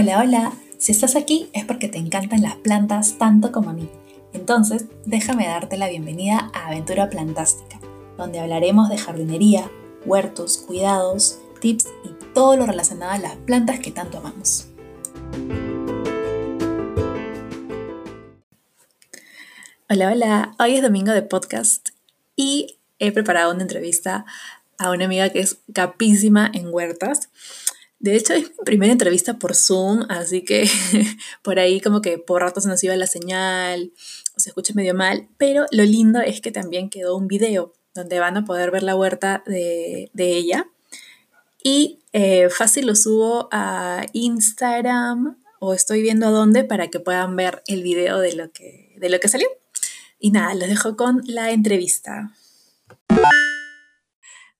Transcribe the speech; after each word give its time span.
Hola, 0.00 0.20
hola. 0.20 0.52
Si 0.78 0.92
estás 0.92 1.16
aquí 1.16 1.50
es 1.52 1.64
porque 1.64 1.88
te 1.88 1.98
encantan 1.98 2.40
las 2.40 2.54
plantas 2.54 3.18
tanto 3.18 3.50
como 3.50 3.70
a 3.70 3.72
mí. 3.72 3.90
Entonces, 4.32 4.84
déjame 5.04 5.48
darte 5.48 5.76
la 5.76 5.88
bienvenida 5.88 6.52
a 6.54 6.68
Aventura 6.68 7.10
Plantástica, 7.10 7.80
donde 8.16 8.38
hablaremos 8.38 8.88
de 8.90 8.96
jardinería, 8.96 9.68
huertos, 10.06 10.58
cuidados, 10.58 11.40
tips 11.60 11.88
y 12.04 12.32
todo 12.32 12.56
lo 12.56 12.66
relacionado 12.66 13.10
a 13.10 13.18
las 13.18 13.34
plantas 13.38 13.80
que 13.80 13.90
tanto 13.90 14.18
amamos. 14.18 14.68
Hola, 19.90 20.12
hola. 20.12 20.54
Hoy 20.60 20.76
es 20.76 20.82
domingo 20.82 21.10
de 21.10 21.22
podcast 21.22 21.88
y 22.36 22.78
he 23.00 23.10
preparado 23.10 23.52
una 23.52 23.62
entrevista 23.62 24.26
a 24.78 24.92
una 24.92 25.06
amiga 25.06 25.28
que 25.30 25.40
es 25.40 25.58
capísima 25.72 26.48
en 26.54 26.72
huertas. 26.72 27.30
De 28.00 28.14
hecho, 28.14 28.32
es 28.32 28.50
mi 28.50 28.64
primera 28.64 28.92
entrevista 28.92 29.38
por 29.38 29.56
Zoom, 29.56 30.04
así 30.08 30.44
que 30.44 30.68
por 31.42 31.58
ahí 31.58 31.80
como 31.80 32.00
que 32.00 32.18
por 32.18 32.42
rato 32.42 32.60
se 32.60 32.68
nos 32.68 32.82
iba 32.84 32.94
la 32.96 33.08
señal 33.08 33.92
o 34.36 34.40
se 34.40 34.50
escucha 34.50 34.72
medio 34.74 34.94
mal, 34.94 35.28
pero 35.36 35.66
lo 35.72 35.82
lindo 35.82 36.20
es 36.20 36.40
que 36.40 36.52
también 36.52 36.90
quedó 36.90 37.16
un 37.16 37.26
video 37.26 37.72
donde 37.94 38.20
van 38.20 38.36
a 38.36 38.44
poder 38.44 38.70
ver 38.70 38.84
la 38.84 38.94
huerta 38.94 39.42
de, 39.46 40.10
ella. 40.16 40.68
Y 41.62 41.98
eh, 42.12 42.48
fácil 42.50 42.86
lo 42.86 42.94
subo 42.94 43.48
a 43.50 44.06
Instagram 44.12 45.36
o 45.58 45.74
estoy 45.74 46.00
viendo 46.00 46.28
a 46.28 46.30
dónde 46.30 46.62
para 46.62 46.88
que 46.88 47.00
puedan 47.00 47.34
ver 47.34 47.62
el 47.66 47.82
video 47.82 48.20
de 48.20 48.34
lo 48.34 48.52
que, 48.52 48.94
de 48.98 49.08
lo 49.08 49.18
que 49.18 49.28
salió. 49.28 49.48
Y 50.20 50.30
nada, 50.30 50.54
los 50.54 50.68
dejo 50.68 50.96
con 50.96 51.22
la 51.26 51.50
entrevista. 51.50 52.32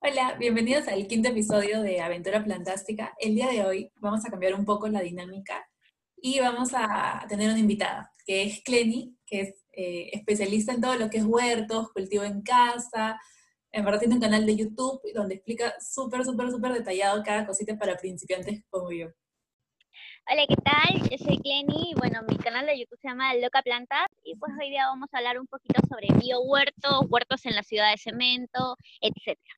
Hola, 0.00 0.36
bienvenidos 0.38 0.86
al 0.86 1.08
quinto 1.08 1.28
episodio 1.28 1.82
de 1.82 2.00
Aventura 2.00 2.44
Plantástica. 2.44 3.14
El 3.18 3.34
día 3.34 3.48
de 3.48 3.64
hoy 3.64 3.92
vamos 3.96 4.24
a 4.24 4.30
cambiar 4.30 4.54
un 4.54 4.64
poco 4.64 4.86
la 4.86 5.00
dinámica 5.00 5.68
y 6.16 6.38
vamos 6.38 6.70
a 6.72 7.26
tener 7.28 7.50
una 7.50 7.58
invitada, 7.58 8.12
que 8.24 8.44
es 8.44 8.62
Cleni, 8.62 9.16
que 9.26 9.40
es 9.40 9.66
eh, 9.72 10.10
especialista 10.12 10.72
en 10.72 10.80
todo 10.80 10.94
lo 10.94 11.10
que 11.10 11.18
es 11.18 11.24
huertos, 11.24 11.90
cultivo 11.92 12.22
en 12.22 12.42
casa. 12.42 13.20
En 13.72 13.84
verdad 13.84 13.98
tiene 13.98 14.14
un 14.14 14.20
canal 14.20 14.46
de 14.46 14.54
YouTube 14.54 15.00
donde 15.14 15.34
explica 15.34 15.74
súper, 15.80 16.24
súper, 16.24 16.52
súper 16.52 16.74
detallado 16.74 17.20
cada 17.24 17.44
cosita 17.44 17.76
para 17.76 17.96
principiantes 17.96 18.62
como 18.70 18.92
yo. 18.92 19.08
Hola, 20.30 20.44
¿qué 20.48 20.56
tal? 20.56 21.10
Yo 21.10 21.18
soy 21.18 21.38
Cleni, 21.38 21.94
bueno, 21.98 22.20
mi 22.28 22.36
canal 22.36 22.66
de 22.66 22.78
YouTube 22.78 23.00
se 23.00 23.08
llama 23.08 23.34
Loca 23.34 23.62
Plantas 23.62 24.06
y 24.22 24.36
pues 24.36 24.52
hoy 24.60 24.70
día 24.70 24.86
vamos 24.86 25.08
a 25.10 25.18
hablar 25.18 25.40
un 25.40 25.48
poquito 25.48 25.80
sobre 25.88 26.06
biohuertos, 26.20 27.06
huertos 27.08 27.44
en 27.46 27.56
la 27.56 27.64
ciudad 27.64 27.90
de 27.90 27.98
cemento, 27.98 28.76
etcétera. 29.00 29.57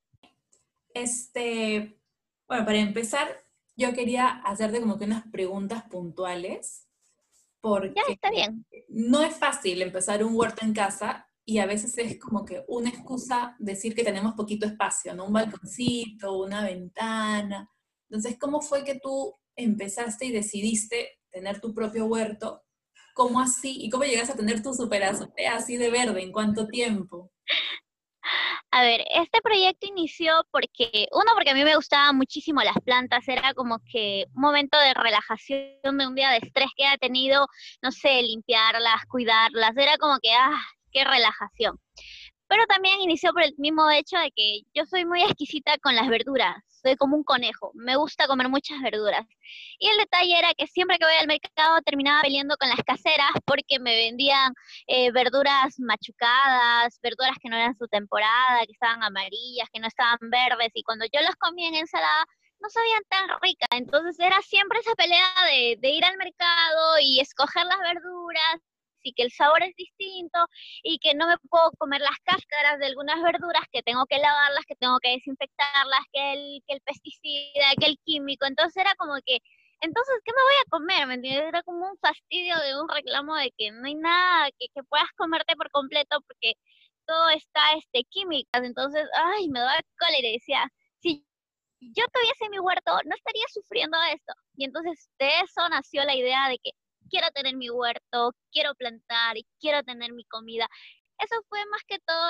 Este, 0.94 1.98
bueno, 2.48 2.64
para 2.64 2.78
empezar, 2.78 3.28
yo 3.76 3.92
quería 3.92 4.28
hacerte 4.44 4.80
como 4.80 4.98
que 4.98 5.04
unas 5.04 5.26
preguntas 5.28 5.84
puntuales. 5.90 6.86
Porque 7.60 7.92
ya 7.94 8.12
está 8.12 8.30
bien. 8.30 8.64
No 8.88 9.22
es 9.22 9.36
fácil 9.36 9.82
empezar 9.82 10.24
un 10.24 10.34
huerto 10.34 10.64
en 10.64 10.72
casa 10.72 11.28
y 11.44 11.58
a 11.58 11.66
veces 11.66 11.96
es 11.98 12.18
como 12.18 12.44
que 12.44 12.64
una 12.68 12.88
excusa 12.88 13.56
decir 13.58 13.94
que 13.94 14.04
tenemos 14.04 14.34
poquito 14.34 14.66
espacio, 14.66 15.14
¿no? 15.14 15.26
Un 15.26 15.32
balconcito, 15.32 16.38
una 16.38 16.64
ventana. 16.64 17.70
Entonces, 18.08 18.38
¿cómo 18.38 18.60
fue 18.60 18.84
que 18.84 18.98
tú 18.98 19.36
empezaste 19.56 20.26
y 20.26 20.32
decidiste 20.32 21.18
tener 21.30 21.60
tu 21.60 21.74
propio 21.74 22.06
huerto? 22.06 22.62
¿Cómo 23.14 23.40
así? 23.40 23.76
¿Y 23.82 23.90
cómo 23.90 24.04
llegaste 24.04 24.32
a 24.32 24.36
tener 24.36 24.62
tu 24.62 24.72
super 24.72 25.02
así 25.02 25.76
de 25.76 25.90
verde? 25.90 26.22
¿En 26.22 26.32
cuánto 26.32 26.66
tiempo? 26.66 27.30
A 28.72 28.82
ver, 28.82 29.02
este 29.10 29.40
proyecto 29.42 29.86
inició 29.88 30.32
porque, 30.52 31.08
uno, 31.10 31.32
porque 31.34 31.50
a 31.50 31.54
mí 31.54 31.64
me 31.64 31.74
gustaban 31.74 32.16
muchísimo 32.16 32.62
las 32.62 32.76
plantas, 32.84 33.26
era 33.26 33.52
como 33.54 33.80
que 33.90 34.26
un 34.34 34.42
momento 34.42 34.78
de 34.78 34.94
relajación 34.94 35.98
de 35.98 36.06
un 36.06 36.14
día 36.14 36.30
de 36.30 36.38
estrés 36.38 36.68
que 36.76 36.84
he 36.92 36.98
tenido, 36.98 37.46
no 37.82 37.90
sé, 37.90 38.22
limpiarlas, 38.22 39.04
cuidarlas, 39.08 39.76
era 39.76 39.98
como 39.98 40.18
que, 40.22 40.32
ah, 40.32 40.60
qué 40.92 41.04
relajación 41.04 41.78
pero 42.50 42.66
también 42.66 43.00
inició 43.00 43.32
por 43.32 43.44
el 43.44 43.54
mismo 43.58 43.88
hecho 43.92 44.18
de 44.18 44.32
que 44.32 44.62
yo 44.74 44.84
soy 44.84 45.04
muy 45.04 45.22
exquisita 45.22 45.78
con 45.78 45.94
las 45.94 46.08
verduras, 46.08 46.56
soy 46.82 46.96
como 46.96 47.16
un 47.16 47.22
conejo, 47.22 47.70
me 47.74 47.94
gusta 47.94 48.26
comer 48.26 48.48
muchas 48.48 48.82
verduras. 48.82 49.24
Y 49.78 49.88
el 49.88 49.98
detalle 49.98 50.36
era 50.36 50.52
que 50.54 50.66
siempre 50.66 50.98
que 50.98 51.04
voy 51.04 51.14
al 51.14 51.28
mercado 51.28 51.80
terminaba 51.82 52.22
peleando 52.22 52.56
con 52.58 52.68
las 52.68 52.82
caseras 52.84 53.30
porque 53.46 53.78
me 53.78 53.94
vendían 53.94 54.52
eh, 54.88 55.12
verduras 55.12 55.78
machucadas, 55.78 56.98
verduras 57.00 57.36
que 57.40 57.48
no 57.48 57.56
eran 57.56 57.76
su 57.76 57.86
temporada, 57.86 58.66
que 58.66 58.72
estaban 58.72 59.00
amarillas, 59.04 59.68
que 59.72 59.78
no 59.78 59.86
estaban 59.86 60.18
verdes, 60.20 60.70
y 60.74 60.82
cuando 60.82 61.04
yo 61.04 61.20
las 61.20 61.36
comía 61.36 61.68
en 61.68 61.76
ensalada, 61.76 62.24
no 62.58 62.68
sabían 62.68 63.02
tan 63.08 63.28
ricas. 63.40 63.68
Entonces 63.70 64.18
era 64.18 64.42
siempre 64.42 64.80
esa 64.80 64.94
pelea 64.96 65.24
de, 65.46 65.76
de, 65.80 65.90
ir 65.90 66.04
al 66.04 66.16
mercado 66.16 66.98
y 67.00 67.20
escoger 67.20 67.64
las 67.64 67.78
verduras 67.78 68.60
y 69.02 69.12
que 69.12 69.22
el 69.22 69.32
sabor 69.32 69.62
es 69.62 69.74
distinto 69.76 70.46
y 70.82 70.98
que 70.98 71.14
no 71.14 71.26
me 71.28 71.36
puedo 71.48 71.70
comer 71.78 72.00
las 72.00 72.18
cáscaras 72.24 72.78
de 72.78 72.86
algunas 72.86 73.22
verduras, 73.22 73.64
que 73.72 73.82
tengo 73.82 74.06
que 74.06 74.18
lavarlas, 74.18 74.64
que 74.66 74.76
tengo 74.76 74.98
que 75.00 75.10
desinfectarlas, 75.10 76.00
que 76.12 76.32
el, 76.32 76.62
que 76.66 76.74
el 76.74 76.80
pesticida, 76.82 77.74
que 77.78 77.86
el 77.86 77.98
químico. 78.04 78.46
Entonces 78.46 78.76
era 78.76 78.94
como 78.96 79.14
que, 79.24 79.38
entonces, 79.82 80.14
¿qué 80.24 80.32
me 80.36 80.42
voy 80.42 80.54
a 80.54 80.70
comer? 80.70 81.06
¿Me 81.06 81.14
entiendes? 81.14 81.48
Era 81.48 81.62
como 81.62 81.88
un 81.88 81.96
fastidio 81.98 82.56
de 82.58 82.80
un 82.80 82.88
reclamo 82.88 83.34
de 83.36 83.50
que 83.56 83.70
no 83.72 83.86
hay 83.86 83.94
nada 83.94 84.50
que, 84.58 84.66
que 84.74 84.82
puedas 84.84 85.08
comerte 85.16 85.56
por 85.56 85.70
completo 85.70 86.20
porque 86.26 86.54
todo 87.06 87.28
está 87.30 87.60
este 87.78 88.04
químicas. 88.10 88.62
Entonces, 88.64 89.08
ay, 89.14 89.48
me 89.48 89.60
daba 89.60 89.80
cólera 89.98 90.28
y 90.28 90.32
decía, 90.34 90.68
si 91.00 91.26
yo 91.80 92.04
tuviese 92.12 92.48
mi 92.50 92.58
huerto, 92.58 92.92
no 93.04 93.14
estaría 93.16 93.44
sufriendo 93.52 93.98
esto. 94.12 94.32
Y 94.56 94.64
entonces 94.64 95.10
de 95.18 95.28
eso 95.40 95.68
nació 95.70 96.04
la 96.04 96.14
idea 96.14 96.48
de 96.48 96.58
que 96.58 96.70
quiero 97.10 97.28
tener 97.34 97.56
mi 97.56 97.68
huerto, 97.68 98.34
quiero 98.52 98.74
plantar 98.74 99.36
y 99.36 99.46
quiero 99.60 99.82
tener 99.82 100.12
mi 100.12 100.24
comida. 100.24 100.68
Eso 101.18 101.34
fue 101.48 101.58
más 101.66 101.82
que 101.86 101.98
todo 101.98 102.28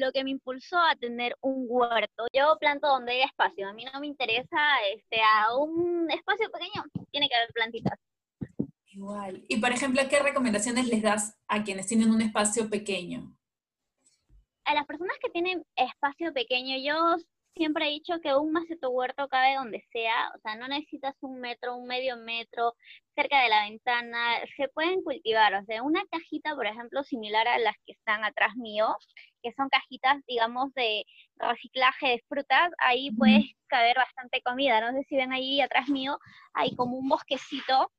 lo 0.00 0.12
que 0.12 0.24
me 0.24 0.30
impulsó 0.30 0.78
a 0.78 0.96
tener 0.96 1.36
un 1.42 1.66
huerto. 1.68 2.26
Yo 2.32 2.56
planto 2.58 2.88
donde 2.88 3.12
hay 3.12 3.22
espacio. 3.22 3.68
A 3.68 3.74
mí 3.74 3.84
no 3.92 4.00
me 4.00 4.06
interesa 4.06 4.58
este, 4.94 5.20
a 5.20 5.54
un 5.56 6.10
espacio 6.10 6.50
pequeño, 6.50 6.84
tiene 7.10 7.28
que 7.28 7.36
haber 7.36 7.52
plantitas. 7.52 7.98
Igual. 8.86 9.44
Y 9.48 9.58
por 9.58 9.72
ejemplo, 9.72 10.02
¿qué 10.08 10.20
recomendaciones 10.20 10.88
les 10.88 11.02
das 11.02 11.38
a 11.48 11.62
quienes 11.62 11.86
tienen 11.86 12.10
un 12.10 12.22
espacio 12.22 12.70
pequeño? 12.70 13.36
A 14.64 14.74
las 14.74 14.86
personas 14.86 15.16
que 15.20 15.30
tienen 15.30 15.64
espacio 15.76 16.32
pequeño, 16.32 16.76
yo 16.78 17.16
siempre 17.54 17.86
he 17.86 17.90
dicho 17.90 18.14
que 18.22 18.34
un 18.34 18.52
maceto 18.52 18.90
huerto 18.90 19.28
cabe 19.28 19.56
donde 19.56 19.84
sea, 19.92 20.30
o 20.36 20.40
sea, 20.40 20.56
no 20.56 20.68
necesitas 20.68 21.14
un 21.20 21.40
metro, 21.40 21.76
un 21.76 21.86
medio 21.86 22.16
metro 22.16 22.74
cerca 23.14 23.42
de 23.42 23.48
la 23.48 23.64
ventana, 23.64 24.38
se 24.56 24.68
pueden 24.68 25.02
cultivar, 25.02 25.54
o 25.54 25.64
sea, 25.64 25.82
una 25.82 26.02
cajita, 26.10 26.54
por 26.54 26.66
ejemplo, 26.66 27.02
similar 27.04 27.46
a 27.48 27.58
las 27.58 27.74
que 27.86 27.92
están 27.92 28.24
atrás 28.24 28.56
mío, 28.56 28.96
que 29.42 29.52
son 29.52 29.68
cajitas, 29.68 30.18
digamos, 30.26 30.72
de 30.74 31.04
reciclaje 31.36 32.08
de 32.08 32.24
frutas, 32.28 32.70
ahí 32.78 33.10
puedes 33.12 33.44
caber 33.66 33.96
bastante 33.96 34.42
comida, 34.42 34.80
no 34.80 34.96
sé 34.98 35.04
si 35.08 35.16
ven 35.16 35.32
ahí 35.32 35.60
atrás 35.60 35.88
mío, 35.88 36.18
hay 36.54 36.74
como 36.76 36.96
un 36.96 37.08
bosquecito 37.08 37.90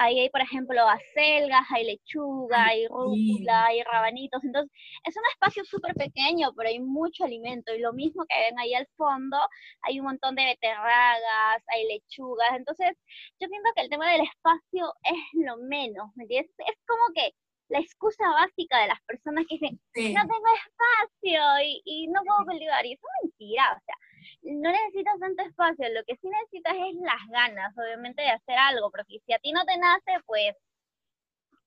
Ahí 0.00 0.20
hay, 0.20 0.30
por 0.30 0.40
ejemplo, 0.40 0.80
acelgas, 0.88 1.66
hay 1.74 1.84
lechuga, 1.84 2.66
hay 2.66 2.86
rúcula, 2.86 3.66
hay 3.66 3.82
rabanitos. 3.82 4.42
Entonces, 4.44 4.70
es 5.04 5.16
un 5.16 5.24
espacio 5.32 5.64
súper 5.64 5.94
pequeño, 5.94 6.52
pero 6.56 6.68
hay 6.68 6.78
mucho 6.80 7.24
alimento. 7.24 7.74
Y 7.74 7.80
lo 7.80 7.92
mismo 7.92 8.24
que 8.28 8.38
ven 8.38 8.58
ahí 8.58 8.74
al 8.74 8.86
fondo, 8.96 9.36
hay 9.82 9.98
un 9.98 10.06
montón 10.06 10.36
de 10.36 10.44
beterragas, 10.44 11.62
hay 11.74 11.84
lechugas. 11.88 12.50
Entonces, 12.54 12.96
yo 13.40 13.48
siento 13.48 13.70
que 13.74 13.82
el 13.82 13.90
tema 13.90 14.10
del 14.12 14.22
espacio 14.22 14.94
es 15.02 15.44
lo 15.44 15.56
menos, 15.58 16.10
¿me 16.14 16.24
entiendes? 16.24 16.52
Es 16.58 16.76
como 16.86 17.02
que 17.14 17.32
la 17.68 17.80
excusa 17.80 18.24
básica 18.30 18.80
de 18.80 18.88
las 18.88 19.00
personas 19.02 19.44
que 19.48 19.56
dicen, 19.56 19.80
no 20.14 20.20
tengo 20.22 20.48
espacio 20.66 21.42
y, 21.64 21.82
y 21.84 22.06
no 22.08 22.22
puedo 22.24 22.44
cultivar. 22.46 22.86
Y 22.86 22.92
eso 22.94 23.02
es 23.02 23.30
mentira, 23.30 23.76
o 23.76 23.80
sea, 23.84 23.94
no 24.42 24.70
necesitas 24.70 25.18
tanto 25.18 25.42
espacio, 25.42 25.88
lo 25.92 26.04
que 26.04 26.16
sí 26.16 26.28
necesitas 26.28 26.74
es 26.74 26.94
las 27.00 27.28
ganas, 27.30 27.76
obviamente, 27.76 28.22
de 28.22 28.30
hacer 28.30 28.56
algo, 28.56 28.90
porque 28.90 29.18
si 29.26 29.32
a 29.32 29.38
ti 29.38 29.52
no 29.52 29.64
te 29.64 29.76
nace, 29.76 30.22
pues, 30.26 30.54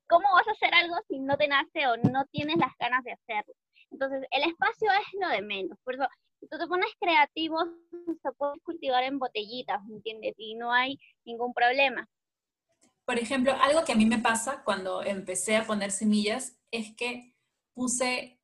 ¿cómo 0.07 0.27
vas 0.33 0.47
a 0.47 0.51
hacer 0.51 0.73
algo 0.73 0.95
si 1.07 1.19
no 1.19 1.38
te 1.38 1.47
nace 1.47 1.88
o 1.88 1.97
no 1.97 2.25
tienes 2.31 2.57
las 2.57 2.75
ganas 2.79 3.03
de 3.03 3.13
hacerlo? 3.13 3.53
Entonces, 3.91 4.25
el 4.31 4.50
espacio 4.50 4.89
es 4.91 5.19
lo 5.19 5.29
de 5.29 5.41
menos, 5.41 5.77
por 5.83 5.95
eso, 5.95 6.07
si 6.39 6.47
tú 6.47 6.57
te 6.57 6.68
pones 6.68 6.89
creativo, 7.00 7.59
se 8.21 8.31
puede 8.33 8.59
cultivar 8.63 9.03
en 9.03 9.19
botellitas, 9.19 9.83
¿me 9.85 9.97
entiendes? 9.97 10.33
Y 10.38 10.56
no 10.56 10.74
hay 10.74 10.97
ningún 11.24 11.53
problema. 11.53 12.09
Por 13.06 13.19
ejemplo, 13.19 13.53
algo 13.62 13.83
que 13.83 13.91
a 13.91 13.95
mí 13.95 14.06
me 14.06 14.19
pasa 14.19 14.63
cuando 14.63 15.03
empecé 15.03 15.57
a 15.57 15.65
poner 15.65 15.91
semillas 15.91 16.57
es 16.71 16.95
que 16.95 17.35
puse 17.74 18.40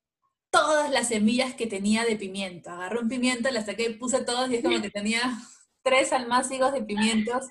todas 0.57 0.91
las 0.91 1.07
semillas 1.09 1.53
que 1.53 1.67
tenía 1.67 2.03
de 2.05 2.15
pimiento. 2.15 2.69
Agarré 2.69 2.99
un 2.99 3.09
pimiento, 3.09 3.49
las 3.51 3.65
saqué, 3.65 3.89
puse 3.91 4.23
todas 4.23 4.49
y 4.49 4.55
es 4.55 4.63
como 4.63 4.81
que 4.81 4.89
tenía 4.89 5.21
tres 5.83 6.11
almácigos 6.13 6.73
de 6.73 6.83
pimientos. 6.83 7.47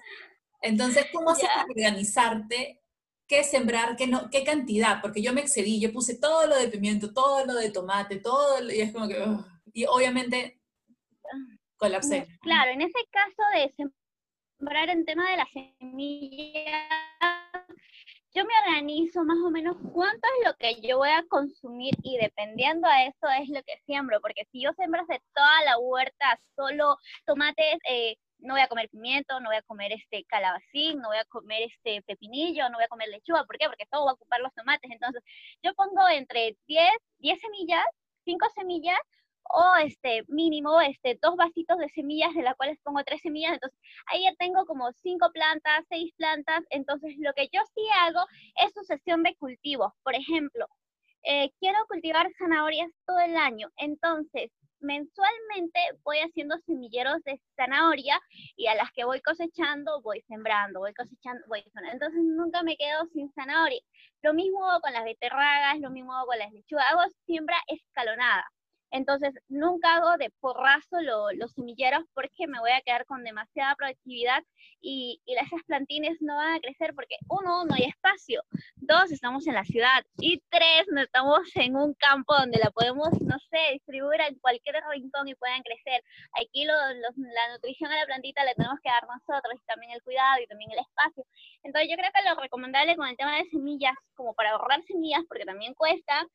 Entonces, 0.61 1.07
¿cómo 1.13 1.31
haces 1.31 1.49
para 1.49 1.65
organizarte? 1.65 2.83
¿Qué 3.29 3.45
sembrar? 3.45 3.97
Qué, 3.97 4.07
no, 4.07 4.31
¿Qué 4.31 4.45
cantidad? 4.45 5.01
Porque 5.01 5.23
yo 5.23 5.33
me 5.33 5.41
excedí, 5.41 5.81
yo 5.81 5.93
puse 5.93 6.17
todo 6.17 6.47
lo 6.47 6.57
de 6.57 6.69
pimiento, 6.69 7.13
todo 7.13 7.45
lo 7.45 7.55
de 7.55 7.71
tomate, 7.71 8.19
todo, 8.19 8.63
y 8.71 8.81
es 8.81 8.93
como 8.93 9.09
que, 9.09 9.17
y 9.73 9.85
obviamente 9.87 10.61
colapsé. 11.77 12.27
Claro, 12.41 12.71
en 12.71 12.83
ese 12.83 12.99
caso 13.11 13.43
de 13.55 13.91
sembrar 14.59 14.89
en 14.91 15.05
tema 15.05 15.31
de 15.31 15.37
la 15.37 15.49
semilla, 15.53 16.89
yo 18.37 18.45
me 18.45 18.53
organizo 18.69 19.25
más 19.25 19.39
o 19.39 19.51
menos 19.51 19.77
cuánto 19.95 20.29
es 20.29 20.47
lo 20.47 20.55
que 20.59 20.79
yo 20.87 20.99
voy 20.99 21.09
a 21.09 21.25
consumir 21.29 21.95
y 22.03 22.19
dependiendo 22.19 22.87
a 22.87 23.05
eso 23.05 23.27
es 23.41 23.49
lo 23.49 23.63
que 23.63 23.79
siembro, 23.87 24.21
porque 24.21 24.45
si 24.53 24.61
yo 24.63 24.73
siembro 24.75 25.07
de 25.09 25.23
toda 25.35 25.65
la 25.65 25.79
huerta 25.79 26.39
solo 26.55 26.99
tomates, 27.25 27.79
eh, 27.89 28.17
no 28.41 28.53
voy 28.53 28.61
a 28.61 28.69
comer 28.69 28.91
pimiento, 28.91 29.41
no 29.41 29.49
voy 29.49 29.57
a 29.57 29.63
comer 29.63 29.91
este 29.93 30.23
calabacín, 30.25 31.01
no 31.01 31.09
voy 31.09 31.17
a 31.17 31.25
comer 31.25 31.63
este 31.63 32.03
pepinillo, 32.03 32.69
no 32.69 32.77
voy 32.77 32.85
a 32.85 32.89
comer 32.89 33.09
lechuga, 33.09 33.45
¿por 33.45 33.57
qué? 33.57 33.69
Porque 33.69 33.87
todo 33.91 34.05
va 34.05 34.11
a 34.11 34.15
ocupar 34.15 34.41
los 34.43 34.53
tomates. 34.53 34.91
Entonces, 34.91 35.23
yo 35.63 35.73
pongo 35.73 36.07
entre 36.07 36.59
10, 36.67 36.91
10 37.21 37.41
semillas, 37.41 37.87
5 38.27 38.47
semillas 38.55 39.01
o 39.51 39.77
este 39.77 40.23
mínimo 40.29 40.81
este 40.81 41.19
dos 41.21 41.37
vasitos 41.37 41.79
de 41.79 41.89
semillas 41.91 42.35
de 42.35 42.43
las 42.43 42.57
cuales 42.57 42.79
pongo 42.83 43.03
tres 43.05 43.21
semillas 43.23 43.55
entonces 43.55 43.79
ahí 44.07 44.25
ya 44.25 44.35
tengo 44.39 44.65
como 44.67 44.93
cinco 44.93 45.31
plantas 45.33 45.85
seis 45.89 46.13
plantas 46.17 46.65
entonces 46.71 47.15
lo 47.19 47.33
que 47.35 47.49
yo 47.53 47.61
sí 47.75 47.83
hago 48.01 48.21
es 48.65 48.73
sucesión 48.75 49.23
de 49.23 49.35
cultivos 49.37 49.93
por 50.03 50.15
ejemplo 50.15 50.67
eh, 51.25 51.51
quiero 51.59 51.79
cultivar 51.89 52.31
zanahorias 52.39 52.91
todo 53.07 53.19
el 53.21 53.37
año 53.37 53.69
entonces 53.77 54.51
mensualmente 54.81 55.81
voy 56.05 56.19
haciendo 56.19 56.57
semilleros 56.67 57.23
de 57.25 57.41
zanahoria 57.57 58.21
y 58.57 58.67
a 58.67 58.75
las 58.75 58.91
que 58.93 59.05
voy 59.05 59.21
cosechando 59.21 60.01
voy 60.03 60.23
sembrando, 60.29 60.81
voy 60.81 60.95
cosechando, 60.95 61.43
voy 61.49 61.63
sembrando. 61.63 61.93
Entonces 61.93 62.23
nunca 62.23 62.63
me 62.63 62.77
quedo 62.77 63.07
sin 63.13 63.33
zanahoria. 63.33 63.81
Lo 64.23 64.35
mismo 64.35 64.61
con 64.83 64.93
las 64.93 65.05
beterragas, 65.05 65.79
lo 65.81 65.91
mismo 65.91 66.13
con 66.27 66.39
las 66.39 66.53
lechugas, 66.53 66.87
hago 66.91 67.03
siembra 67.27 67.57
escalonada. 67.69 68.45
Entonces, 68.91 69.35
nunca 69.49 69.97
hago 69.97 70.17
de 70.17 70.31
porrazo 70.41 71.01
los 71.01 71.53
semilleros 71.53 72.05
porque 72.15 72.47
me 72.47 72.61
voy 72.61 72.71
a 72.71 72.81
quedar 72.83 73.05
con 73.07 73.25
demasiada 73.25 73.75
productividad 73.77 74.43
y, 74.81 75.21
y 75.27 75.35
esas 75.35 75.63
plantines 75.67 76.17
no 76.21 76.37
van 76.37 76.55
a 76.55 76.61
crecer 76.61 76.95
porque, 76.95 77.17
uno, 77.29 77.65
no 77.65 77.75
hay 77.75 77.85
espacio, 77.85 78.43
dos, 78.77 79.11
estamos 79.11 79.47
en 79.47 79.55
la 79.55 79.65
ciudad 79.65 80.05
y 80.19 80.41
tres, 80.51 80.87
no 80.93 81.01
estamos 81.03 81.41
en 81.57 81.77
un 81.77 81.95
campo 81.95 82.35
donde 82.37 82.59
la 82.59 82.71
podemos, 82.71 83.09
no 83.21 83.39
sé, 83.51 83.73
distribuir 83.73 84.21
en 84.21 84.39
cualquier 84.39 84.77
rincón 84.91 85.29
y 85.29 85.35
puedan 85.35 85.63
crecer. 85.63 86.03
Aquí 86.41 86.65
la 86.65 87.53
nutrición 87.53 87.91
a 87.93 87.97
la 87.97 88.07
plantita 88.07 88.45
la 88.45 88.55
tenemos 88.55 88.79
que 88.83 88.89
dar 88.91 89.05
nosotros 89.07 89.55
y 89.61 89.67
también 89.67 89.93
el 89.93 90.03
cuidado 90.03 90.41
y 90.43 90.47
también 90.47 90.71
el 90.73 90.79
espacio. 90.79 91.25
Entonces, 91.63 91.91
yo 91.91 91.97
creo 91.97 92.11
que 92.15 92.29
lo 92.29 92.41
recomendable 92.41 92.97
con 92.97 93.09
el 93.09 93.17
tema 93.17 93.37
de 93.37 93.49
semillas, 93.51 93.95
como 94.15 94.35
para 94.35 94.51
ahorrar 94.51 94.83
semillas, 94.85 95.23
porque 95.29 95.45
también 95.45 95.75
cuesta, 95.75 96.27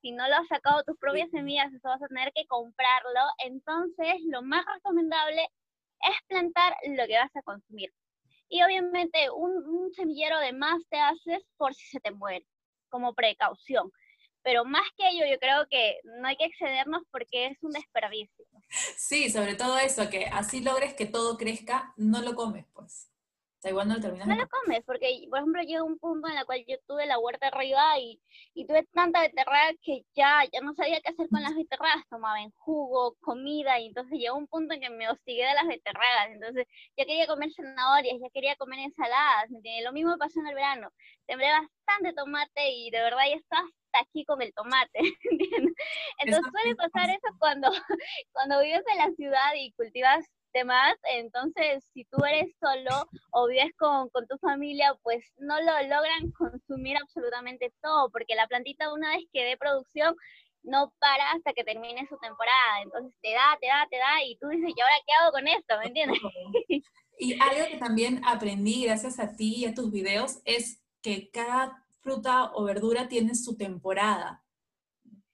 si 0.00 0.12
no 0.12 0.26
lo 0.28 0.36
has 0.36 0.48
sacado 0.48 0.82
tus 0.84 0.96
propias 0.98 1.30
semillas, 1.30 1.72
eso 1.72 1.88
vas 1.88 2.02
a 2.02 2.08
tener 2.08 2.32
que 2.34 2.46
comprarlo. 2.46 3.20
Entonces, 3.44 4.16
lo 4.26 4.42
más 4.42 4.64
recomendable 4.74 5.42
es 5.42 6.16
plantar 6.28 6.74
lo 6.88 7.06
que 7.06 7.18
vas 7.18 7.34
a 7.34 7.42
consumir. 7.42 7.92
Y 8.48 8.62
obviamente 8.62 9.30
un, 9.30 9.92
semillero 9.94 10.38
de 10.38 10.52
más 10.52 10.82
te 10.88 10.98
haces 10.98 11.42
por 11.56 11.74
si 11.74 11.86
se 11.88 12.00
te 12.00 12.10
muere, 12.10 12.46
como 12.88 13.14
precaución. 13.14 13.90
Pero 14.42 14.64
más 14.64 14.86
que 14.96 15.08
ello, 15.08 15.26
yo 15.30 15.38
creo 15.38 15.66
que 15.68 15.98
no 16.04 16.26
hay 16.26 16.36
que 16.36 16.46
excedernos 16.46 17.02
porque 17.10 17.46
es 17.46 17.58
un 17.62 17.72
desperdicio. 17.72 18.46
Sí, 18.96 19.30
sobre 19.30 19.54
todo 19.54 19.78
eso, 19.78 20.08
que 20.08 20.26
así 20.26 20.60
logres 20.60 20.94
que 20.94 21.06
todo 21.06 21.36
crezca, 21.36 21.92
no 21.96 22.22
lo 22.22 22.34
comes, 22.34 22.66
pues 22.72 23.09
igual 23.68 23.88
no 23.88 23.94
lo 23.94 24.00
terminas. 24.00 24.26
No 24.26 24.34
lo 24.34 24.48
comes, 24.48 24.82
porque, 24.86 25.26
por 25.28 25.38
ejemplo, 25.40 25.62
llega 25.62 25.82
un 25.82 25.98
punto 25.98 26.28
en 26.28 26.38
el 26.38 26.46
cual 26.46 26.64
yo 26.66 26.76
tuve 26.86 27.06
la 27.06 27.18
huerta 27.18 27.48
arriba 27.48 27.98
y, 27.98 28.20
y 28.54 28.66
tuve 28.66 28.86
tanta 28.94 29.20
beterraga 29.20 29.72
que 29.82 30.02
ya, 30.14 30.42
ya 30.50 30.60
no 30.62 30.74
sabía 30.74 31.00
qué 31.00 31.10
hacer 31.12 31.28
con 31.28 31.42
las 31.42 31.54
beterragas. 31.54 32.06
Tomaba 32.08 32.40
en 32.40 32.50
jugo, 32.52 33.16
comida, 33.20 33.78
y 33.78 33.88
entonces 33.88 34.18
llegó 34.18 34.36
un 34.36 34.46
punto 34.46 34.74
en 34.74 34.80
que 34.80 34.90
me 34.90 35.10
hostigué 35.10 35.46
de 35.46 35.54
las 35.54 35.66
beterragas. 35.66 36.30
Entonces, 36.30 36.66
ya 36.96 37.04
quería 37.04 37.26
comer 37.26 37.52
zanahorias, 37.52 38.18
ya 38.20 38.30
quería 38.30 38.56
comer 38.56 38.80
ensaladas, 38.80 39.50
¿me 39.50 39.82
Lo 39.82 39.92
mismo 39.92 40.16
pasó 40.16 40.40
en 40.40 40.46
el 40.48 40.54
verano. 40.54 40.90
Sembré 41.26 41.48
bastante 41.50 42.14
tomate 42.14 42.70
y 42.70 42.90
de 42.90 43.02
verdad 43.02 43.24
ya 43.28 43.36
estaba 43.36 43.62
hasta 43.62 44.00
aquí 44.08 44.24
con 44.24 44.40
el 44.42 44.52
tomate, 44.54 44.98
¿entiendes? 45.30 45.74
Entonces 46.18 46.50
suele 46.52 46.76
pasar 46.76 47.10
eso 47.10 47.28
cuando, 47.38 47.70
cuando 48.32 48.60
vives 48.60 48.84
en 48.90 48.98
la 48.98 49.10
ciudad 49.12 49.52
y 49.56 49.72
cultivas 49.72 50.24
demás, 50.52 50.96
entonces 51.14 51.84
si 51.92 52.04
tú 52.06 52.24
eres 52.24 52.54
solo 52.60 53.06
o 53.32 53.46
vives 53.46 53.72
con, 53.78 54.08
con, 54.10 54.26
tu 54.26 54.36
familia, 54.38 54.94
pues 55.02 55.24
no 55.38 55.56
lo 55.60 55.72
logran 55.82 56.30
consumir 56.36 56.96
absolutamente 56.96 57.72
todo, 57.82 58.10
porque 58.10 58.34
la 58.34 58.46
plantita 58.46 58.92
una 58.92 59.16
vez 59.16 59.24
que 59.32 59.44
dé 59.44 59.56
producción 59.56 60.16
no 60.62 60.92
para 60.98 61.32
hasta 61.32 61.52
que 61.52 61.64
termine 61.64 62.06
su 62.08 62.18
temporada, 62.18 62.82
entonces 62.82 63.14
te 63.22 63.32
da, 63.32 63.56
te 63.60 63.66
da, 63.66 63.86
te 63.90 63.96
da, 63.96 64.24
y 64.24 64.36
tú 64.36 64.48
dices, 64.48 64.72
¿y 64.76 64.80
ahora 64.80 64.94
qué 65.06 65.12
hago 65.14 65.32
con 65.32 65.48
esto? 65.48 65.78
¿Me 65.78 65.86
entiendes? 65.86 66.20
Y 67.22 67.38
algo 67.38 67.66
que 67.70 67.76
también 67.76 68.22
aprendí 68.24 68.84
gracias 68.84 69.18
a 69.18 69.36
ti 69.36 69.56
y 69.56 69.66
a 69.66 69.74
tus 69.74 69.90
videos 69.90 70.38
es 70.46 70.82
que 71.02 71.30
cada 71.30 71.84
fruta 72.00 72.50
o 72.54 72.64
verdura 72.64 73.08
tiene 73.08 73.34
su 73.34 73.58
temporada. 73.58 74.42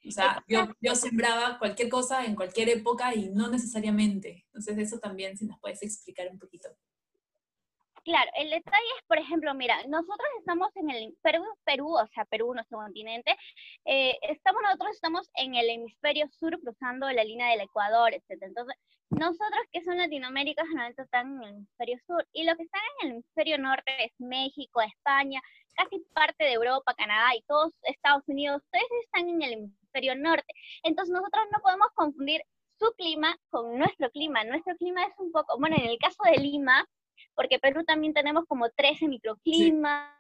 O 0.09 0.13
sea, 0.13 0.45
yo, 0.47 0.69
yo, 0.81 0.95
sembraba 0.95 1.59
cualquier 1.59 1.89
cosa 1.89 2.25
en 2.25 2.35
cualquier 2.35 2.69
época 2.69 3.15
y 3.15 3.31
no 3.31 3.49
necesariamente. 3.49 4.45
Entonces, 4.47 4.79
eso 4.79 4.99
también, 4.99 5.37
si 5.37 5.45
nos 5.47 5.59
puedes 5.61 5.83
explicar 5.83 6.29
un 6.31 6.39
poquito. 6.39 6.69
Claro, 8.07 8.31
el 8.37 8.51
detalle 8.51 8.87
es, 9.01 9.05
por 9.09 9.19
ejemplo, 9.19 9.53
mira, 9.53 9.83
nosotros 9.89 10.29
estamos 10.39 10.71
en 10.77 10.91
el 10.91 11.17
Perú, 11.23 11.43
Perú 11.65 11.89
o 11.97 12.07
sea, 12.15 12.25
Perú, 12.27 12.55
nuestro 12.55 12.79
continente, 12.79 13.37
eh, 13.85 14.17
estamos 14.23 14.63
nosotros 14.63 14.93
estamos 14.93 15.29
en 15.35 15.57
el 15.57 15.69
hemisferio 15.71 16.29
sur 16.29 16.57
cruzando 16.61 17.11
la 17.11 17.25
línea 17.25 17.49
del 17.51 17.63
Ecuador, 17.63 18.15
etc. 18.15 18.43
Entonces, 18.43 18.77
nosotros 19.11 19.61
que 19.73 19.83
son 19.83 19.99
Latinoamérica 19.99 20.63
generalmente 20.67 21.03
están 21.03 21.35
en 21.35 21.43
el 21.43 21.49
hemisferio 21.49 21.99
sur 22.07 22.25
y 22.33 22.45
lo 22.45 22.55
que 22.55 22.63
están 22.63 22.81
en 23.01 23.09
el 23.09 23.13
hemisferio 23.15 23.59
norte 23.59 24.05
es 24.05 24.13
México, 24.19 24.81
España, 24.83 25.41
casi 25.75 25.99
parte 26.15 26.45
de 26.45 26.53
Europa, 26.53 26.95
Canadá 26.95 27.35
y 27.35 27.43
todos 27.49 27.73
Estados 27.83 28.23
Unidos, 28.29 28.63
todos 28.71 28.87
están 29.03 29.29
en 29.29 29.43
el 29.43 29.53
hemisferio 29.55 30.15
norte. 30.15 30.55
Entonces, 30.85 31.13
nosotros 31.13 31.45
no 31.53 31.59
podemos 31.61 31.89
confundir 31.97 32.41
su 32.79 32.93
clima 32.97 33.37
con 33.51 33.77
nuestro 33.79 34.11
clima. 34.11 34.45
Nuestro 34.45 34.77
clima 34.77 35.03
es 35.05 35.15
un 35.19 35.33
poco, 35.33 35.59
bueno, 35.59 35.75
en 35.77 35.87
el 35.87 35.99
caso 35.99 36.23
de 36.25 36.39
Lima, 36.39 36.87
porque 37.37 37.61
Perú 37.61 37.85
también 37.85 38.15
tenemos 38.15 38.45
como 38.47 38.69
13 38.71 39.07
microclimas. 39.07 40.17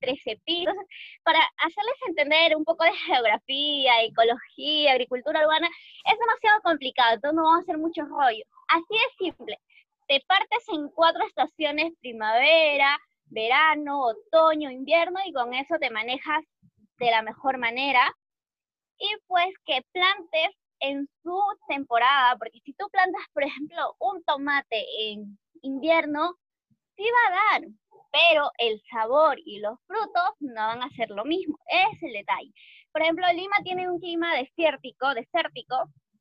13 0.00 0.40
pisos, 0.44 0.74
para 1.22 1.38
hacerles 1.56 1.94
entender 2.06 2.56
un 2.56 2.64
poco 2.64 2.84
de 2.84 2.92
geografía, 3.06 4.02
ecología, 4.02 4.92
agricultura 4.92 5.40
urbana, 5.44 5.68
es 6.04 6.18
demasiado 6.18 6.60
complicado, 6.62 7.14
entonces 7.14 7.36
no 7.36 7.44
vamos 7.44 7.60
a 7.60 7.62
hacer 7.62 7.78
muchos 7.78 8.08
rollos. 8.08 8.46
Así 8.68 8.84
de 8.90 9.24
simple, 9.24 9.58
te 10.08 10.20
partes 10.26 10.64
en 10.68 10.88
cuatro 10.88 11.24
estaciones, 11.26 11.92
primavera, 12.00 12.98
verano, 13.26 14.02
otoño, 14.04 14.70
invierno, 14.70 15.18
y 15.24 15.32
con 15.32 15.54
eso 15.54 15.76
te 15.80 15.90
manejas 15.90 16.44
de 16.98 17.10
la 17.10 17.22
mejor 17.22 17.58
manera. 17.58 18.14
Y 18.98 19.08
pues 19.26 19.48
que 19.64 19.82
plantes 19.92 20.50
en 20.80 21.08
su 21.22 21.40
temporada, 21.68 22.36
porque 22.36 22.60
si 22.64 22.72
tú 22.74 22.88
plantas, 22.90 23.22
por 23.32 23.44
ejemplo, 23.44 23.96
un 24.00 24.22
tomate 24.24 24.84
en 25.10 25.38
invierno, 25.62 26.36
sí 26.96 27.04
va 27.04 27.34
a 27.34 27.60
dar, 27.60 27.68
pero 28.12 28.50
el 28.58 28.80
sabor 28.90 29.38
y 29.44 29.60
los 29.60 29.78
frutos 29.86 30.30
no 30.40 30.54
van 30.54 30.82
a 30.82 30.90
ser 30.90 31.10
lo 31.10 31.24
mismo. 31.24 31.58
Es 31.66 32.02
el 32.02 32.12
detalle. 32.12 32.52
Por 32.92 33.02
ejemplo, 33.02 33.26
Lima 33.32 33.56
tiene 33.64 33.90
un 33.90 33.98
clima 33.98 34.36
desértico, 34.36 35.14
desértico, 35.14 35.76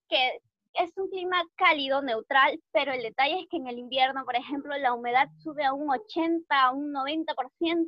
que 0.08 0.40
es 0.76 0.98
un 0.98 1.10
clima 1.10 1.44
cálido, 1.56 2.02
neutral, 2.02 2.60
pero 2.72 2.94
el 2.94 3.02
detalle 3.02 3.42
es 3.42 3.48
que 3.50 3.58
en 3.58 3.68
el 3.68 3.78
invierno, 3.78 4.24
por 4.26 4.36
ejemplo, 4.36 4.76
la 4.78 4.94
humedad 4.94 5.28
sube 5.44 5.64
a 5.64 5.74
un 5.74 5.90
80, 5.90 6.46
a 6.50 6.72
un 6.72 6.94
90%. 6.94 7.88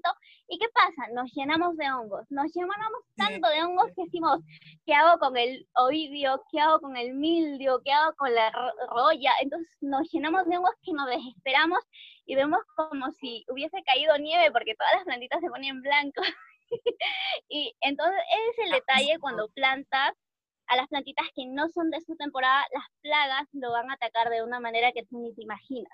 ¿Y 0.50 0.60
qué 0.60 0.66
pasa? 0.74 1.12
Nos 1.14 1.32
llenamos 1.34 1.78
de 1.78 1.92
hongos. 1.92 2.26
Nos 2.30 2.54
llenamos 2.54 3.00
tanto 3.16 3.48
de 3.50 3.64
hongos 3.64 3.88
que 3.96 4.04
decimos, 4.04 4.40
¿qué 4.86 4.94
hago 4.94 5.20
con 5.20 5.38
el 5.38 5.68
oidio? 5.76 6.44
¿Qué 6.52 6.60
hago 6.60 6.80
con 6.80 6.98
el 6.98 7.14
mildio? 7.14 7.82
¿Qué 7.84 7.92
hago 7.92 8.14
con 8.18 8.34
la 8.34 8.52
roya? 8.90 9.32
Entonces 9.42 9.70
nos 9.82 10.10
llenamos 10.12 10.46
de 10.46 10.58
hongos 10.58 10.76
que 10.84 10.94
nos 10.94 11.08
desesperamos 11.08 11.80
y 12.26 12.36
vemos 12.36 12.60
como 12.76 13.12
si 13.12 13.46
hubiese 13.50 13.82
caído 13.84 14.18
nieve 14.18 14.52
porque 14.52 14.76
todas 14.76 14.94
las 14.96 15.06
plantitas 15.06 15.42
se 15.42 15.50
ponen 15.50 15.82
blancas. 15.82 16.28
y 17.50 17.76
entonces 17.82 18.20
ese 18.32 18.62
es 18.62 18.68
el 18.68 18.74
ah, 18.74 18.76
detalle 18.76 19.20
cuando 19.20 19.50
plantas 19.50 20.14
a 20.68 20.76
las 20.76 20.88
plantitas 20.88 21.28
que 21.36 21.46
no 21.46 21.70
son 21.70 21.90
de 21.90 22.02
su 22.02 22.16
temporada, 22.16 22.66
las 22.74 22.86
plagas 23.02 23.48
lo 23.54 23.72
van 23.72 23.90
a 23.90 23.94
atacar 23.94 24.30
de 24.30 24.44
una 24.44 24.60
manera 24.60 24.92
que 24.92 25.04
tú 25.06 25.20
ni 25.20 25.34
te 25.34 25.44
imaginas. 25.44 25.94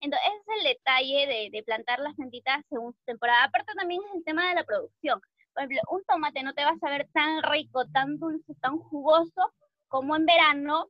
Entonces, 0.00 0.28
ese 0.28 0.38
es 0.38 0.58
el 0.58 0.76
detalle 0.76 1.50
de, 1.50 1.62
plantar 1.64 1.98
las 2.00 2.14
plantitas 2.14 2.64
según 2.68 2.92
su 2.92 3.04
temporada. 3.04 3.44
Aparte 3.44 3.72
también 3.74 4.00
es 4.08 4.16
el 4.16 4.24
tema 4.24 4.48
de 4.48 4.54
la 4.54 4.64
producción. 4.64 5.20
Por 5.52 5.64
ejemplo, 5.64 5.80
un 5.90 6.04
tomate 6.04 6.42
no 6.42 6.54
te 6.54 6.64
va 6.64 6.70
a 6.70 6.78
saber 6.78 7.08
tan 7.12 7.42
rico, 7.42 7.84
tan 7.88 8.18
dulce, 8.18 8.54
tan 8.60 8.78
jugoso 8.78 9.52
como 9.88 10.14
en 10.14 10.26
verano 10.26 10.88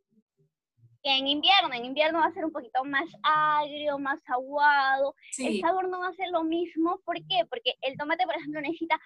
que 1.03 1.17
en 1.17 1.27
invierno. 1.27 1.73
En 1.73 1.87
invierno 1.87 2.19
va 2.19 2.27
a 2.27 2.33
ser 2.33 2.45
un 2.45 2.53
poquito 2.53 2.85
más 2.85 3.09
agrio, 3.23 3.99
más 3.99 4.21
aguado. 4.27 5.15
El 5.39 5.61
sabor 5.61 5.89
no 5.89 6.01
va 6.01 6.09
a 6.09 6.15
ser 6.15 6.29
lo 6.29 6.45
mismo. 6.45 7.01
¿Por 7.05 7.17
qué? 7.17 7.47
Porque 7.49 7.75
el 7.81 7.97
tomate, 7.97 8.27
por 8.27 8.37
ejemplo, 8.37 8.61
necesita 8.61 9.01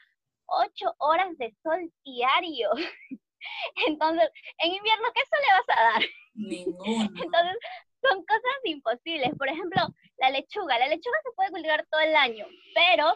8 0.47 0.95
horas 0.99 1.37
de 1.39 1.55
sol 1.63 1.93
diario. 2.05 2.71
Entonces, 3.87 4.29
en 4.59 4.75
invierno, 4.75 5.09
¿qué 5.15 5.21
eso 5.21 5.37
le 5.41 5.53
vas 5.53 5.79
a 5.79 5.83
dar? 5.83 6.03
Ningún. 6.35 7.03
Entonces, 7.23 7.59
son 8.03 8.25
cosas 8.25 8.57
imposibles. 8.65 9.31
Por 9.39 9.49
ejemplo, 9.49 9.83
la 10.19 10.31
lechuga. 10.31 10.79
La 10.79 10.89
lechuga 10.89 11.17
se 11.23 11.33
puede 11.37 11.51
cultivar 11.51 11.87
todo 11.91 12.01
el 12.01 12.15
año, 12.15 12.47
pero 12.75 13.15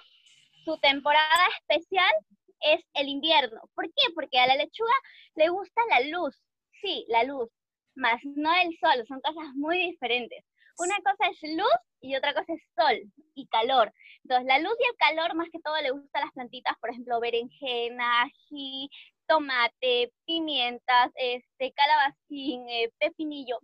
su 0.64 0.78
temporada 0.78 1.46
especial 1.58 2.12
es 2.60 2.80
el 2.94 3.08
invierno. 3.08 3.60
¿Por 3.74 3.86
qué? 3.86 4.12
Porque 4.14 4.38
a 4.38 4.46
la 4.46 4.56
lechuga 4.56 4.94
le 5.34 5.48
gusta 5.48 5.80
la 5.90 6.00
luz. 6.00 6.34
Sí, 6.80 7.04
la 7.08 7.24
luz, 7.24 7.50
más 7.94 8.20
no 8.24 8.54
el 8.54 8.76
sol, 8.78 9.04
son 9.08 9.20
cosas 9.20 9.54
muy 9.54 9.78
diferentes. 9.90 10.44
Una 10.78 10.96
cosa 10.96 11.30
es 11.30 11.56
luz 11.56 11.80
y 12.02 12.16
otra 12.16 12.34
cosa 12.34 12.52
es 12.52 12.62
sol 12.76 13.10
y 13.34 13.46
calor. 13.46 13.92
Entonces, 14.22 14.46
la 14.46 14.58
luz 14.58 14.74
y 14.78 14.86
el 14.86 14.96
calor 14.96 15.34
más 15.34 15.48
que 15.50 15.60
todo 15.60 15.80
le 15.80 15.90
gusta 15.90 16.18
a 16.18 16.24
las 16.24 16.32
plantitas, 16.32 16.76
por 16.80 16.90
ejemplo, 16.90 17.18
berenjena, 17.18 18.24
ají, 18.24 18.90
tomate, 19.26 20.12
pimientas, 20.24 21.12
este, 21.16 21.72
calabacín, 21.72 22.68
eh, 22.68 22.92
pepinillo. 22.98 23.58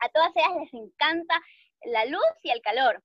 A 0.00 0.08
todas 0.08 0.30
ellas 0.34 0.56
les 0.60 0.74
encanta 0.74 1.40
la 1.84 2.04
luz 2.06 2.22
y 2.42 2.50
el 2.50 2.60
calor. 2.60 3.02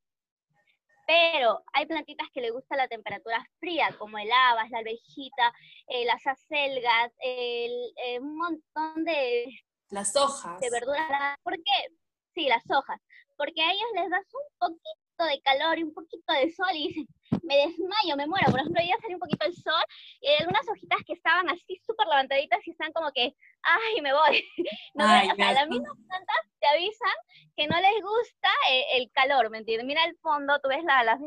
Pero 1.07 1.63
hay 1.73 1.87
plantitas 1.87 2.27
que 2.31 2.41
les 2.41 2.51
gusta 2.51 2.75
la 2.75 2.87
temperatura 2.87 3.43
fría, 3.59 3.95
como 3.97 4.19
el 4.19 4.31
habas, 4.31 4.69
la 4.69 4.79
alvejita, 4.79 5.53
eh, 5.87 6.05
las 6.05 6.25
acelgas, 6.27 7.11
el, 7.19 7.71
eh, 8.05 8.19
un 8.19 8.37
montón 8.37 9.03
de... 9.05 9.47
Las 9.89 10.15
hojas. 10.15 10.59
De 10.59 10.69
verduras. 10.69 11.37
¿Por 11.41 11.55
qué? 11.55 11.95
Sí, 12.35 12.47
las 12.47 12.63
hojas. 12.69 13.01
Porque 13.37 13.61
a 13.61 13.71
ellos 13.71 13.89
les 13.95 14.09
das 14.11 14.25
un 14.33 14.57
poquito 14.59 14.98
de 15.25 15.41
calor 15.41 15.77
y 15.79 15.83
un 15.83 15.93
poquito 15.93 16.33
de 16.33 16.51
sol 16.51 16.69
y 16.73 16.87
dicen, 16.87 17.07
me 17.43 17.57
desmayo, 17.57 18.15
me 18.15 18.27
muero. 18.27 18.51
Por 18.51 18.59
ejemplo, 18.59 18.81
ya 18.85 18.97
salió 19.01 19.17
un 19.17 19.21
poquito 19.21 19.45
el 19.45 19.55
sol 19.55 19.83
y 20.21 20.27
hay 20.27 20.37
algunas 20.39 20.67
hojitas 20.67 20.99
que 21.05 21.13
estaban 21.13 21.49
así 21.49 21.79
súper 21.85 22.07
levantaditas 22.07 22.65
y 22.65 22.71
están 22.71 22.91
como 22.93 23.11
que, 23.11 23.35
ay, 23.61 24.01
me 24.01 24.13
voy. 24.13 24.43
No, 24.95 25.05
o 25.05 25.35
sea, 25.35 25.53
las 25.53 25.67
mismas 25.69 25.95
plantas 26.07 26.37
te 26.59 26.67
avisan 26.67 27.13
que 27.55 27.67
no 27.67 27.79
les 27.79 28.01
gusta 28.01 28.49
eh, 28.71 28.85
el, 28.97 29.11
calor, 29.11 29.49
¿me 29.49 29.59
entiendes? 29.59 29.85
Mira 29.85 30.03
el 30.05 30.17
fondo, 30.17 30.59
tú 30.59 30.69
ves 30.69 30.83
la, 30.83 31.03
las 31.03 31.19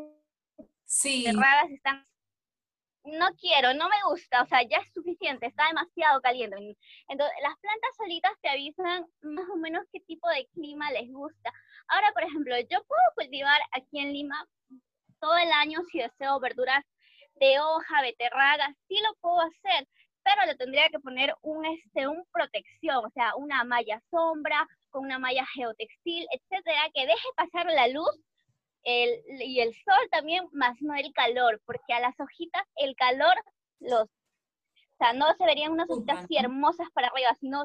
sí. 0.84 1.24
cerradas, 1.24 1.70
están 1.70 2.06
no 3.04 3.34
quiero, 3.34 3.74
no 3.74 3.88
me 3.88 3.96
gusta, 4.08 4.42
o 4.42 4.46
sea, 4.46 4.62
ya 4.62 4.78
es 4.78 4.92
suficiente, 4.92 5.46
está 5.46 5.66
demasiado 5.66 6.20
caliente. 6.20 6.56
Entonces, 7.08 7.36
las 7.42 7.58
plantas 7.58 7.96
solitas 7.96 8.32
te 8.40 8.48
avisan 8.48 9.06
más 9.22 9.48
o 9.52 9.56
menos 9.56 9.84
qué 9.92 10.00
tipo 10.00 10.28
de 10.28 10.46
clima 10.54 10.90
les 10.92 11.10
gusta. 11.10 11.52
Ahora, 11.88 12.12
por 12.12 12.22
ejemplo, 12.22 12.58
yo 12.58 12.82
puedo 12.84 13.02
cultivar 13.16 13.60
aquí 13.72 14.00
en 14.00 14.12
Lima 14.12 14.46
todo 15.20 15.36
el 15.36 15.50
año 15.52 15.80
si 15.90 15.98
deseo 15.98 16.40
verduras 16.40 16.84
de 17.36 17.60
hoja, 17.60 18.02
beterraga, 18.02 18.74
sí 18.88 18.96
lo 19.06 19.14
puedo 19.20 19.40
hacer, 19.40 19.86
pero 20.24 20.46
le 20.46 20.56
tendría 20.56 20.88
que 20.88 21.00
poner 21.00 21.34
un, 21.42 21.64
este, 21.66 22.06
un 22.06 22.24
protección, 22.32 23.04
o 23.04 23.10
sea, 23.10 23.34
una 23.36 23.64
malla 23.64 24.00
sombra, 24.10 24.66
con 24.90 25.04
una 25.04 25.18
malla 25.18 25.44
geotextil, 25.54 26.26
etcétera, 26.30 26.90
que 26.94 27.06
deje 27.06 27.28
pasar 27.36 27.66
la 27.66 27.88
luz 27.88 28.10
el, 28.84 29.22
y 29.40 29.60
el 29.60 29.72
sol 29.74 30.08
también, 30.10 30.44
más 30.52 30.76
no 30.80 30.94
el 30.94 31.12
calor, 31.12 31.60
porque 31.64 31.92
a 31.92 32.00
las 32.00 32.18
hojitas 32.18 32.64
el 32.76 32.94
calor 32.96 33.34
los, 33.80 34.04
o 34.04 34.96
sea, 34.98 35.12
no 35.12 35.32
se 35.34 35.44
verían 35.44 35.72
unas 35.72 35.88
hojitas 35.88 36.24
así 36.24 36.36
hermosas 36.36 36.88
para 36.92 37.08
arriba, 37.08 37.34
sino 37.40 37.64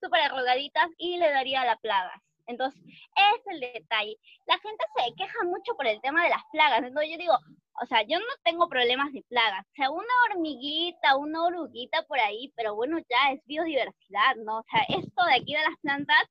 súper 0.00 0.20
arrugaditas 0.20 0.88
y 0.98 1.18
le 1.18 1.30
daría 1.30 1.64
la 1.64 1.76
plaga. 1.76 2.22
Entonces, 2.46 2.80
es 2.84 3.46
el 3.46 3.60
detalle. 3.60 4.16
La 4.46 4.58
gente 4.58 4.84
se 4.96 5.14
queja 5.14 5.44
mucho 5.44 5.74
por 5.76 5.86
el 5.86 6.00
tema 6.00 6.24
de 6.24 6.30
las 6.30 6.42
plagas. 6.52 6.82
Entonces, 6.82 7.10
yo 7.12 7.18
digo, 7.18 7.38
o 7.82 7.86
sea, 7.86 8.02
yo 8.02 8.18
no 8.18 8.26
tengo 8.44 8.68
problemas 8.68 9.12
de 9.12 9.22
plagas. 9.22 9.66
O 9.66 9.74
sea, 9.74 9.90
una 9.90 10.14
hormiguita, 10.30 11.16
una 11.16 11.44
oruguita 11.44 12.02
por 12.04 12.18
ahí, 12.18 12.52
pero 12.56 12.74
bueno, 12.74 12.98
ya 13.08 13.32
es 13.32 13.40
biodiversidad, 13.46 14.36
¿no? 14.36 14.58
O 14.58 14.64
sea, 14.70 14.82
esto 14.88 15.24
de 15.24 15.34
aquí 15.34 15.54
de 15.54 15.62
las 15.62 15.78
plantas 15.80 16.28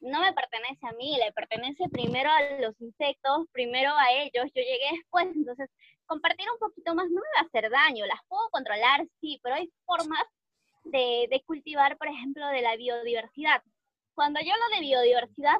no 0.00 0.20
me 0.20 0.32
pertenece 0.32 0.86
a 0.86 0.92
mí, 0.92 1.18
le 1.18 1.32
pertenece 1.32 1.88
primero 1.90 2.30
a 2.30 2.40
los 2.60 2.80
insectos, 2.80 3.46
primero 3.52 3.92
a 3.94 4.12
ellos. 4.12 4.50
Yo 4.54 4.62
llegué 4.62 4.88
después, 4.92 5.26
entonces 5.34 5.68
compartir 6.06 6.46
un 6.50 6.58
poquito 6.58 6.94
más 6.94 7.06
no 7.10 7.20
me 7.20 7.36
va 7.36 7.40
a 7.40 7.46
hacer 7.46 7.70
daño. 7.70 8.06
Las 8.06 8.20
puedo 8.28 8.48
controlar, 8.50 9.06
sí, 9.20 9.38
pero 9.42 9.56
hay 9.56 9.70
formas 9.84 10.24
de, 10.84 11.26
de 11.30 11.42
cultivar, 11.44 11.98
por 11.98 12.08
ejemplo, 12.08 12.46
de 12.48 12.62
la 12.62 12.76
biodiversidad 12.76 13.62
cuando 14.20 14.38
yo 14.40 14.52
hablo 14.52 14.76
de 14.76 14.82
biodiversidad, 14.82 15.56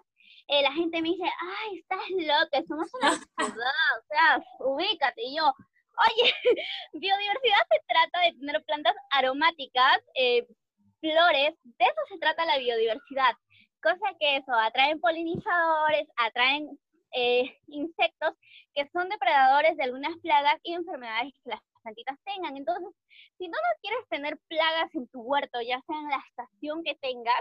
eh, 0.49 0.61
la 0.61 0.73
gente 0.73 1.01
me 1.01 1.09
dice, 1.09 1.25
ay, 1.25 1.79
estás 1.79 2.11
loca, 2.11 2.63
somos 2.69 2.93
una 2.93 3.13
ciudad, 3.55 3.73
o 3.97 4.05
sea, 4.07 4.45
ubícate. 4.59 5.23
Y 5.23 5.37
yo, 5.39 5.47
oye, 5.47 6.35
biodiversidad 6.93 7.65
se 7.71 7.81
trata 7.89 8.21
de 8.21 8.33
tener 8.39 8.63
plantas 8.67 8.95
aromáticas, 9.13 10.01
eh, 10.15 10.47
flores, 11.01 11.55
de 11.63 11.85
eso 11.87 12.01
se 12.11 12.19
trata 12.19 12.45
la 12.45 12.59
biodiversidad. 12.59 13.33
Cosa 13.83 14.13
que 14.21 14.37
eso, 14.37 14.53
atraen 14.53 15.01
polinizadores, 15.01 16.07
atraen 16.17 16.79
eh, 17.13 17.57
insectos 17.69 18.35
que 18.75 18.91
son 18.93 19.09
depredadores 19.09 19.75
de 19.79 19.85
algunas 19.85 20.15
plagas 20.19 20.61
y 20.65 20.75
enfermedades 20.75 21.33
que 21.43 21.49
las 21.49 21.61
plantitas 21.83 22.19
tengan. 22.27 22.59
Entonces, 22.59 22.95
si 23.39 23.49
no, 23.49 23.57
no 23.57 23.81
quieres 23.81 24.07
tener 24.11 24.39
plagas 24.49 24.95
en 24.95 25.09
tu 25.09 25.23
huerto, 25.23 25.63
ya 25.63 25.81
sea 25.87 25.99
en 25.99 26.11
la 26.11 26.23
estación 26.29 26.85
que 26.85 26.95
tengas, 26.97 27.41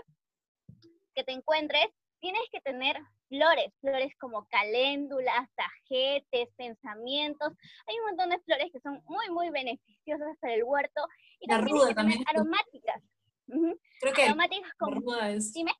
que 1.13 1.23
te 1.23 1.31
encuentres, 1.31 1.87
tienes 2.19 2.43
que 2.51 2.61
tener 2.61 2.97
flores, 3.27 3.71
flores 3.79 4.13
como 4.19 4.47
caléndulas, 4.47 5.49
tajetes, 5.55 6.49
pensamientos. 6.57 7.53
Hay 7.87 7.99
un 7.99 8.05
montón 8.07 8.29
de 8.29 8.39
flores 8.39 8.71
que 8.71 8.79
son 8.79 9.01
muy, 9.05 9.29
muy 9.29 9.49
beneficiosas 9.49 10.37
para 10.39 10.55
el 10.55 10.63
huerto. 10.63 11.01
Y 11.39 11.47
la 11.47 11.57
también, 11.57 11.77
ruda 11.77 11.93
también 11.93 12.23
aromáticas. 12.27 13.03
Creo 13.99 14.13
que 14.13 14.23
aromáticas 14.23 14.73
como... 14.77 14.95
la 14.95 14.99
ruda 14.99 15.31
es... 15.31 15.53
Dime. 15.53 15.73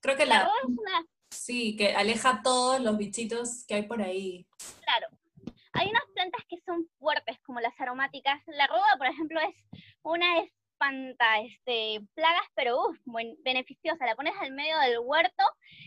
Creo 0.00 0.16
que 0.16 0.26
la... 0.26 0.44
ruda 0.44 0.54
es 0.62 0.78
una... 0.78 1.06
Sí, 1.30 1.76
que 1.76 1.94
aleja 1.94 2.42
todos 2.42 2.80
los 2.80 2.96
bichitos 2.96 3.66
que 3.66 3.74
hay 3.74 3.82
por 3.82 4.00
ahí. 4.00 4.46
Claro. 4.82 5.08
Hay 5.72 5.88
unas 5.88 6.04
plantas 6.14 6.44
que 6.48 6.60
son 6.64 6.88
fuertes, 6.98 7.36
como 7.40 7.58
las 7.60 7.78
aromáticas. 7.80 8.40
La 8.46 8.68
ruda, 8.68 8.96
por 8.96 9.08
ejemplo, 9.08 9.40
es 9.40 9.56
una 10.02 10.38
es 10.38 10.52
este, 11.44 12.00
plagas, 12.14 12.46
pero 12.54 12.88
uf, 12.88 12.98
beneficiosa. 13.44 14.06
La 14.06 14.16
pones 14.16 14.34
al 14.40 14.52
medio 14.52 14.78
del 14.80 14.98
huerto 15.00 15.44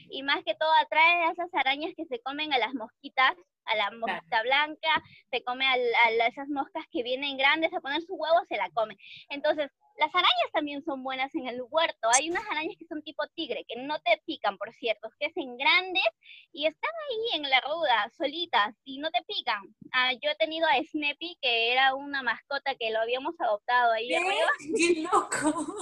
y 0.09 0.23
más 0.23 0.43
que 0.43 0.55
todo 0.55 0.71
atrae 0.73 1.23
a 1.23 1.31
esas 1.31 1.53
arañas 1.53 1.93
que 1.95 2.05
se 2.05 2.19
comen 2.19 2.53
a 2.53 2.57
las 2.57 2.73
mosquitas, 2.73 3.33
a 3.67 3.75
la 3.75 3.91
mosquita 3.91 4.41
blanca, 4.43 5.03
se 5.31 5.43
come 5.43 5.65
a, 5.65 5.73
a, 5.73 6.27
esas 6.27 6.47
moscas 6.49 6.85
que 6.91 7.03
vienen 7.03 7.37
grandes 7.37 7.73
a 7.73 7.79
poner 7.79 8.01
su 8.01 8.15
huevo, 8.15 8.37
se 8.47 8.57
la 8.57 8.69
come. 8.71 8.97
Entonces, 9.29 9.71
las 9.97 10.13
arañas 10.13 10.51
también 10.53 10.83
son 10.83 11.03
buenas 11.03 11.33
en 11.35 11.47
el 11.47 11.61
huerto. 11.69 12.09
Hay 12.13 12.29
unas 12.29 12.45
arañas 12.51 12.75
que 12.77 12.85
son 12.85 13.01
tipo 13.01 13.25
tigre, 13.35 13.65
que 13.67 13.81
no 13.81 13.99
te 13.99 14.21
pican, 14.25 14.57
por 14.57 14.71
cierto, 14.73 15.09
que 15.19 15.27
hacen 15.27 15.57
grandes 15.57 16.03
y 16.51 16.67
están 16.67 16.91
ahí 17.09 17.39
en 17.39 17.49
la 17.49 17.61
ruda, 17.61 18.11
solitas, 18.15 18.75
y 18.83 18.99
no 18.99 19.09
te 19.09 19.23
pican. 19.23 19.75
Ah, 19.91 20.13
yo 20.13 20.29
he 20.29 20.35
tenido 20.35 20.67
a 20.67 20.83
Snappy, 20.83 21.37
que 21.41 21.71
era 21.71 21.95
una 21.95 22.21
mascota 22.21 22.75
que 22.75 22.91
lo 22.91 22.99
habíamos 22.99 23.33
adoptado 23.39 23.93
ahí 23.93 24.07
¿Qué? 24.07 24.17
arriba. 24.17 24.49
¡Qué 24.77 25.01
loco! 25.01 25.75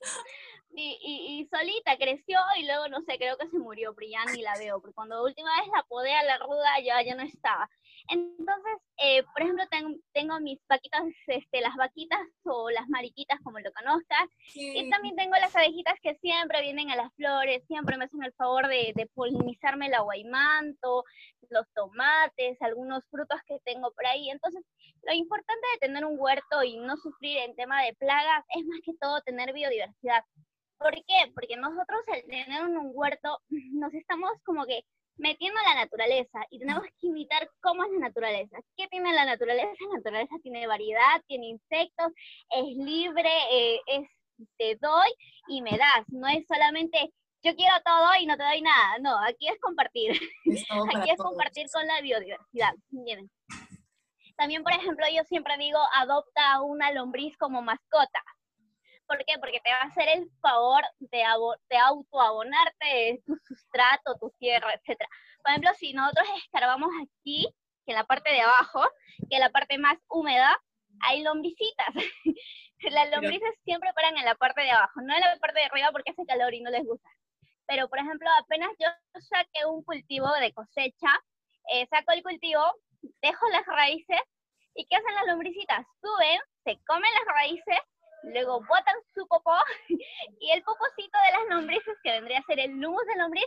Y, 0.78 0.98
y, 1.00 1.40
y, 1.40 1.46
solita 1.46 1.96
creció 1.96 2.38
y 2.58 2.66
luego, 2.66 2.88
no 2.88 3.00
sé, 3.00 3.16
creo 3.16 3.38
que 3.38 3.48
se 3.48 3.58
murió, 3.58 3.94
pero 3.94 4.10
ya 4.10 4.30
ni 4.30 4.42
la 4.42 4.58
veo, 4.58 4.78
porque 4.78 4.92
cuando 4.94 5.24
última 5.24 5.48
vez 5.58 5.70
la 5.74 5.82
podé 5.84 6.12
a 6.12 6.22
la 6.22 6.36
ruda 6.36 6.68
ya, 6.84 7.02
ya 7.02 7.14
no 7.14 7.22
estaba. 7.22 7.66
Entonces, 8.08 8.74
eh, 8.98 9.22
por 9.22 9.40
ejemplo, 9.42 9.64
tengo, 9.70 9.96
tengo, 10.12 10.38
mis 10.40 10.60
vaquitas, 10.68 11.02
este, 11.28 11.62
las 11.62 11.74
vaquitas 11.76 12.20
o 12.44 12.68
las 12.68 12.86
mariquitas, 12.90 13.40
como 13.42 13.58
lo 13.58 13.72
conozcas, 13.72 14.28
sí. 14.48 14.78
y 14.78 14.90
también 14.90 15.16
tengo 15.16 15.34
las 15.36 15.56
abejitas 15.56 15.94
que 16.02 16.14
siempre 16.16 16.60
vienen 16.60 16.90
a 16.90 16.96
las 16.96 17.10
flores, 17.14 17.64
siempre 17.66 17.96
me 17.96 18.04
hacen 18.04 18.22
el 18.22 18.34
favor 18.34 18.68
de, 18.68 18.92
de 18.94 19.06
polinizarme 19.14 19.86
el 19.86 19.94
aguaymanto, 19.94 21.04
los 21.48 21.66
tomates, 21.74 22.60
algunos 22.60 23.02
frutos 23.10 23.40
que 23.46 23.60
tengo 23.64 23.92
por 23.92 24.06
ahí. 24.06 24.28
Entonces, 24.28 24.62
lo 25.02 25.14
importante 25.14 25.66
de 25.72 25.86
tener 25.86 26.04
un 26.04 26.18
huerto 26.18 26.62
y 26.62 26.76
no 26.76 26.96
sufrir 26.96 27.38
en 27.38 27.56
tema 27.56 27.82
de 27.82 27.94
plagas 27.94 28.44
es 28.54 28.64
más 28.66 28.80
que 28.84 28.92
todo 29.00 29.20
tener 29.22 29.52
biodiversidad. 29.52 30.22
¿Por 30.78 30.92
qué? 30.92 31.32
Porque 31.34 31.56
nosotros 31.56 32.00
al 32.12 32.22
tener 32.24 32.64
un 32.64 32.90
huerto 32.92 33.40
nos 33.72 33.92
estamos 33.94 34.30
como 34.44 34.64
que 34.66 34.82
metiendo 35.18 35.58
a 35.60 35.74
la 35.74 35.82
naturaleza 35.82 36.40
y 36.50 36.58
tenemos 36.58 36.84
que 37.00 37.06
imitar 37.06 37.48
cómo 37.60 37.84
es 37.84 37.92
la 37.92 38.00
naturaleza. 38.00 38.58
¿Qué 38.76 38.86
tiene 38.88 39.12
la 39.12 39.24
naturaleza? 39.24 39.72
La 39.90 39.96
naturaleza 39.96 40.36
tiene 40.42 40.66
variedad, 40.66 41.22
tiene 41.26 41.46
insectos, 41.48 42.12
es 42.50 42.76
libre, 42.76 43.30
eh, 43.50 43.80
es 43.86 44.08
te 44.58 44.76
doy 44.76 45.08
y 45.48 45.62
me 45.62 45.70
das. 45.78 46.04
No 46.08 46.28
es 46.28 46.46
solamente 46.46 47.10
yo 47.42 47.54
quiero 47.54 47.74
todo 47.84 48.08
y 48.20 48.26
no 48.26 48.36
te 48.36 48.42
doy 48.42 48.60
nada. 48.60 48.98
No, 49.00 49.16
aquí 49.24 49.48
es 49.48 49.58
compartir. 49.60 50.10
Es 50.44 50.64
aquí 51.08 51.10
es 51.10 51.16
compartir 51.16 51.66
con 51.72 51.86
la 51.86 52.00
biodiversidad. 52.00 52.74
También, 54.36 54.62
por 54.62 54.72
ejemplo, 54.72 55.06
yo 55.14 55.22
siempre 55.24 55.56
digo, 55.56 55.78
adopta 55.94 56.60
una 56.62 56.90
lombriz 56.92 57.36
como 57.38 57.62
mascota. 57.62 58.22
¿Por 59.06 59.18
qué? 59.24 59.38
Porque 59.38 59.60
te 59.60 59.70
va 59.70 59.82
a 59.82 59.86
hacer 59.86 60.08
el 60.08 60.30
favor 60.40 60.82
de, 60.98 61.22
de 61.70 61.76
autoabonarte 61.78 63.22
tu 63.24 63.36
sustrato, 63.46 64.16
tu 64.20 64.30
tierra, 64.38 64.72
etc. 64.74 64.98
Por 65.42 65.50
ejemplo, 65.50 65.70
si 65.74 65.92
nosotros 65.92 66.26
escarbamos 66.44 66.90
aquí, 67.02 67.46
que 67.84 67.92
en 67.92 67.98
la 67.98 68.04
parte 68.04 68.30
de 68.30 68.40
abajo, 68.40 68.82
que 69.30 69.36
en 69.36 69.40
la 69.40 69.50
parte 69.50 69.78
más 69.78 69.96
húmeda, 70.08 70.60
hay 71.00 71.22
lombricitas. 71.22 71.88
Las 72.90 73.10
lombrices 73.10 73.54
siempre 73.64 73.92
paran 73.94 74.16
en 74.18 74.24
la 74.24 74.34
parte 74.34 74.62
de 74.62 74.70
abajo, 74.70 75.00
no 75.02 75.14
en 75.14 75.20
la 75.20 75.36
parte 75.38 75.60
de 75.60 75.66
arriba 75.66 75.90
porque 75.92 76.10
hace 76.10 76.26
calor 76.26 76.52
y 76.52 76.60
no 76.60 76.70
les 76.70 76.84
gusta. 76.84 77.08
pero 77.66 77.88
por 77.88 77.98
ejemplo, 77.98 78.28
apenas 78.38 78.70
yo 78.78 78.88
saqué 79.20 79.64
un 79.66 79.82
cultivo 79.82 80.30
de 80.40 80.52
cosecha, 80.52 81.08
eh, 81.72 81.86
saco 81.88 82.12
el 82.12 82.22
cultivo, 82.22 82.62
dejo 83.22 83.48
las 83.50 83.66
raíces 83.66 84.20
y 84.74 84.86
¿qué 84.86 84.96
hacen 84.96 85.14
las 85.14 85.26
lombricitas? 85.26 85.86
Suben, 86.00 86.38
se 86.64 86.78
comen 86.86 87.10
las 87.14 87.34
raíces, 87.34 87.78
luego 88.26 88.60
botan 88.60 88.96
su 89.14 89.26
popó 89.26 89.56
y 89.88 90.50
el 90.50 90.62
popocito 90.62 91.18
de 91.26 91.32
las 91.32 91.56
lombrices, 91.56 91.96
que 92.02 92.12
vendría 92.12 92.38
a 92.38 92.46
ser 92.46 92.60
el 92.60 92.72
humus 92.72 93.06
de 93.06 93.16
lombriz, 93.20 93.46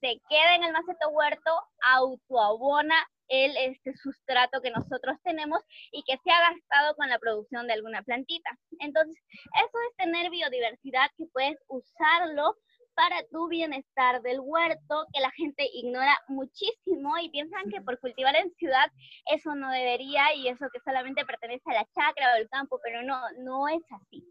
se 0.00 0.20
queda 0.28 0.56
en 0.56 0.64
el 0.64 0.72
maceto 0.72 1.08
huerto, 1.10 1.50
autoabona 1.82 2.94
el 3.28 3.56
este 3.56 3.94
sustrato 3.96 4.60
que 4.60 4.70
nosotros 4.70 5.16
tenemos 5.22 5.60
y 5.92 6.02
que 6.02 6.18
se 6.22 6.30
ha 6.30 6.50
gastado 6.50 6.94
con 6.96 7.08
la 7.08 7.18
producción 7.18 7.66
de 7.66 7.72
alguna 7.72 8.02
plantita. 8.02 8.50
Entonces, 8.80 9.16
eso 9.30 9.78
es 9.88 9.96
tener 9.96 10.30
biodiversidad 10.30 11.10
que 11.16 11.24
puedes 11.32 11.56
usarlo 11.68 12.54
para 12.94 13.16
tu 13.30 13.48
bienestar 13.48 14.22
del 14.22 14.40
huerto, 14.40 15.06
que 15.12 15.20
la 15.20 15.30
gente 15.32 15.68
ignora 15.72 16.16
muchísimo 16.28 17.18
y 17.18 17.30
piensan 17.30 17.68
que 17.70 17.80
por 17.80 17.98
cultivar 18.00 18.36
en 18.36 18.52
ciudad 18.54 18.90
eso 19.26 19.54
no 19.54 19.70
debería 19.70 20.34
y 20.34 20.48
eso 20.48 20.66
que 20.72 20.80
solamente 20.84 21.24
pertenece 21.24 21.70
a 21.70 21.74
la 21.74 21.88
chacra 21.94 22.32
o 22.32 22.36
al 22.36 22.48
campo, 22.48 22.80
pero 22.82 23.02
no, 23.02 23.18
no 23.38 23.68
es 23.68 23.82
así. 23.90 24.24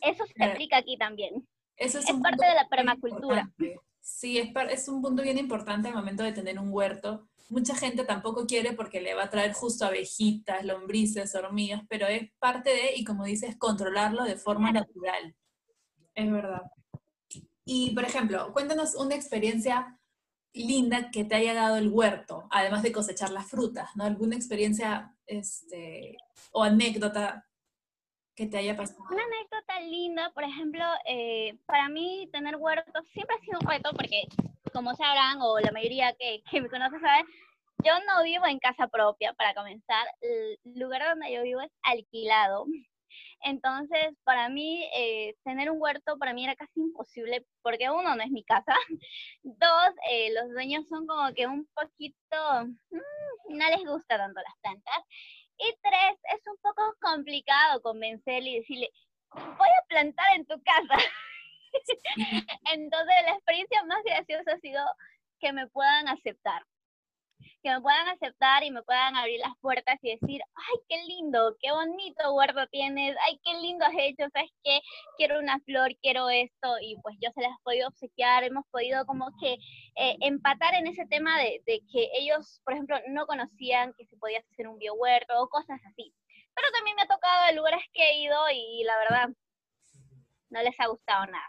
Eso 0.00 0.24
se 0.26 0.44
aplica 0.44 0.78
aquí 0.78 0.96
también. 0.96 1.46
Eso 1.76 1.98
es, 1.98 2.06
parte 2.22 2.46
de 2.46 2.54
la 2.54 2.68
permacultura. 2.68 3.50
Sí, 4.00 4.38
es, 4.38 4.50
es 4.70 4.88
un 4.88 5.02
punto 5.02 5.22
bien 5.22 5.36
importante 5.36 5.88
al 5.88 5.94
momento 5.94 6.22
de 6.22 6.32
tener 6.32 6.58
un 6.58 6.72
huerto. 6.72 7.28
Mucha 7.48 7.74
gente 7.74 8.04
tampoco 8.04 8.46
quiere 8.46 8.72
porque 8.72 9.00
le 9.00 9.14
va 9.14 9.24
a 9.24 9.30
traer 9.30 9.52
justo 9.52 9.84
abejitas, 9.84 10.64
lombrices, 10.64 11.34
hormigas, 11.34 11.82
pero 11.88 12.06
es 12.06 12.30
parte 12.38 12.70
de, 12.70 12.94
y 12.96 13.04
como 13.04 13.24
dices, 13.24 13.56
controlarlo 13.56 14.24
de 14.24 14.36
forma 14.36 14.72
natural. 14.72 15.34
Es 16.14 16.32
verdad. 16.32 16.62
Y, 17.68 17.90
por 17.90 18.04
ejemplo, 18.04 18.52
cuéntanos 18.52 18.94
una 18.94 19.16
experiencia 19.16 19.98
linda 20.54 21.10
que 21.10 21.24
te 21.24 21.34
haya 21.34 21.52
dado 21.52 21.76
el 21.76 21.88
huerto, 21.88 22.46
además 22.50 22.82
de 22.84 22.92
cosechar 22.92 23.30
las 23.30 23.50
frutas, 23.50 23.90
¿no? 23.96 24.04
¿Alguna 24.04 24.36
experiencia 24.36 25.12
este, 25.26 26.16
o 26.52 26.62
anécdota 26.62 27.44
que 28.36 28.46
te 28.46 28.58
haya 28.58 28.76
pasado? 28.76 29.00
Una 29.10 29.24
anécdota 29.24 29.80
linda, 29.80 30.30
por 30.32 30.44
ejemplo, 30.44 30.84
eh, 31.06 31.58
para 31.66 31.88
mí 31.88 32.28
tener 32.32 32.54
huerto 32.56 33.02
siempre 33.12 33.34
ha 33.36 33.44
sido 33.44 33.58
un 33.60 33.66
reto 33.66 33.90
porque, 33.96 34.28
como 34.72 34.94
sabrán, 34.94 35.38
o 35.42 35.58
la 35.58 35.72
mayoría 35.72 36.14
que, 36.14 36.42
que 36.48 36.60
me 36.60 36.70
conoce 36.70 37.00
sabe, 37.00 37.24
yo 37.84 37.92
no 38.06 38.22
vivo 38.22 38.46
en 38.46 38.60
casa 38.60 38.86
propia, 38.86 39.34
para 39.34 39.54
comenzar. 39.54 40.06
El 40.20 40.58
lugar 40.78 41.02
donde 41.02 41.32
yo 41.32 41.42
vivo 41.42 41.60
es 41.60 41.72
alquilado. 41.82 42.64
Entonces, 43.42 44.14
para 44.24 44.48
mí, 44.48 44.88
eh, 44.94 45.34
tener 45.44 45.70
un 45.70 45.80
huerto 45.80 46.18
para 46.18 46.34
mí 46.34 46.44
era 46.44 46.56
casi 46.56 46.80
imposible, 46.80 47.46
porque 47.62 47.90
uno, 47.90 48.14
no 48.14 48.22
es 48.22 48.30
mi 48.30 48.44
casa, 48.44 48.74
dos, 49.42 49.90
eh, 50.10 50.32
los 50.34 50.50
dueños 50.50 50.86
son 50.88 51.06
como 51.06 51.32
que 51.34 51.46
un 51.46 51.66
poquito, 51.74 52.64
mm, 52.90 53.56
no 53.56 53.70
les 53.70 53.84
gusta 53.84 54.16
tanto 54.16 54.40
las 54.40 54.58
plantas, 54.60 55.02
y 55.58 55.72
tres, 55.82 56.18
es 56.34 56.46
un 56.46 56.56
poco 56.62 56.94
complicado 57.00 57.80
convencerle 57.82 58.50
y 58.50 58.58
decirle, 58.60 58.90
voy 59.32 59.68
a 59.68 59.86
plantar 59.88 60.36
en 60.36 60.46
tu 60.46 60.60
casa. 60.62 61.02
Entonces, 62.72 63.14
la 63.24 63.32
experiencia 63.32 63.84
más 63.84 64.02
graciosa 64.04 64.52
ha 64.52 64.58
sido 64.60 64.82
que 65.40 65.52
me 65.52 65.66
puedan 65.68 66.08
aceptar 66.08 66.62
que 67.66 67.74
me 67.74 67.80
puedan 67.80 68.08
aceptar 68.08 68.62
y 68.62 68.70
me 68.70 68.82
puedan 68.84 69.16
abrir 69.16 69.40
las 69.40 69.56
puertas 69.60 69.98
y 70.00 70.12
decir, 70.16 70.40
ay, 70.54 70.76
qué 70.88 71.02
lindo, 71.02 71.56
qué 71.60 71.72
bonito 71.72 72.32
huerto 72.32 72.64
tienes, 72.70 73.16
ay, 73.26 73.40
qué 73.42 73.54
lindo 73.54 73.84
has 73.84 73.92
hecho, 73.98 74.30
¿sabes 74.32 74.52
qué? 74.62 74.80
Quiero 75.16 75.40
una 75.40 75.58
flor, 75.60 75.90
quiero 76.00 76.30
esto, 76.30 76.76
y 76.80 76.96
pues 77.02 77.16
yo 77.20 77.28
se 77.34 77.40
las 77.40 77.50
he 77.50 77.62
podido 77.64 77.88
obsequiar, 77.88 78.44
hemos 78.44 78.64
podido 78.70 79.04
como 79.06 79.32
que 79.40 79.54
eh, 79.96 80.16
empatar 80.20 80.74
en 80.74 80.86
ese 80.86 81.06
tema 81.06 81.36
de, 81.40 81.60
que 81.66 82.08
ellos, 82.14 82.60
por 82.64 82.74
ejemplo, 82.74 82.98
no 83.08 83.26
conocían 83.26 83.92
que 83.98 84.06
se 84.06 84.16
podía 84.16 84.38
hacer 84.38 84.68
un 84.68 84.78
biohuerto 84.78 85.34
o 85.36 85.48
cosas 85.48 85.80
así. 85.90 86.14
Pero 86.54 86.68
también 86.72 86.94
me 86.94 87.02
ha 87.02 87.08
tocado 87.08 87.46
de 87.46 87.54
lugares 87.54 87.82
que 87.92 88.02
he 88.04 88.22
ido 88.22 88.38
y 88.54 88.84
la 88.84 88.96
verdad, 88.98 89.28
no 90.50 90.62
les 90.62 90.78
ha 90.78 90.86
gustado 90.86 91.26
nada. 91.26 91.48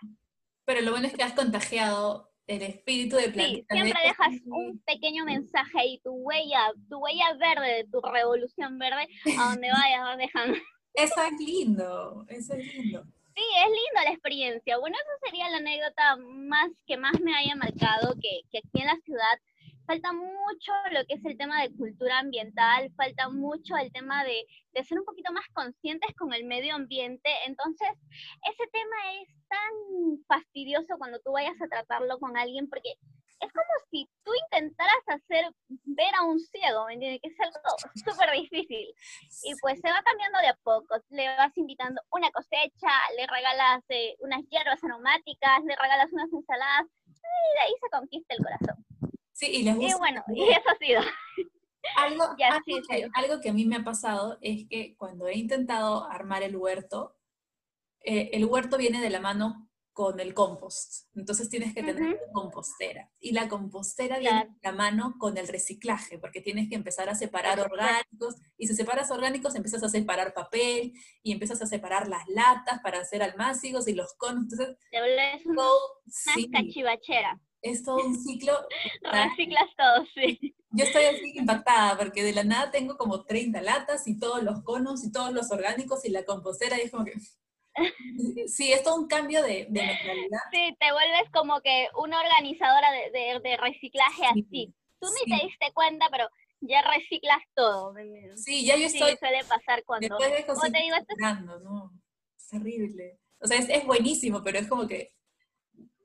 Pero 0.65 0.81
lo 0.81 0.91
bueno 0.91 1.05
es 1.05 1.13
que 1.13 1.21
has 1.21 1.33
contagiado 1.33 2.31
el 2.47 2.61
espíritu 2.61 3.17
de 3.17 3.29
plantita. 3.29 3.75
Sí, 3.75 3.81
siempre 3.81 4.01
dejas 4.03 4.41
un 4.45 4.79
pequeño 4.79 5.25
mensaje 5.25 5.85
y 5.85 5.99
tu 5.99 6.11
huella, 6.11 6.71
tu 6.89 6.97
huella 6.97 7.33
verde 7.33 7.67
de 7.67 7.83
tu 7.85 8.01
revolución 8.01 8.79
verde, 8.79 9.07
a 9.37 9.49
donde 9.49 9.69
vayas 9.69 10.01
vas 10.01 10.17
dejando. 10.17 10.57
Eso 10.93 11.21
es 11.21 11.39
lindo, 11.39 12.25
eso 12.27 12.53
es 12.55 12.73
lindo. 12.73 13.03
Sí, 13.35 13.43
es 13.63 13.67
lindo 13.67 14.01
la 14.03 14.09
experiencia. 14.09 14.79
Bueno, 14.79 14.97
esa 14.97 15.27
sería 15.27 15.47
la 15.51 15.57
anécdota 15.57 16.17
más 16.17 16.71
que 16.87 16.97
más 16.97 17.19
me 17.21 17.35
haya 17.35 17.55
marcado, 17.55 18.15
que, 18.19 18.41
que 18.49 18.57
aquí 18.57 18.81
en 18.81 18.87
la 18.87 18.97
ciudad 19.05 19.37
falta 19.87 20.11
mucho 20.11 20.73
lo 20.91 21.05
que 21.05 21.15
es 21.15 21.25
el 21.25 21.37
tema 21.37 21.61
de 21.61 21.73
cultura 21.75 22.19
ambiental, 22.19 22.91
falta 22.95 23.29
mucho 23.29 23.75
el 23.77 23.91
tema 23.93 24.23
de, 24.25 24.45
de, 24.73 24.83
ser 24.83 24.99
un 24.99 25.05
poquito 25.05 25.31
más 25.31 25.45
conscientes 25.53 26.13
con 26.15 26.33
el 26.33 26.43
medio 26.43 26.75
ambiente. 26.75 27.29
Entonces, 27.45 27.89
ese 28.51 28.67
tema 28.71 28.95
es 29.21 29.29
tan 29.47 30.23
fastidioso 30.27 30.97
cuando 30.97 31.19
tú 31.19 31.31
vayas 31.31 31.59
a 31.61 31.67
tratarlo 31.67 32.19
con 32.19 32.37
alguien, 32.37 32.67
porque 32.69 32.89
es 33.39 33.53
como 33.53 33.73
si 33.89 34.09
tú 34.23 34.31
intentaras 34.45 35.03
hacer 35.07 35.45
ver 35.85 36.13
a 36.19 36.25
un 36.25 36.39
ciego, 36.39 36.85
¿me 36.87 36.93
entiendes? 36.93 37.21
Que 37.21 37.29
es 37.29 37.39
algo 37.39 37.59
súper 37.95 38.31
difícil. 38.31 38.87
Y 39.43 39.55
pues 39.61 39.79
se 39.79 39.89
va 39.89 40.01
cambiando 40.03 40.39
de 40.39 40.47
a 40.47 40.59
poco. 40.63 40.95
Le 41.09 41.27
vas 41.37 41.55
invitando 41.57 42.01
una 42.11 42.29
cosecha, 42.31 42.91
le 43.15 43.25
regalas 43.27 43.83
eh, 43.89 44.15
unas 44.19 44.41
hierbas 44.49 44.83
aromáticas, 44.83 45.63
le 45.63 45.75
regalas 45.75 46.11
unas 46.11 46.31
ensaladas, 46.33 46.87
y 47.05 47.53
de 47.55 47.61
ahí 47.61 47.73
se 47.81 47.89
conquista 47.89 48.33
el 48.33 48.43
corazón. 48.43 48.86
Sí, 49.37 49.45
y 49.51 49.61
les 49.61 49.75
gusta. 49.75 49.95
Y 49.95 49.99
bueno, 49.99 50.23
y 50.33 50.49
eso 50.49 50.67
ha 50.67 50.77
sido. 50.77 51.01
Algo, 51.95 52.23
algo, 53.15 53.39
que, 53.39 53.49
a 53.49 53.53
mí 53.53 53.65
me 53.65 53.77
ha 53.77 53.83
pasado 53.83 54.37
es 54.41 54.67
que 54.67 54.95
cuando 54.97 55.27
he 55.27 55.37
intentado 55.37 56.03
armar 56.03 56.43
el 56.43 56.57
huerto, 56.57 57.15
eh, 58.01 58.31
el 58.33 58.43
huerto 58.43 58.77
viene 58.77 58.99
de 58.99 59.09
la 59.09 59.21
mano 59.21 59.69
con 59.93 60.19
el 60.19 60.33
compost. 60.33 61.05
Entonces 61.15 61.49
tienes 61.49 61.73
que 61.73 61.83
tener 61.83 62.03
una 62.03 62.31
compostera. 62.33 63.09
Y 63.19 63.31
la 63.31 63.47
compostera 63.47 64.19
viene 64.19 64.45
de 64.45 64.59
la 64.63 64.73
mano 64.73 65.15
con 65.17 65.37
el 65.37 65.47
reciclaje, 65.47 66.19
porque 66.19 66.41
tienes 66.41 66.67
que 66.67 66.75
empezar 66.75 67.07
a 67.07 67.15
separar 67.15 67.59
orgánicos. 67.61 68.35
Y 68.57 68.67
si 68.67 68.75
separas 68.75 69.09
orgánicos, 69.09 69.55
empiezas 69.55 69.81
a 69.81 69.89
separar 69.89 70.33
papel 70.33 70.91
y 71.23 71.31
empiezas 71.31 71.61
a 71.61 71.67
separar 71.67 72.09
las 72.09 72.27
latas 72.27 72.81
para 72.83 72.99
hacer 72.99 73.23
almácigos 73.23 73.87
y 73.87 73.93
los 73.93 74.13
conos. 74.15 74.43
Entonces, 74.43 74.77
Te 74.91 74.99
vuelves 74.99 75.45
una 75.45 76.59
cachivachera 76.59 77.39
es 77.61 77.83
todo 77.83 78.05
un 78.05 78.17
ciclo. 78.17 78.53
Reciclas 79.01 79.69
todo, 79.77 80.05
sí. 80.13 80.55
Yo 80.71 80.85
estoy 80.85 81.05
así 81.05 81.33
impactada 81.35 81.97
porque 81.97 82.23
de 82.23 82.33
la 82.33 82.43
nada 82.43 82.71
tengo 82.71 82.97
como 82.97 83.23
30 83.23 83.61
latas 83.61 84.07
y 84.07 84.19
todos 84.19 84.43
los 84.43 84.63
conos 84.63 85.03
y 85.03 85.11
todos 85.11 85.31
los 85.31 85.51
orgánicos 85.51 86.05
y 86.05 86.09
la 86.09 86.25
compostera 86.25 86.77
y 86.77 86.81
es 86.81 86.91
como 86.91 87.05
que... 87.05 87.13
Sí, 88.47 88.71
es 88.73 88.81
todo 88.81 88.95
un 88.95 89.07
cambio 89.07 89.43
de, 89.43 89.67
de 89.69 89.81
mentalidad. 89.85 90.39
Sí, 90.51 90.75
te 90.79 90.91
vuelves 90.91 91.29
como 91.31 91.61
que 91.61 91.87
una 91.95 92.19
organizadora 92.19 92.87
de, 92.91 93.39
de, 93.39 93.57
reciclaje 93.57 94.25
así. 94.25 94.73
Tú 94.99 95.07
ni 95.13 95.37
te 95.37 95.45
diste 95.45 95.71
cuenta, 95.75 96.07
pero 96.09 96.27
ya 96.59 96.81
reciclas 96.81 97.37
todo. 97.53 97.93
Sí, 98.35 98.65
ya 98.65 98.77
yo 98.77 98.87
estoy... 98.87 99.11
Sí, 99.11 99.17
suele 99.19 99.43
pasar 99.43 99.83
cuando... 99.85 100.07
Después 100.07 100.59
de 100.59 100.71
te 100.71 100.79
digo, 100.79 100.95
¿no? 101.63 101.91
Es 102.35 102.47
terrible. 102.47 103.19
O 103.39 103.45
sea, 103.45 103.59
es, 103.59 103.69
es 103.69 103.85
buenísimo, 103.85 104.41
pero 104.43 104.57
es 104.57 104.67
como 104.67 104.87
que 104.87 105.13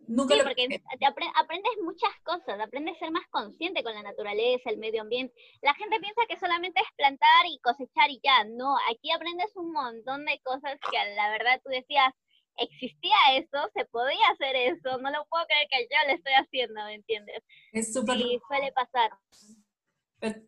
sí, 0.06 0.40
porque 0.44 0.68
aprendes 1.34 1.72
muchas 1.82 2.10
cosas, 2.22 2.60
aprendes 2.60 2.96
a 2.96 2.98
ser 3.00 3.10
más 3.10 3.26
consciente 3.30 3.82
con 3.82 3.94
la 3.94 4.02
naturaleza, 4.02 4.70
el 4.70 4.78
medio 4.78 5.02
ambiente. 5.02 5.34
La 5.60 5.74
gente 5.74 6.00
piensa 6.00 6.22
que 6.28 6.38
solamente 6.38 6.80
es 6.80 6.88
plantar 6.96 7.46
y 7.46 7.58
cosechar 7.60 8.10
y 8.10 8.20
ya. 8.22 8.44
No, 8.44 8.76
aquí 8.90 9.10
aprendes 9.10 9.54
un 9.56 9.72
montón 9.72 10.24
de 10.24 10.40
cosas 10.44 10.78
que 10.90 11.14
la 11.14 11.30
verdad 11.30 11.60
tú 11.64 11.70
decías, 11.70 12.12
existía 12.56 13.16
eso, 13.34 13.70
se 13.74 13.84
podía 13.86 14.26
hacer 14.32 14.56
eso, 14.56 14.98
no 14.98 15.10
lo 15.10 15.24
puedo 15.26 15.46
creer 15.46 15.66
que 15.70 15.88
yo 15.90 15.98
lo 16.06 16.14
estoy 16.14 16.32
haciendo, 16.34 16.84
¿me 16.84 16.94
entiendes? 16.94 17.42
Es 17.72 17.92
súper... 17.92 18.18
Sí, 18.18 18.40
suele 18.46 18.72
pasar 18.72 19.10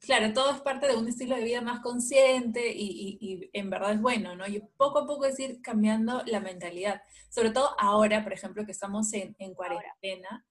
claro, 0.01 0.33
todo 0.33 0.53
es 0.53 0.61
parte 0.61 0.87
de 0.87 0.97
un 0.97 1.09
estilo 1.09 1.35
de 1.35 1.45
vida 1.45 1.61
más 1.61 1.81
consciente 1.81 2.73
y, 2.75 3.51
en 3.53 3.71
verdad 3.71 3.93
es 3.93 4.01
bueno, 4.01 4.37
¿no? 4.37 4.47
Y 4.47 4.61
poco 4.77 5.01
a 5.01 5.07
poco 5.07 5.25
es 5.25 5.39
ir 5.41 5.61
cambiando 5.63 6.23
la 6.27 6.41
mentalidad. 6.41 7.03
Sobre 7.29 7.51
todo 7.51 7.75
ahora, 7.79 8.23
por 8.23 8.33
ejemplo, 8.33 8.65
que 8.65 8.73
estamos 8.73 9.13
en, 9.13 9.35
cuarentena, 9.55 10.45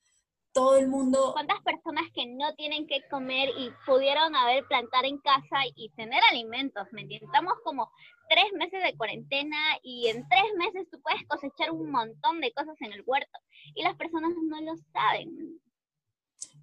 todo 0.52 0.78
el 0.78 0.88
mundo... 0.88 1.32
¿Cuántas 1.34 1.62
personas 1.62 2.04
que 2.14 2.28
no 2.28 2.54
tienen 2.56 2.86
que 2.86 3.02
comer 3.10 3.50
y 3.58 3.72
pudieron 3.86 4.36
haber 4.36 4.66
plantar 4.66 5.06
en 5.06 5.18
casa 5.20 5.62
y 5.76 5.90
tener 5.92 6.22
alimentos? 6.30 6.86
¿Me 6.92 7.02
entiendes? 7.02 7.30
Estamos 7.30 7.54
como 7.64 7.90
tres 8.30 8.52
meses 8.54 8.84
de 8.84 8.96
cuarentena 8.98 9.58
y 9.82 10.08
en 10.10 10.28
tres 10.28 10.46
meses 10.58 10.88
tú 10.92 11.02
puedes 11.02 11.26
cosechar 11.28 11.72
un 11.72 11.90
montón 11.90 12.42
de 12.42 12.52
cosas 12.52 12.76
en 12.82 12.92
el 12.92 13.04
huerto 13.06 13.40
y 13.74 13.84
las 13.84 13.96
personas 13.96 14.34
no 14.44 14.62
lo 14.62 14.76
saben. 14.92 15.60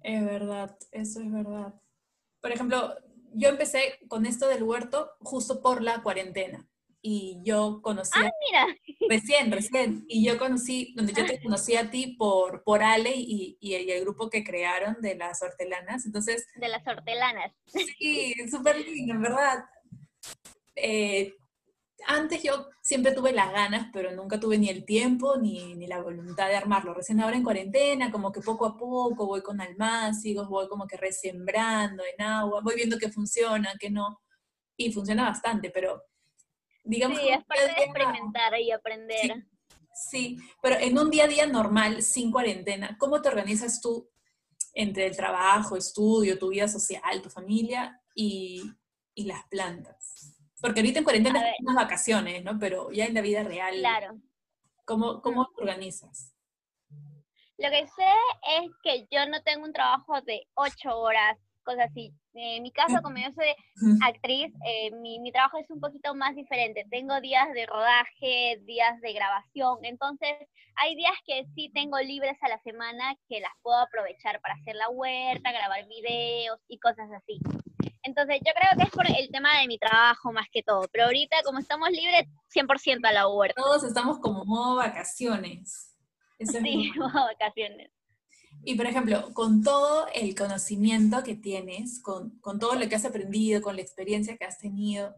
Es 0.03 0.25
verdad, 0.25 0.77
eso 0.91 1.21
es 1.21 1.31
verdad 1.31 1.80
por 2.41 2.51
ejemplo, 2.51 2.95
yo 3.33 3.49
empecé 3.49 3.99
con 4.07 4.25
esto 4.25 4.47
del 4.47 4.63
huerto 4.63 5.11
justo 5.19 5.61
por 5.61 5.81
la 5.81 6.01
cuarentena. 6.03 6.67
y 7.03 7.39
yo 7.43 7.81
conocí... 7.81 8.11
Ah, 8.13 8.29
mira. 8.45 8.67
Recién, 9.09 9.51
recién. 9.51 10.05
Y 10.07 10.23
yo 10.23 10.37
conocí, 10.37 10.93
donde 10.95 11.13
yo 11.13 11.25
te 11.25 11.41
conocí 11.41 11.75
a 11.75 11.89
ti 11.89 12.15
por, 12.15 12.63
por 12.63 12.83
Ale 12.83 13.13
y, 13.15 13.57
y, 13.59 13.73
el 13.73 14.01
grupo 14.01 14.29
que 14.29 14.43
crearon 14.43 14.97
de 15.01 15.15
las 15.15 15.41
hortelanas. 15.41 16.05
Entonces... 16.05 16.45
De 16.55 16.67
las 16.67 16.85
hortelanas. 16.85 17.51
Sí, 17.65 18.35
súper 18.51 18.77
lindo, 18.77 19.15
en 19.15 19.21
verdad. 19.23 19.65
Eh, 20.75 21.33
antes 22.07 22.43
yo 22.43 22.69
siempre 22.81 23.11
tuve 23.11 23.31
las 23.31 23.51
ganas, 23.51 23.89
pero 23.91 24.11
nunca 24.11 24.39
tuve 24.39 24.57
ni 24.57 24.69
el 24.69 24.85
tiempo 24.85 25.37
ni, 25.37 25.75
ni, 25.75 25.87
la 25.87 26.01
voluntad 26.01 26.47
de 26.47 26.55
armarlo. 26.55 26.93
Recién 26.93 27.19
ahora 27.19 27.37
en 27.37 27.43
cuarentena, 27.43 28.11
como 28.11 28.31
que 28.31 28.41
poco 28.41 28.65
a 28.65 28.77
poco 28.77 29.25
voy 29.25 29.41
con 29.41 29.61
almácigos, 29.61 30.47
voy 30.47 30.67
como 30.67 30.87
que 30.87 30.97
resembrando 30.97 32.03
en 32.03 32.25
agua, 32.25 32.61
voy 32.61 32.75
viendo 32.75 32.97
que 32.97 33.11
funciona, 33.11 33.73
que 33.79 33.89
no. 33.89 34.21
Y 34.77 34.91
funciona 34.91 35.25
bastante, 35.25 35.69
pero 35.69 36.03
digamos... 36.83 37.19
Sí, 37.19 37.29
es 37.29 37.45
parte 37.45 37.65
de 37.65 37.83
experimentar 37.83 38.59
y 38.59 38.71
aprender. 38.71 39.45
Sí, 39.93 40.37
pero 40.61 40.75
en 40.77 40.97
un 40.97 41.09
día 41.09 41.25
a 41.25 41.27
día 41.27 41.45
normal, 41.45 42.01
sin 42.01 42.31
cuarentena, 42.31 42.97
¿cómo 42.97 43.21
te 43.21 43.29
organizas 43.29 43.81
tú 43.81 44.09
entre 44.73 45.07
el 45.07 45.15
trabajo, 45.15 45.75
estudio, 45.75 46.39
tu 46.39 46.49
vida 46.49 46.67
social, 46.67 47.21
tu 47.21 47.29
familia 47.29 48.01
y, 48.15 48.63
y 49.13 49.25
las 49.25 49.45
plantas? 49.47 50.20
Porque 50.61 50.79
ahorita 50.79 50.99
en 50.99 51.03
cuarentena 51.03 51.39
son 51.39 51.67
unas 51.67 51.83
vacaciones, 51.83 52.43
¿no? 52.43 52.59
Pero 52.59 52.91
ya 52.91 53.05
en 53.05 53.13
la 53.13 53.21
vida 53.21 53.43
real. 53.43 53.75
Claro. 53.79 54.19
¿Cómo, 54.85 55.21
cómo 55.21 55.47
te 55.55 55.61
organizas? 55.61 56.33
Lo 57.57 57.69
que 57.69 57.85
sé 57.87 58.11
es 58.59 58.71
que 58.83 59.07
yo 59.11 59.27
no 59.27 59.41
tengo 59.43 59.65
un 59.65 59.73
trabajo 59.73 60.19
de 60.21 60.47
ocho 60.55 60.97
horas, 60.97 61.37
cosas 61.63 61.89
así. 61.91 62.13
En 62.33 62.63
mi 62.63 62.71
caso, 62.71 63.01
como 63.03 63.17
yo 63.17 63.31
soy 63.33 63.47
actriz, 64.03 64.51
eh, 64.65 64.91
mi, 64.91 65.19
mi, 65.19 65.31
trabajo 65.31 65.57
es 65.59 65.69
un 65.69 65.79
poquito 65.79 66.15
más 66.15 66.35
diferente. 66.35 66.85
Tengo 66.89 67.19
días 67.21 67.51
de 67.53 67.65
rodaje, 67.67 68.59
días 68.63 68.99
de 69.01 69.13
grabación. 69.13 69.77
Entonces, 69.83 70.33
hay 70.75 70.95
días 70.95 71.13
que 71.25 71.45
sí 71.53 71.69
tengo 71.73 71.99
libres 71.99 72.37
a 72.41 72.49
la 72.49 72.59
semana 72.61 73.15
que 73.29 73.41
las 73.41 73.51
puedo 73.61 73.77
aprovechar 73.77 74.41
para 74.41 74.55
hacer 74.55 74.75
la 74.75 74.89
huerta, 74.89 75.51
grabar 75.51 75.87
videos 75.87 76.59
y 76.67 76.79
cosas 76.79 77.09
así. 77.11 77.39
Entonces, 78.03 78.37
yo 78.45 78.51
creo 78.53 78.77
que 78.77 78.83
es 78.83 78.89
por 78.89 79.05
el 79.07 79.29
tema 79.31 79.59
de 79.59 79.67
mi 79.67 79.77
trabajo 79.77 80.31
más 80.31 80.47
que 80.51 80.63
todo. 80.63 80.87
Pero 80.91 81.05
ahorita, 81.05 81.37
como 81.43 81.59
estamos 81.59 81.89
libres, 81.91 82.25
100% 82.53 83.07
a 83.07 83.11
la 83.11 83.27
huerta. 83.27 83.61
Todos 83.61 83.83
estamos 83.83 84.19
como 84.19 84.43
modo 84.45 84.77
vacaciones. 84.77 85.95
sí, 86.39 86.91
modo 86.97 87.25
vacaciones. 87.25 87.91
Y 88.63 88.75
por 88.75 88.85
ejemplo, 88.85 89.33
con 89.33 89.63
todo 89.63 90.07
el 90.13 90.35
conocimiento 90.35 91.23
que 91.23 91.35
tienes, 91.35 92.01
con, 92.01 92.37
con, 92.39 92.59
todo 92.59 92.75
lo 92.75 92.87
que 92.87 92.95
has 92.95 93.05
aprendido, 93.05 93.61
con 93.61 93.75
la 93.75 93.81
experiencia 93.81 94.37
que 94.37 94.45
has 94.45 94.59
tenido, 94.59 95.15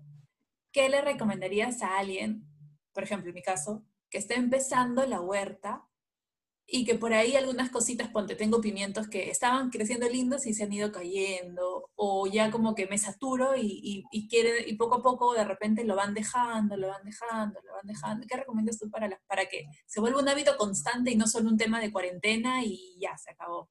¿qué 0.72 0.88
le 0.88 1.02
recomendarías 1.02 1.82
a 1.82 1.98
alguien, 1.98 2.46
por 2.94 3.04
ejemplo, 3.04 3.30
en 3.30 3.36
mi 3.36 3.42
caso, 3.42 3.84
que 4.10 4.18
esté 4.18 4.36
empezando 4.36 5.06
la 5.06 5.20
huerta 5.20 5.86
y 6.76 6.86
que 6.86 6.96
por 6.96 7.14
ahí 7.14 7.36
algunas 7.36 7.70
cositas, 7.70 8.10
ponte, 8.10 8.36
tengo 8.36 8.60
pimientos 8.60 9.08
que 9.08 9.30
estaban 9.30 9.70
creciendo 9.70 10.10
lindos 10.10 10.48
y 10.48 10.56
se 10.56 10.64
han 10.64 10.74
ido 10.74 10.92
cayendo, 10.92 11.92
o 11.94 12.26
ya 12.26 12.50
como 12.50 12.74
que 12.74 12.88
me 12.88 12.98
saturo 12.98 13.56
y, 13.56 14.04
y, 14.12 14.28
quieren, 14.28 14.56
y 14.66 14.74
poco 14.74 14.96
a 14.96 15.04
poco 15.04 15.36
de 15.36 15.44
repente 15.44 15.84
lo 15.84 15.96
van 15.96 16.16
dejando, 16.16 16.76
lo 16.76 16.88
van 16.88 17.04
dejando, 17.04 17.60
lo 17.62 17.74
van 17.74 17.86
dejando. 17.86 18.26
¿Qué 18.28 18.38
recomiendas 18.38 18.80
tú 18.80 18.90
para, 18.90 19.08
para 19.28 19.46
que 19.46 19.68
se 19.86 20.00
vuelva 20.00 20.20
un 20.20 20.30
hábito 20.30 20.58
constante 20.58 21.12
y 21.12 21.16
no 21.16 21.28
solo 21.28 21.48
un 21.48 21.58
tema 21.58 21.80
de 21.80 21.92
cuarentena 21.92 22.64
y 22.64 22.98
ya 23.00 23.16
se 23.20 23.30
acabó? 23.30 23.70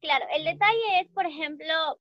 Claro, 0.00 0.24
el 0.36 0.44
detalle 0.44 1.00
es, 1.00 1.08
por 1.08 1.26
ejemplo, 1.26 1.98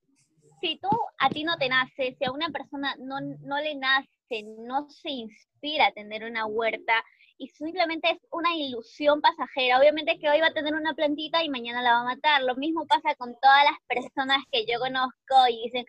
si 0.62 0.78
tú 0.78 0.90
a 1.18 1.32
ti 1.32 1.44
no 1.44 1.58
te 1.58 1.70
nace, 1.70 2.16
si 2.20 2.24
a 2.24 2.32
una 2.32 2.50
persona 2.50 2.96
no, 3.00 3.20
no 3.20 3.60
le 3.62 3.74
nace, 3.74 4.44
no 4.60 4.88
se 4.92 5.10
inspira 5.10 5.88
a 5.88 5.94
tener 5.94 6.24
una 6.24 6.46
huerta, 6.46 7.04
y 7.38 7.48
simplemente 7.50 8.12
es 8.12 8.20
una 8.32 8.56
ilusión 8.56 9.22
pasajera. 9.22 9.80
Obviamente 9.80 10.18
que 10.20 10.30
hoy 10.30 10.40
va 10.40 10.48
a 10.48 10.54
tener 10.54 10.74
una 10.74 10.94
plantita 10.94 11.44
y 11.44 11.50
mañana 11.50 11.82
la 11.82 11.94
va 11.94 12.02
a 12.02 12.16
matar. 12.16 12.42
Lo 12.44 12.56
mismo 12.56 12.86
pasa 12.88 13.16
con 13.16 13.36
todas 13.42 13.64
las 13.66 13.78
personas 13.88 14.44
que 14.52 14.66
yo 14.66 14.80
conozco 14.80 15.36
y 15.50 15.64
dicen, 15.64 15.86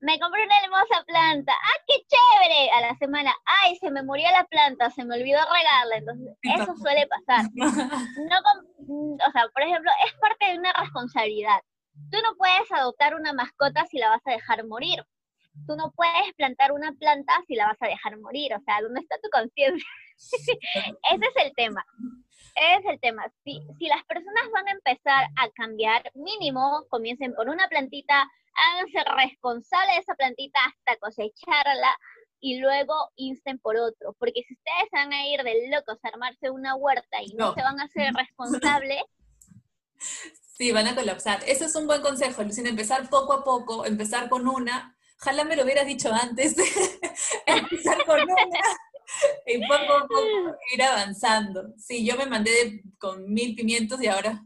me 0.00 0.18
compré 0.18 0.44
una 0.44 0.60
hermosa 0.62 1.02
planta, 1.06 1.52
¡ah, 1.52 1.82
qué 1.86 1.94
chévere! 2.06 2.70
A 2.72 2.80
la 2.82 2.96
semana, 2.98 3.34
¡ay, 3.62 3.76
se 3.76 3.90
me 3.90 4.02
murió 4.02 4.30
la 4.32 4.44
planta, 4.44 4.90
se 4.90 5.04
me 5.04 5.14
olvidó 5.14 5.38
regarla! 5.38 5.96
Entonces, 5.96 6.36
eso 6.42 6.76
suele 6.76 7.06
pasar. 7.06 7.46
No 8.28 8.36
o 8.86 9.32
sea, 9.32 9.48
por 9.52 9.62
ejemplo, 9.62 9.90
es 10.06 10.12
parte 10.20 10.52
de 10.52 10.58
una 10.58 10.72
responsabilidad. 10.74 11.58
Tú 12.10 12.18
no 12.22 12.36
puedes 12.36 12.70
adoptar 12.70 13.14
una 13.14 13.32
mascota 13.32 13.86
si 13.86 13.98
la 13.98 14.10
vas 14.10 14.20
a 14.26 14.32
dejar 14.32 14.66
morir. 14.66 15.02
Tú 15.66 15.74
no 15.76 15.90
puedes 15.92 16.34
plantar 16.36 16.72
una 16.72 16.92
planta 16.92 17.32
si 17.46 17.54
la 17.54 17.68
vas 17.68 17.80
a 17.80 17.86
dejar 17.86 18.18
morir. 18.18 18.52
O 18.54 18.60
sea, 18.60 18.82
¿dónde 18.82 19.00
está 19.00 19.16
tu 19.22 19.30
conciencia? 19.30 19.88
Ese 20.16 21.26
es 21.26 21.44
el 21.44 21.54
tema. 21.54 21.84
Ese 22.54 22.78
es 22.78 22.84
el 22.86 23.00
tema. 23.00 23.24
Si, 23.44 23.60
si 23.78 23.86
las 23.86 24.04
personas 24.04 24.44
van 24.52 24.68
a 24.68 24.72
empezar 24.72 25.26
a 25.36 25.50
cambiar, 25.50 26.10
mínimo 26.14 26.84
comiencen 26.88 27.34
por 27.34 27.48
una 27.48 27.68
plantita, 27.68 28.30
háganse 28.54 28.98
responsables 29.16 29.96
de 29.96 30.00
esa 30.00 30.14
plantita 30.14 30.58
hasta 30.66 30.96
cosecharla 30.98 31.96
y 32.40 32.58
luego 32.58 32.94
insten 33.16 33.58
por 33.58 33.76
otro. 33.76 34.14
Porque 34.18 34.42
si 34.46 34.54
ustedes 34.54 34.90
van 34.92 35.12
a 35.12 35.26
ir 35.26 35.42
de 35.42 35.68
locos 35.68 35.98
a 36.04 36.08
armarse 36.08 36.50
una 36.50 36.76
huerta 36.76 37.22
y 37.22 37.34
no, 37.34 37.54
se 37.54 37.62
van 37.62 37.80
a 37.80 37.84
hacer 37.84 38.12
responsables, 38.14 39.02
Sí, 40.56 40.70
van 40.70 40.86
a 40.86 40.94
colapsar. 40.94 41.42
Eso 41.46 41.64
es 41.64 41.74
un 41.74 41.86
buen 41.86 42.00
consejo, 42.00 42.42
Lucina, 42.42 42.68
empezar 42.68 43.08
poco 43.10 43.32
a 43.32 43.42
poco, 43.44 43.84
empezar 43.86 44.28
con 44.28 44.46
una. 44.46 44.96
Ojalá 45.20 45.44
me 45.44 45.56
lo 45.56 45.64
hubieras 45.64 45.86
dicho 45.86 46.12
antes. 46.12 46.54
empezar 47.46 48.04
con 48.04 48.20
una 48.22 48.34
y 49.46 49.58
poco 49.66 49.92
a 49.92 50.06
poco 50.06 50.56
ir 50.74 50.82
avanzando. 50.82 51.74
Sí, 51.76 52.04
yo 52.06 52.16
me 52.16 52.26
mandé 52.26 52.82
con 52.98 53.32
mil 53.32 53.54
pimientos 53.54 54.02
y 54.02 54.06
ahora 54.06 54.42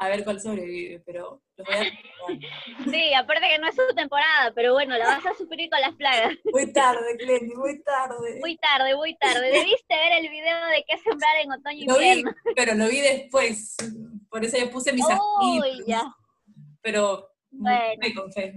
a 0.00 0.08
ver 0.08 0.24
cuál 0.24 0.40
sobrevive, 0.40 1.00
pero 1.04 1.42
lo 1.56 1.64
voy 1.64 1.74
a 1.74 2.90
Sí, 2.90 3.12
aparte 3.12 3.46
que 3.48 3.58
no 3.58 3.68
es 3.68 3.76
su 3.76 3.94
temporada, 3.94 4.50
pero 4.54 4.72
bueno, 4.72 4.96
la 4.96 5.04
vas 5.04 5.26
a 5.26 5.34
sufrir 5.34 5.68
con 5.68 5.78
las 5.78 5.94
plagas. 5.94 6.32
Muy 6.52 6.72
tarde, 6.72 7.16
Clenny, 7.18 7.54
muy 7.54 7.82
tarde. 7.82 8.38
Muy 8.40 8.56
tarde, 8.56 8.96
muy 8.96 9.14
tarde. 9.16 9.50
Debiste 9.50 9.94
ver 9.94 10.12
el 10.24 10.30
video 10.30 10.66
de 10.68 10.84
qué 10.88 10.96
sembrar 10.98 11.36
en 11.42 11.52
otoño 11.52 11.78
y 11.78 11.82
invierno. 11.82 12.32
pero 12.56 12.74
lo 12.74 12.88
vi 12.88 13.00
después, 13.00 13.76
por 14.30 14.42
eso 14.42 14.56
yo 14.56 14.70
puse 14.70 14.92
mis 14.94 15.04
Uy, 15.04 15.84
ya. 15.86 16.14
Pero 16.80 17.30
bueno, 17.50 17.78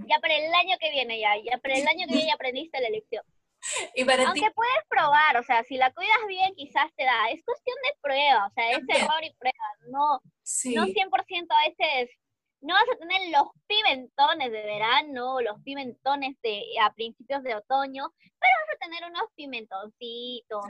ya 0.08 0.18
para 0.20 0.36
el 0.36 0.54
año 0.54 0.76
que 0.80 0.90
viene 0.90 1.20
ya, 1.20 1.34
ya 1.44 1.58
para 1.58 1.74
el 1.74 1.86
año 1.86 2.06
que 2.06 2.14
viene 2.14 2.28
ya 2.28 2.34
aprendiste 2.34 2.80
la 2.80 2.88
lección. 2.88 3.24
Aunque 4.26 4.50
puedes 4.54 4.84
probar, 4.88 5.36
o 5.38 5.42
sea, 5.42 5.62
si 5.64 5.76
la 5.76 5.92
cuidas 5.92 6.18
bien, 6.28 6.54
quizás 6.54 6.90
te 6.96 7.04
da. 7.04 7.30
Es 7.30 7.44
cuestión 7.44 7.76
de 7.84 7.96
prueba, 8.00 8.46
o 8.46 8.52
sea, 8.54 8.70
es 8.72 8.78
error 8.88 9.24
y 9.24 9.34
prueba. 9.34 9.66
No, 9.88 10.20
no 10.20 10.86
100% 10.86 11.46
a 11.50 11.68
veces. 11.68 12.10
No 12.60 12.72
vas 12.72 12.84
a 12.94 12.98
tener 12.98 13.30
los 13.30 13.48
pimentones 13.66 14.50
de 14.50 14.62
verano, 14.62 15.40
los 15.42 15.60
pimentones 15.62 16.36
de 16.42 16.62
a 16.80 16.92
principios 16.94 17.42
de 17.42 17.54
otoño, 17.54 18.10
pero 18.18 18.52
vas 18.60 18.74
a 18.74 18.78
tener 18.78 19.10
unos 19.10 19.24
pimentoncitos. 19.34 20.64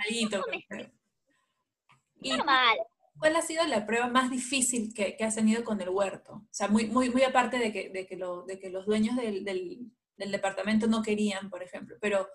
Normal. 2.21 2.79
¿Cuál 3.17 3.37
ha 3.37 3.43
sido 3.43 3.65
la 3.67 3.87
prueba 3.87 4.09
más 4.09 4.29
difícil 4.29 4.93
que, 4.93 5.17
has 5.21 5.37
tenido 5.37 5.63
con 5.63 5.81
el 5.81 5.89
huerto? 5.89 6.33
O 6.33 6.49
sea, 6.51 6.67
muy, 6.67 6.87
muy, 6.87 7.11
muy 7.11 7.23
aparte 7.23 7.59
de 7.59 7.73
que, 7.73 7.91
de 7.91 8.07
que, 8.07 8.17
lo, 8.17 8.43
de 8.43 8.59
que 8.59 8.71
los 8.71 8.87
dueños 8.87 9.15
del, 9.15 9.45
del, 9.45 9.93
del 10.17 10.33
departamento 10.33 10.89
no 10.89 11.01
querían, 11.01 11.49
por 11.49 11.63
ejemplo, 11.63 11.97
pero 12.01 12.29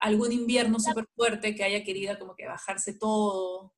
algún 0.00 0.32
invierno 0.32 0.80
súper 0.80 1.06
fuerte 1.14 1.54
que 1.54 1.64
haya 1.64 1.84
querido 1.84 2.18
como 2.18 2.34
que 2.34 2.46
bajarse 2.46 2.98
todo? 2.98 3.72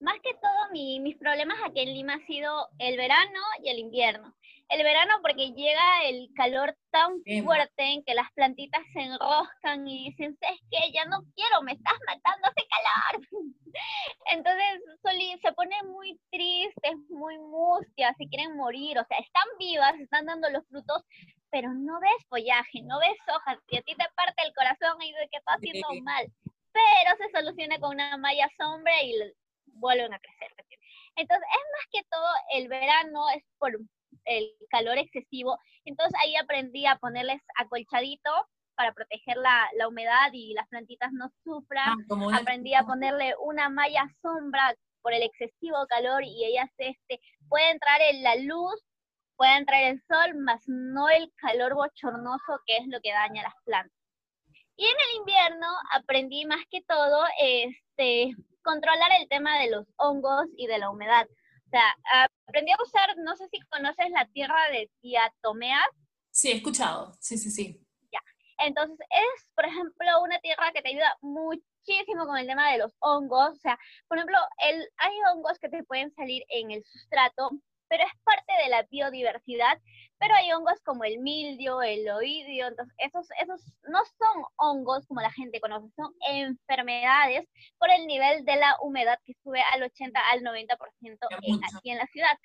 Más 0.00 0.14
que 0.22 0.32
todo, 0.34 0.70
mis 0.72 1.16
problemas 1.16 1.58
aquí 1.64 1.80
en 1.80 1.92
Lima 1.92 2.14
ha 2.14 2.26
sido 2.26 2.68
el 2.78 2.96
verano 2.96 3.40
y 3.64 3.70
el 3.70 3.78
invierno. 3.80 4.32
El 4.68 4.82
verano 4.84 5.14
porque 5.22 5.50
llega 5.52 6.04
el 6.04 6.28
calor 6.36 6.76
tan 6.90 7.22
fuerte 7.42 7.82
en 7.82 8.04
que 8.04 8.14
las 8.14 8.30
plantitas 8.34 8.82
se 8.92 9.00
enroscan 9.00 9.88
y 9.88 10.10
dicen, 10.10 10.36
es 10.40 10.60
que 10.70 10.92
ya 10.92 11.04
no 11.06 11.22
quiero, 11.34 11.62
me 11.62 11.72
estás 11.72 11.94
matando 12.06 12.48
ese 12.54 12.68
calor. 12.68 13.28
Entonces 14.30 15.00
Soli 15.02 15.38
se 15.42 15.52
pone 15.52 15.74
muy 15.84 16.20
triste, 16.30 16.96
muy 17.08 17.38
mustia, 17.38 18.14
se 18.18 18.28
quieren 18.28 18.56
morir, 18.56 18.98
o 18.98 19.06
sea, 19.08 19.18
están 19.18 19.48
vivas, 19.58 19.98
están 19.98 20.26
dando 20.26 20.50
los 20.50 20.66
frutos, 20.68 21.02
pero 21.50 21.72
no 21.72 22.00
ves 22.00 22.26
follaje, 22.28 22.82
no 22.82 22.98
ves 22.98 23.18
hojas, 23.34 23.58
y 23.68 23.78
a 23.78 23.82
ti 23.82 23.94
te 23.94 24.04
parte 24.14 24.42
el 24.44 24.54
corazón 24.54 25.00
y 25.02 25.12
de 25.12 25.28
que 25.30 25.38
está 25.38 25.54
haciendo 25.54 25.88
mal. 26.02 26.26
Pero 26.72 27.16
se 27.16 27.38
soluciona 27.38 27.78
con 27.78 27.94
una 27.94 28.16
malla 28.16 28.48
sombra 28.56 28.92
y 29.02 29.14
vuelven 29.66 30.12
a 30.12 30.18
crecer. 30.18 30.52
Entonces, 31.16 31.48
es 31.50 31.64
más 31.76 31.86
que 31.90 32.08
todo 32.10 32.28
el 32.54 32.68
verano, 32.68 33.28
es 33.30 33.42
por 33.58 33.76
el 34.24 34.54
calor 34.70 34.98
excesivo. 34.98 35.58
Entonces 35.84 36.14
ahí 36.22 36.36
aprendí 36.36 36.86
a 36.86 36.96
ponerles 36.96 37.40
acolchadito 37.56 38.30
para 38.76 38.92
proteger 38.92 39.36
la, 39.36 39.68
la 39.76 39.88
humedad 39.88 40.30
y 40.32 40.54
las 40.54 40.68
plantitas 40.68 41.10
no 41.12 41.30
sufran. 41.42 41.96
Ah, 42.10 42.38
aprendí 42.40 42.74
a 42.74 42.84
ponerle 42.84 43.34
una 43.40 43.68
malla 43.68 44.04
sombra 44.22 44.74
por 45.02 45.12
el 45.12 45.22
excesivo 45.22 45.86
calor 45.88 46.22
y 46.24 46.44
ellas 46.44 46.70
este, 46.78 47.20
puede 47.48 47.70
entrar 47.70 48.00
en 48.02 48.22
la 48.22 48.36
luz 48.36 48.80
puede 49.38 49.56
entrar 49.56 49.82
el 49.84 50.02
sol, 50.02 50.34
más 50.34 50.62
no 50.66 51.08
el 51.08 51.32
calor 51.36 51.74
bochornoso 51.74 52.60
que 52.66 52.76
es 52.76 52.86
lo 52.88 53.00
que 53.00 53.12
daña 53.12 53.44
las 53.44 53.54
plantas. 53.64 53.96
Y 54.76 54.84
en 54.84 54.96
el 55.08 55.16
invierno 55.20 55.66
aprendí 55.92 56.44
más 56.44 56.60
que 56.70 56.82
todo 56.82 57.24
este, 57.40 58.34
controlar 58.62 59.10
el 59.20 59.28
tema 59.28 59.58
de 59.58 59.70
los 59.70 59.86
hongos 59.96 60.46
y 60.56 60.66
de 60.66 60.78
la 60.78 60.90
humedad. 60.90 61.26
O 61.66 61.70
sea, 61.70 61.84
aprendí 62.46 62.72
a 62.72 62.82
usar, 62.82 63.16
no 63.18 63.36
sé 63.36 63.48
si 63.48 63.60
conoces 63.70 64.10
la 64.10 64.26
tierra 64.32 64.68
de 64.70 64.90
diatomeas. 65.02 65.88
Sí, 66.30 66.50
he 66.50 66.56
escuchado, 66.56 67.16
sí, 67.20 67.38
sí, 67.38 67.50
sí. 67.50 67.80
Ya, 68.12 68.20
entonces 68.58 68.98
es, 69.10 69.50
por 69.54 69.66
ejemplo, 69.66 70.22
una 70.22 70.38
tierra 70.40 70.72
que 70.72 70.82
te 70.82 70.90
ayuda 70.90 71.16
muchísimo 71.20 72.26
con 72.26 72.38
el 72.38 72.46
tema 72.46 72.72
de 72.72 72.78
los 72.78 72.96
hongos. 73.00 73.50
O 73.50 73.60
sea, 73.60 73.78
por 74.08 74.18
ejemplo, 74.18 74.38
el, 74.58 74.88
hay 74.96 75.14
hongos 75.32 75.58
que 75.58 75.68
te 75.68 75.84
pueden 75.84 76.12
salir 76.14 76.42
en 76.48 76.70
el 76.70 76.84
sustrato, 76.84 77.50
pero 77.88 78.04
es 78.04 78.12
parte 78.24 78.52
de 78.62 78.70
la 78.70 78.82
biodiversidad 78.84 79.78
pero 80.18 80.34
hay 80.34 80.52
hongos 80.52 80.80
como 80.84 81.04
el 81.04 81.18
mildio, 81.20 81.80
el 81.82 82.08
oidio, 82.10 82.66
entonces 82.66 82.94
esos, 82.98 83.28
esos 83.40 83.72
no 83.88 84.00
son 84.18 84.44
hongos 84.56 85.06
como 85.06 85.20
la 85.20 85.30
gente 85.32 85.60
conoce, 85.60 85.88
son 85.94 86.12
enfermedades 86.28 87.48
por 87.78 87.90
el 87.90 88.06
nivel 88.06 88.44
de 88.44 88.56
la 88.56 88.76
humedad 88.82 89.18
que 89.24 89.34
sube 89.42 89.62
al 89.72 89.82
80 89.82 90.20
al 90.30 90.42
90% 90.42 91.18
aquí 91.30 91.90
en 91.90 91.98
la 91.98 92.06
ciudad. 92.06 92.36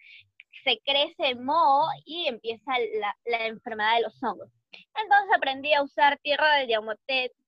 Se 0.63 0.79
crece 0.85 1.35
moho 1.35 1.87
y 2.05 2.27
empieza 2.27 2.71
la, 2.99 3.15
la, 3.25 3.47
enfermedad 3.47 3.95
de 3.95 4.03
los 4.03 4.23
hongos. 4.23 4.49
Entonces 4.71 5.35
aprendí 5.35 5.73
a 5.73 5.81
usar 5.81 6.19
tierra 6.19 6.55
de 6.57 6.67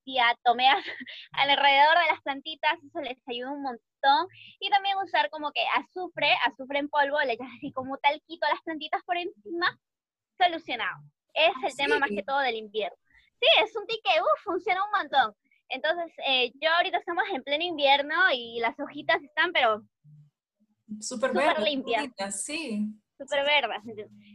diatomeas 0.06 0.82
alrededor 1.32 1.98
de 1.98 2.12
las 2.12 2.22
plantitas, 2.22 2.78
eso 2.82 3.00
les 3.00 3.18
ayuda 3.28 3.50
un 3.52 3.62
montón. 3.62 4.28
Y 4.60 4.70
también 4.70 4.96
usar 5.04 5.28
como 5.28 5.52
que 5.52 5.60
azufre, 5.76 6.32
azufre 6.46 6.78
en 6.78 6.88
polvo, 6.88 7.20
le 7.20 7.34
echas 7.34 7.48
así 7.58 7.72
como 7.72 7.98
talquito 7.98 8.46
a 8.46 8.50
las 8.50 8.62
plantitas 8.62 9.02
por 9.04 9.18
encima 9.18 9.78
solucionado. 10.38 11.02
Es 11.34 11.52
el 11.62 11.76
tema 11.76 11.98
más 11.98 12.08
que 12.08 12.22
todo 12.22 12.38
del 12.38 12.56
invierno. 12.56 12.96
Sí, 13.38 13.46
es 13.62 13.76
un 13.76 13.86
ticket, 13.86 14.22
uff, 14.22 14.44
funciona 14.44 14.82
un 14.82 14.90
montón. 14.90 15.34
Entonces, 15.68 16.12
eh, 16.26 16.52
yo 16.54 16.70
ahorita 16.70 16.98
estamos 16.98 17.24
en 17.32 17.42
pleno 17.42 17.64
invierno 17.64 18.14
y 18.32 18.60
las 18.60 18.78
hojitas 18.78 19.22
están, 19.22 19.52
pero 19.52 19.82
súper 21.00 21.34
limpias. 21.60 22.08
Sí. 22.30 22.88
Súper 23.18 23.44
verdes. 23.44 23.82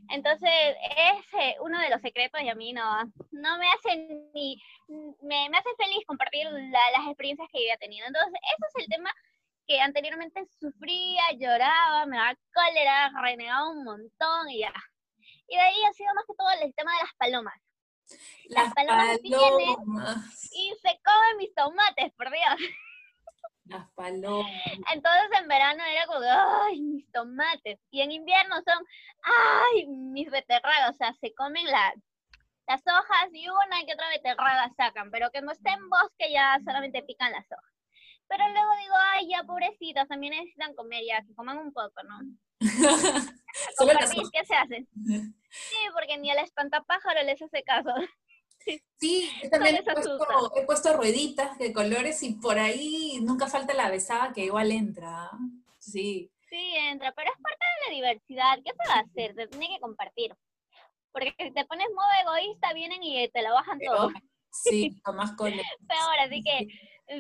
Entonces, 0.10 0.50
es 0.98 1.56
uno 1.62 1.80
de 1.80 1.90
los 1.90 2.02
secretos 2.02 2.42
y 2.42 2.50
a 2.50 2.56
mí 2.56 2.74
no, 2.74 3.04
no 3.32 3.58
me 3.58 3.70
hace 3.72 3.96
ni, 4.34 4.62
me, 5.22 5.50
me 5.50 5.58
hace 5.58 5.70
feliz 5.78 6.04
compartir 6.08 6.48
las 6.48 7.08
experiencias 7.08 7.48
que 7.52 7.68
yo 7.68 7.74
he 7.74 7.78
tenido. 7.78 8.08
Entonces, 8.08 8.34
eso 8.34 8.66
es 8.68 8.84
el 8.84 8.90
tema 8.90 9.14
que 9.68 9.80
anteriormente 9.80 10.46
sufría, 10.60 11.22
lloraba, 11.38 12.06
me 12.08 12.18
daba 12.18 12.36
cólera, 12.54 13.12
renegaba 13.22 13.70
un 13.70 13.84
montón 13.84 14.50
y 14.50 14.60
ya, 14.60 14.74
y 15.52 15.56
de 15.56 15.62
ahí 15.62 15.84
ha 15.88 15.94
sido 15.94 16.14
más 16.16 16.26
que 16.26 16.34
todo 16.36 16.50
el 16.62 16.74
tema 16.74 16.92
de 16.94 17.04
las 17.04 17.14
palomas. 17.16 17.62
Las, 18.50 18.74
palomas, 18.74 19.20
y 19.24 20.74
se 20.82 21.00
comen 21.04 21.38
mis 21.38 21.54
tomates, 21.54 22.12
por 22.14 22.30
Dios. 22.32 22.72
Las 23.72 23.90
palomas. 23.92 24.52
Entonces 24.94 25.40
en 25.40 25.48
verano 25.48 25.84
era 25.84 26.06
como, 26.06 26.20
ay, 26.64 26.82
mis 26.82 27.10
tomates. 27.12 27.80
Y 27.90 28.02
en 28.02 28.12
invierno 28.12 28.56
son, 28.56 28.86
ay, 29.24 29.88
mis 29.88 30.30
beterragas. 30.30 30.92
O 30.92 30.94
sea, 30.94 31.14
se 31.22 31.34
comen 31.34 31.66
las 31.66 32.82
hojas 32.86 33.30
y 33.34 33.48
una 33.48 33.86
que 33.86 33.94
otra 33.94 34.10
beterraga 34.10 34.70
sacan, 34.76 35.10
pero 35.10 35.32
que 35.32 35.42
no 35.42 35.52
esté 35.52 35.72
en 35.72 35.90
bosque 35.90 36.32
ya 36.32 36.60
solamente 36.66 37.04
pican 37.04 37.32
las 37.32 37.46
hojas. 37.46 37.72
Pero 38.28 38.48
luego 38.48 38.70
digo, 38.82 38.96
ay, 39.14 39.30
ya 39.30 39.44
pobrecitas, 39.44 40.08
también 40.08 40.34
necesitan 40.34 40.74
comer 40.74 41.04
ya, 41.06 41.22
que 41.22 41.36
coman 41.36 41.58
un 41.58 41.74
poco, 41.74 42.02
¿no? 42.04 42.20
Solo 43.78 43.94
las 43.94 44.12
¿Qué 44.12 44.46
se 44.46 44.56
hacen? 44.56 44.88
Sí, 45.52 45.76
porque 45.94 46.18
ni 46.18 46.32
al 46.32 46.38
espantapájaro 46.38 47.24
les 47.24 47.42
hace 47.42 47.62
caso. 47.64 47.94
Sí, 48.98 49.30
también 49.50 49.78
he 49.78 49.84
puesto, 49.84 50.20
he 50.56 50.66
puesto, 50.66 50.94
rueditas 50.94 51.58
de 51.58 51.74
colores 51.74 52.22
y 52.22 52.34
por 52.36 52.60
ahí 52.60 53.20
nunca 53.22 53.48
falta 53.48 53.74
la 53.74 53.90
besada 53.90 54.32
que 54.32 54.46
igual 54.46 54.72
entra. 54.72 55.32
Sí. 55.80 56.32
Sí, 56.50 56.74
entra, 56.76 57.12
pero 57.14 57.32
es 57.32 57.42
parte 57.42 57.66
de 57.66 57.88
la 57.88 57.96
diversidad. 57.96 58.60
¿Qué 58.64 58.72
se 58.72 58.90
va 58.90 58.96
a 58.96 59.00
hacer? 59.00 59.34
Se 59.34 59.48
tiene 59.48 59.70
que 59.70 59.80
compartir. 59.80 60.36
Porque 61.12 61.34
si 61.38 61.52
te 61.52 61.66
pones 61.66 61.88
modo 61.96 62.08
egoísta, 62.22 62.74
vienen 62.74 63.02
y 63.02 63.28
te 63.30 63.42
lo 63.42 63.54
bajan 63.54 63.80
todo. 63.80 64.10
Sí, 64.52 65.00
con 65.04 65.16
más 65.16 65.32
colores. 65.34 65.66
Peor, 65.88 66.20
así 66.20 66.44
que 66.44 66.68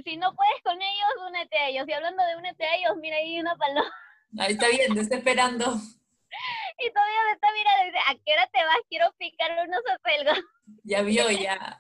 si 0.03 0.17
no 0.17 0.33
puedes 0.35 0.61
con 0.63 0.75
ellos, 0.75 1.27
únete 1.27 1.57
a 1.57 1.69
ellos. 1.69 1.87
Y 1.87 1.93
hablando 1.93 2.23
de 2.23 2.37
únete 2.37 2.65
a 2.65 2.75
ellos, 2.75 2.91
mira 2.97 3.17
ahí 3.17 3.39
una 3.39 3.55
paloma. 3.55 3.91
Ahí 4.37 4.53
está 4.53 4.69
bien, 4.69 4.93
te 4.93 5.01
está 5.01 5.15
esperando. 5.15 5.75
Y 6.77 6.89
todavía 6.91 7.23
me 7.27 7.33
está 7.33 7.47
mirando 7.51 7.83
y 7.83 7.85
dice, 7.87 7.99
¿a 8.07 8.15
qué 8.15 8.33
hora 8.33 8.49
te 8.51 8.63
vas? 8.63 8.77
Quiero 8.89 9.13
picar 9.17 9.51
unos 9.67 9.81
acelgas. 9.87 10.39
Ya 10.83 11.01
vio, 11.01 11.29
ya. 11.29 11.77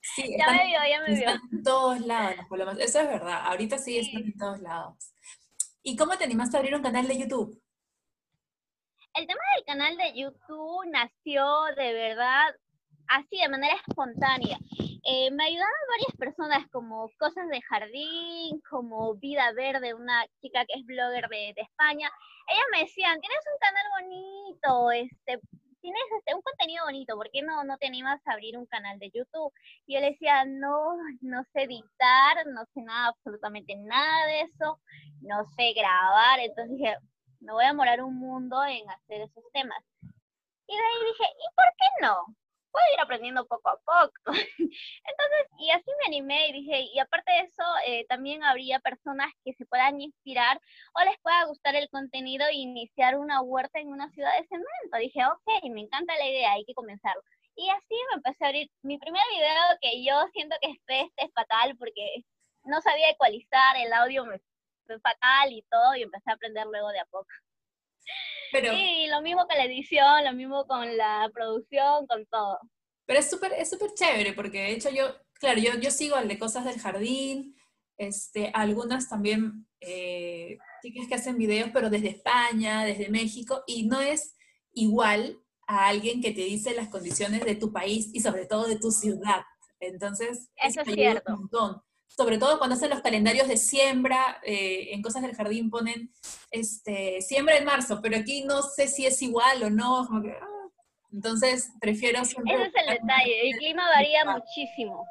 Sí, 0.00 0.36
ya 0.38 0.50
me 0.50 0.66
vio, 0.66 0.78
ya 0.88 1.00
me 1.00 1.06
vio. 1.14 1.28
Están 1.28 1.40
en 1.52 1.62
todos 1.62 2.00
lados 2.00 2.36
las 2.36 2.48
palomas. 2.48 2.78
Eso 2.78 3.00
es 3.00 3.08
verdad. 3.08 3.40
Ahorita 3.44 3.78
sí, 3.78 3.98
están 3.98 4.22
en 4.22 4.36
todos 4.36 4.60
lados. 4.60 5.12
¿Y 5.82 5.96
cómo 5.96 6.16
te 6.16 6.24
animaste 6.24 6.56
a 6.56 6.60
abrir 6.60 6.74
un 6.74 6.82
canal 6.82 7.06
de 7.06 7.18
YouTube? 7.18 7.62
El 9.14 9.26
tema 9.26 9.40
del 9.56 9.64
canal 9.64 9.96
de 9.96 10.20
YouTube 10.20 10.84
nació 10.90 11.46
de 11.76 11.92
verdad 11.92 12.54
así, 13.08 13.38
de 13.40 13.48
manera 13.48 13.76
espontánea. 13.86 14.58
Eh, 15.08 15.30
me 15.30 15.44
ayudaron 15.44 15.90
varias 15.90 16.16
personas 16.18 16.66
como 16.72 17.08
Cosas 17.18 17.48
de 17.48 17.62
Jardín, 17.62 18.60
como 18.68 19.14
Vida 19.14 19.52
Verde, 19.52 19.94
una 19.94 20.26
chica 20.40 20.64
que 20.66 20.80
es 20.80 20.84
blogger 20.84 21.28
de, 21.28 21.54
España. 21.56 22.10
Ellas 22.48 22.66
me 22.72 22.80
decían, 22.80 23.20
tienes 23.20 23.38
un 23.52 23.58
canal 23.60 23.86
bonito, 24.00 24.90
este, 24.90 25.40
tienes 25.80 26.02
este, 26.18 26.34
un 26.34 26.42
contenido 26.42 26.84
bonito, 26.84 27.14
¿por 27.16 27.30
qué 27.30 27.42
no, 27.42 27.62
no 27.62 27.78
te 27.78 27.86
animas 27.86 28.20
a 28.26 28.32
abrir 28.32 28.58
un 28.58 28.66
canal 28.66 28.98
de 28.98 29.10
YouTube? 29.10 29.52
Y 29.86 29.94
yo 29.94 30.00
le 30.00 30.10
decía, 30.10 30.44
no, 30.44 30.96
no 31.20 31.44
sé 31.52 31.62
editar, 31.62 32.44
no 32.48 32.64
sé 32.74 32.82
nada, 32.82 33.08
absolutamente 33.08 33.76
nada 33.76 34.26
de 34.26 34.40
eso, 34.40 34.80
no 35.20 35.44
sé 35.56 35.72
grabar, 35.72 36.40
entonces 36.40 36.76
dije, 36.76 36.96
me 37.38 37.52
voy 37.52 37.64
a 37.64 37.74
morar 37.74 38.02
un 38.02 38.18
mundo 38.18 38.64
en 38.64 38.90
hacer 38.90 39.20
esos 39.20 39.44
temas. 39.52 39.84
Y 40.66 40.76
de 40.76 40.82
ahí 40.82 41.12
dije, 41.12 41.24
¿y 41.30 41.54
por 41.54 41.66
qué 41.78 42.06
no? 42.06 42.36
Puedo 42.76 42.94
ir 42.94 43.00
aprendiendo 43.00 43.46
poco 43.46 43.70
a 43.70 43.78
poco. 43.78 44.12
Entonces, 45.10 45.46
y 45.58 45.70
así 45.70 45.90
me 46.00 46.06
animé 46.08 46.48
y 46.48 46.52
dije, 46.52 46.80
y 46.92 46.98
aparte 46.98 47.32
de 47.32 47.40
eso, 47.40 47.62
eh, 47.86 48.04
también 48.08 48.44
habría 48.44 48.80
personas 48.80 49.32
que 49.44 49.54
se 49.54 49.64
puedan 49.64 50.00
inspirar 50.00 50.60
o 50.94 51.04
les 51.04 51.18
pueda 51.20 51.44
gustar 51.46 51.74
el 51.74 51.88
contenido 51.88 52.46
e 52.46 52.54
iniciar 52.54 53.16
una 53.16 53.40
huerta 53.40 53.80
en 53.80 53.88
una 53.88 54.10
ciudad 54.10 54.36
de 54.38 54.46
cemento. 54.46 54.98
Dije, 54.98 55.24
ok, 55.24 55.70
me 55.70 55.82
encanta 55.82 56.14
la 56.16 56.28
idea, 56.28 56.52
hay 56.52 56.64
que 56.66 56.74
comenzarlo. 56.74 57.22
Y 57.56 57.70
así 57.70 57.94
me 58.10 58.16
empecé 58.16 58.44
a 58.44 58.48
abrir 58.48 58.70
mi 58.82 58.98
primer 58.98 59.22
video 59.32 59.78
que 59.80 60.04
yo 60.04 60.14
siento 60.34 60.56
que 60.60 60.70
este, 60.72 61.00
este 61.00 61.24
es 61.24 61.32
fatal 61.32 61.74
porque 61.78 62.24
no 62.64 62.80
sabía 62.82 63.10
ecualizar, 63.10 63.76
el 63.78 63.92
audio 63.94 64.26
me 64.26 64.38
fue 64.86 65.00
fatal 65.00 65.52
y 65.52 65.62
todo, 65.70 65.94
y 65.96 66.02
empecé 66.02 66.30
a 66.30 66.34
aprender 66.34 66.66
luego 66.66 66.88
de 66.90 67.00
a 67.00 67.06
poco. 67.06 67.26
Pero, 68.52 68.72
sí, 68.72 69.06
lo 69.08 69.22
mismo 69.22 69.46
con 69.46 69.56
la 69.56 69.64
edición, 69.64 70.24
lo 70.24 70.32
mismo 70.32 70.66
con 70.66 70.96
la 70.96 71.30
producción, 71.32 72.06
con 72.06 72.26
todo. 72.26 72.58
Pero 73.06 73.20
es 73.20 73.30
súper 73.30 73.52
es 73.52 73.70
súper 73.70 73.90
chévere, 73.94 74.32
porque 74.32 74.58
de 74.58 74.72
hecho 74.72 74.90
yo, 74.90 75.14
claro, 75.34 75.60
yo, 75.60 75.74
yo 75.80 75.90
sigo 75.90 76.16
al 76.16 76.28
de 76.28 76.38
Cosas 76.38 76.64
del 76.64 76.80
Jardín, 76.80 77.56
este, 77.98 78.50
algunas 78.54 79.08
también 79.08 79.66
eh, 79.80 80.58
chicas 80.82 81.06
que 81.08 81.14
hacen 81.14 81.38
videos, 81.38 81.70
pero 81.72 81.90
desde 81.90 82.10
España, 82.10 82.84
desde 82.84 83.08
México, 83.08 83.62
y 83.66 83.86
no 83.86 84.00
es 84.00 84.36
igual 84.72 85.40
a 85.66 85.88
alguien 85.88 86.20
que 86.20 86.32
te 86.32 86.42
dice 86.42 86.74
las 86.74 86.88
condiciones 86.88 87.44
de 87.44 87.56
tu 87.56 87.72
país 87.72 88.10
y 88.12 88.20
sobre 88.20 88.46
todo 88.46 88.66
de 88.66 88.78
tu 88.78 88.90
ciudad. 88.90 89.42
Entonces, 89.80 90.50
eso 90.56 90.80
es 90.80 90.94
cierto. 90.94 91.32
Un 91.32 91.40
montón 91.40 91.85
sobre 92.16 92.38
todo 92.38 92.58
cuando 92.58 92.76
hacen 92.76 92.90
los 92.90 93.02
calendarios 93.02 93.46
de 93.46 93.56
siembra, 93.56 94.40
eh, 94.42 94.88
en 94.92 95.02
Cosas 95.02 95.22
del 95.22 95.36
Jardín 95.36 95.70
ponen 95.70 96.10
este, 96.50 97.20
siembra 97.20 97.58
en 97.58 97.64
marzo, 97.64 98.00
pero 98.02 98.16
aquí 98.16 98.44
no 98.44 98.62
sé 98.62 98.88
si 98.88 99.04
es 99.04 99.20
igual 99.20 99.62
o 99.62 99.70
no. 99.70 100.02
Ah. 100.02 100.48
Entonces, 101.12 101.70
prefiero 101.80 102.24
siempre... 102.24 102.54
Ese 102.54 102.66
es 102.66 102.74
el 102.74 102.94
detalle, 102.94 103.50
el 103.50 103.56
clima 103.58 103.86
varía 103.88 104.24
muchísimo. 104.24 105.06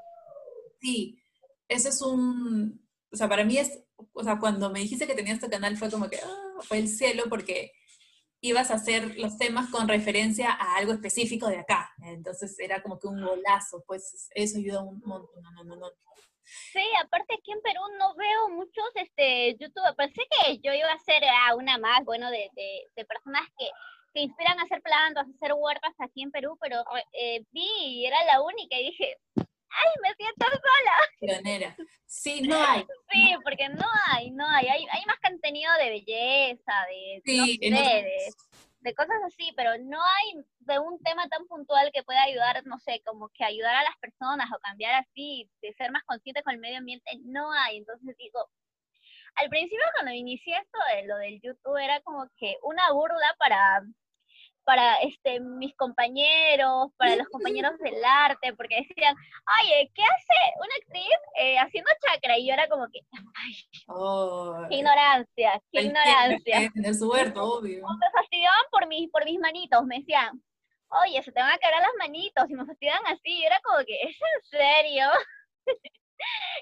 Sí, 0.81 1.19
eso 1.67 1.89
es 1.89 2.01
un... 2.01 2.83
O 3.11 3.15
sea, 3.15 3.29
para 3.29 3.43
mí 3.43 3.57
es... 3.57 3.83
O 4.13 4.23
sea, 4.23 4.39
cuando 4.39 4.69
me 4.69 4.79
dijiste 4.79 5.07
que 5.07 5.15
tenías 5.15 5.35
este 5.35 5.49
canal 5.49 5.77
fue 5.77 5.91
como 5.91 6.09
que... 6.09 6.17
Ah, 6.17 6.61
fue 6.61 6.79
el 6.79 6.87
cielo 6.87 7.23
porque 7.29 7.71
ibas 8.41 8.71
a 8.71 8.75
hacer 8.75 9.17
los 9.17 9.37
temas 9.37 9.69
con 9.69 9.87
referencia 9.87 10.51
a 10.51 10.75
algo 10.77 10.93
específico 10.93 11.47
de 11.47 11.59
acá. 11.59 11.89
Entonces 12.03 12.57
era 12.59 12.81
como 12.81 12.99
que 12.99 13.07
un 13.07 13.21
golazo, 13.23 13.83
pues 13.87 14.29
eso 14.33 14.57
ayuda 14.57 14.83
un 14.83 15.01
montón. 15.05 15.43
No, 15.43 15.63
no, 15.63 15.75
no, 15.75 15.87
Sí, 16.45 16.83
aparte 17.03 17.33
aquí 17.33 17.51
en 17.51 17.61
Perú 17.61 17.81
no 17.97 18.15
veo 18.15 18.49
muchos 18.49 18.85
este, 18.95 19.55
youtubers. 19.59 19.95
Pensé 19.95 20.21
que 20.29 20.59
yo 20.59 20.73
iba 20.73 20.91
a 20.91 20.99
ser 20.99 21.23
ah, 21.25 21.55
una 21.55 21.77
más, 21.77 22.03
bueno, 22.05 22.29
de, 22.29 22.49
de, 22.55 23.05
personas 23.05 23.43
que, 23.57 23.67
que, 24.13 24.21
inspiran 24.21 24.59
a 24.59 24.63
hacer 24.63 24.81
plantas, 24.81 25.27
a 25.27 25.31
hacer 25.31 25.53
huertas 25.53 25.93
aquí 25.99 26.21
en 26.23 26.31
Perú, 26.31 26.57
pero 26.61 26.83
eh, 27.13 27.43
vi 27.51 27.67
y 27.81 28.05
era 28.05 28.23
la 28.25 28.41
única 28.41 28.77
y 28.77 28.91
dije, 28.91 29.17
¡ay, 29.35 29.89
me 30.01 30.13
siento 30.15 30.45
sola! 30.45 30.95
Pionera. 31.19 31.75
Sí, 32.05 32.41
no 32.41 32.55
hay. 32.55 32.85
Sí, 33.11 33.35
porque 33.43 33.67
no 33.69 33.87
hay, 34.11 34.31
no 34.31 34.47
hay. 34.47 34.67
Hay, 34.67 34.85
hay 34.89 35.05
más 35.05 35.17
contenido 35.21 35.71
de 35.79 35.89
belleza, 35.89 36.73
de, 36.87 37.21
sí, 37.25 37.59
de 38.85 38.93
cosas 38.93 39.17
así, 39.25 39.51
pero 39.57 39.71
no 39.79 39.99
hay 39.99 40.45
de 40.59 40.77
un 40.79 40.99
tema 40.99 41.27
tan 41.27 41.47
puntual 41.47 41.89
que 41.91 42.03
pueda 42.03 42.21
ayudar, 42.21 42.63
no 42.65 42.77
sé, 42.77 43.01
como 43.03 43.29
que 43.29 43.43
ayudar 43.43 43.75
a 43.75 43.83
las 43.83 43.97
personas 43.97 44.47
o 44.53 44.59
cambiar 44.59 44.93
así, 45.01 45.49
de 45.63 45.73
ser 45.73 45.91
más 45.91 46.03
conscientes 46.03 46.43
con 46.43 46.53
el 46.53 46.59
medio 46.59 46.77
ambiente, 46.77 47.09
no 47.23 47.51
hay. 47.51 47.77
Entonces 47.77 48.15
digo, 48.17 48.47
al 49.35 49.49
principio 49.49 49.83
cuando 49.95 50.11
inicié 50.11 50.55
esto 50.57 50.77
de 50.93 51.07
lo 51.07 51.17
del 51.17 51.41
YouTube 51.41 51.77
era 51.77 51.99
como 52.01 52.29
que 52.37 52.57
una 52.61 52.91
burla 52.93 53.35
para 53.39 53.81
para 54.65 54.95
este, 54.97 55.39
mis 55.39 55.75
compañeros, 55.75 56.87
para 56.97 57.15
los 57.15 57.27
compañeros 57.29 57.73
del 57.79 58.03
arte, 58.03 58.53
porque 58.53 58.85
decían, 58.87 59.15
oye, 59.61 59.91
¿qué 59.93 60.03
hace 60.03 60.37
una 60.57 60.75
actriz 60.81 61.17
eh, 61.39 61.57
haciendo 61.59 61.89
chakra? 62.01 62.37
Y 62.37 62.47
yo 62.47 62.53
era 62.53 62.67
como 62.67 62.87
que, 62.89 62.99
ay, 63.35 64.67
qué 64.69 64.75
ignorancia, 64.75 65.61
qué 65.71 65.81
ignorancia. 65.83 66.71
En 66.75 66.95
su 66.95 67.09
huerto, 67.09 67.43
obvio. 67.43 67.87
Me 67.87 68.11
fastidiaban 68.11 68.65
por 68.71 68.87
mis, 68.87 69.09
por 69.09 69.23
mis 69.23 69.39
manitos, 69.39 69.85
me 69.85 69.99
decían, 69.99 70.41
oye, 71.03 71.21
se 71.23 71.31
te 71.31 71.39
van 71.39 71.51
a 71.51 71.57
quebrar 71.57 71.81
las 71.81 71.95
manitos, 71.97 72.49
y 72.49 72.55
me 72.55 72.65
fastidiaban 72.65 73.05
así, 73.07 73.31
y 73.39 73.45
era 73.45 73.59
como 73.63 73.77
que, 73.85 74.01
¿es 74.01 74.17
en 74.17 74.59
serio? 74.59 75.07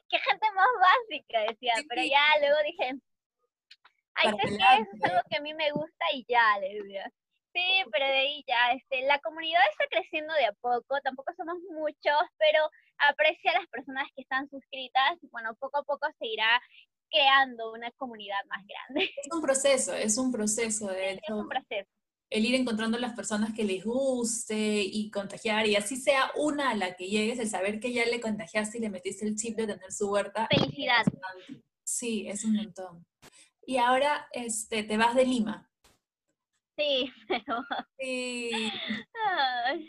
qué 0.09 0.19
gente 0.19 0.47
más 0.55 0.67
básica, 0.79 1.39
decía, 1.51 1.73
pero 1.87 2.03
ya 2.03 2.39
luego 2.39 2.57
dije, 2.65 2.93
ay, 4.15 4.29
¿sabes 4.29 4.57
qué? 4.57 4.81
Eso 4.81 4.91
es 4.93 5.03
algo 5.03 5.21
que 5.29 5.37
a 5.37 5.41
mí 5.41 5.53
me 5.53 5.71
gusta 5.71 6.05
y 6.13 6.25
ya, 6.27 6.59
le 6.59 6.73
decía. 6.75 7.11
Sí, 7.53 7.83
pero 7.91 8.05
de 8.05 8.17
ahí 8.17 8.43
ya, 8.47 8.71
este, 8.71 9.05
la 9.05 9.19
comunidad 9.19 9.61
está 9.71 9.85
creciendo 9.89 10.33
de 10.33 10.45
a 10.45 10.53
poco, 10.53 10.99
tampoco 11.03 11.31
somos 11.37 11.57
muchos, 11.69 12.21
pero 12.37 12.59
aprecia 12.97 13.51
a 13.51 13.59
las 13.59 13.67
personas 13.69 14.07
que 14.15 14.23
están 14.23 14.49
suscritas 14.49 15.17
y 15.21 15.27
bueno, 15.27 15.53
poco 15.59 15.77
a 15.77 15.83
poco 15.83 16.07
se 16.17 16.27
irá 16.27 16.59
creando 17.11 17.71
una 17.71 17.91
comunidad 17.91 18.43
más 18.49 18.65
grande. 18.65 19.11
Es 19.23 19.31
un 19.31 19.41
proceso, 19.41 19.93
es 19.93 20.17
un 20.17 20.31
proceso, 20.31 20.87
de 20.87 21.11
hecho. 21.11 21.21
Es 21.27 21.33
un 21.33 21.47
proceso. 21.47 21.89
El 22.31 22.45
ir 22.45 22.55
encontrando 22.55 22.97
las 22.97 23.13
personas 23.13 23.53
que 23.53 23.63
les 23.63 23.85
guste 23.85 24.81
y 24.81 25.11
contagiar, 25.11 25.67
y 25.67 25.75
así 25.75 25.97
sea 25.97 26.31
una 26.35 26.71
a 26.71 26.75
la 26.75 26.95
que 26.95 27.07
llegues, 27.07 27.37
el 27.37 27.47
saber 27.47 27.79
que 27.79 27.93
ya 27.93 28.05
le 28.05 28.19
contagiaste 28.19 28.79
y 28.79 28.81
le 28.81 28.89
metiste 28.89 29.27
el 29.27 29.35
chip 29.35 29.55
de 29.55 29.67
tener 29.67 29.91
su 29.91 30.09
huerta. 30.09 30.47
Felicidad. 30.49 31.03
Sí, 31.83 32.27
es 32.27 32.43
un 32.43 32.55
montón. 32.55 33.05
Y 33.67 33.77
ahora 33.77 34.27
este, 34.31 34.81
te 34.83 34.97
vas 34.97 35.13
de 35.13 35.25
Lima. 35.25 35.69
Sí, 36.75 37.11
pero... 37.27 37.63
Sí. 37.99 38.51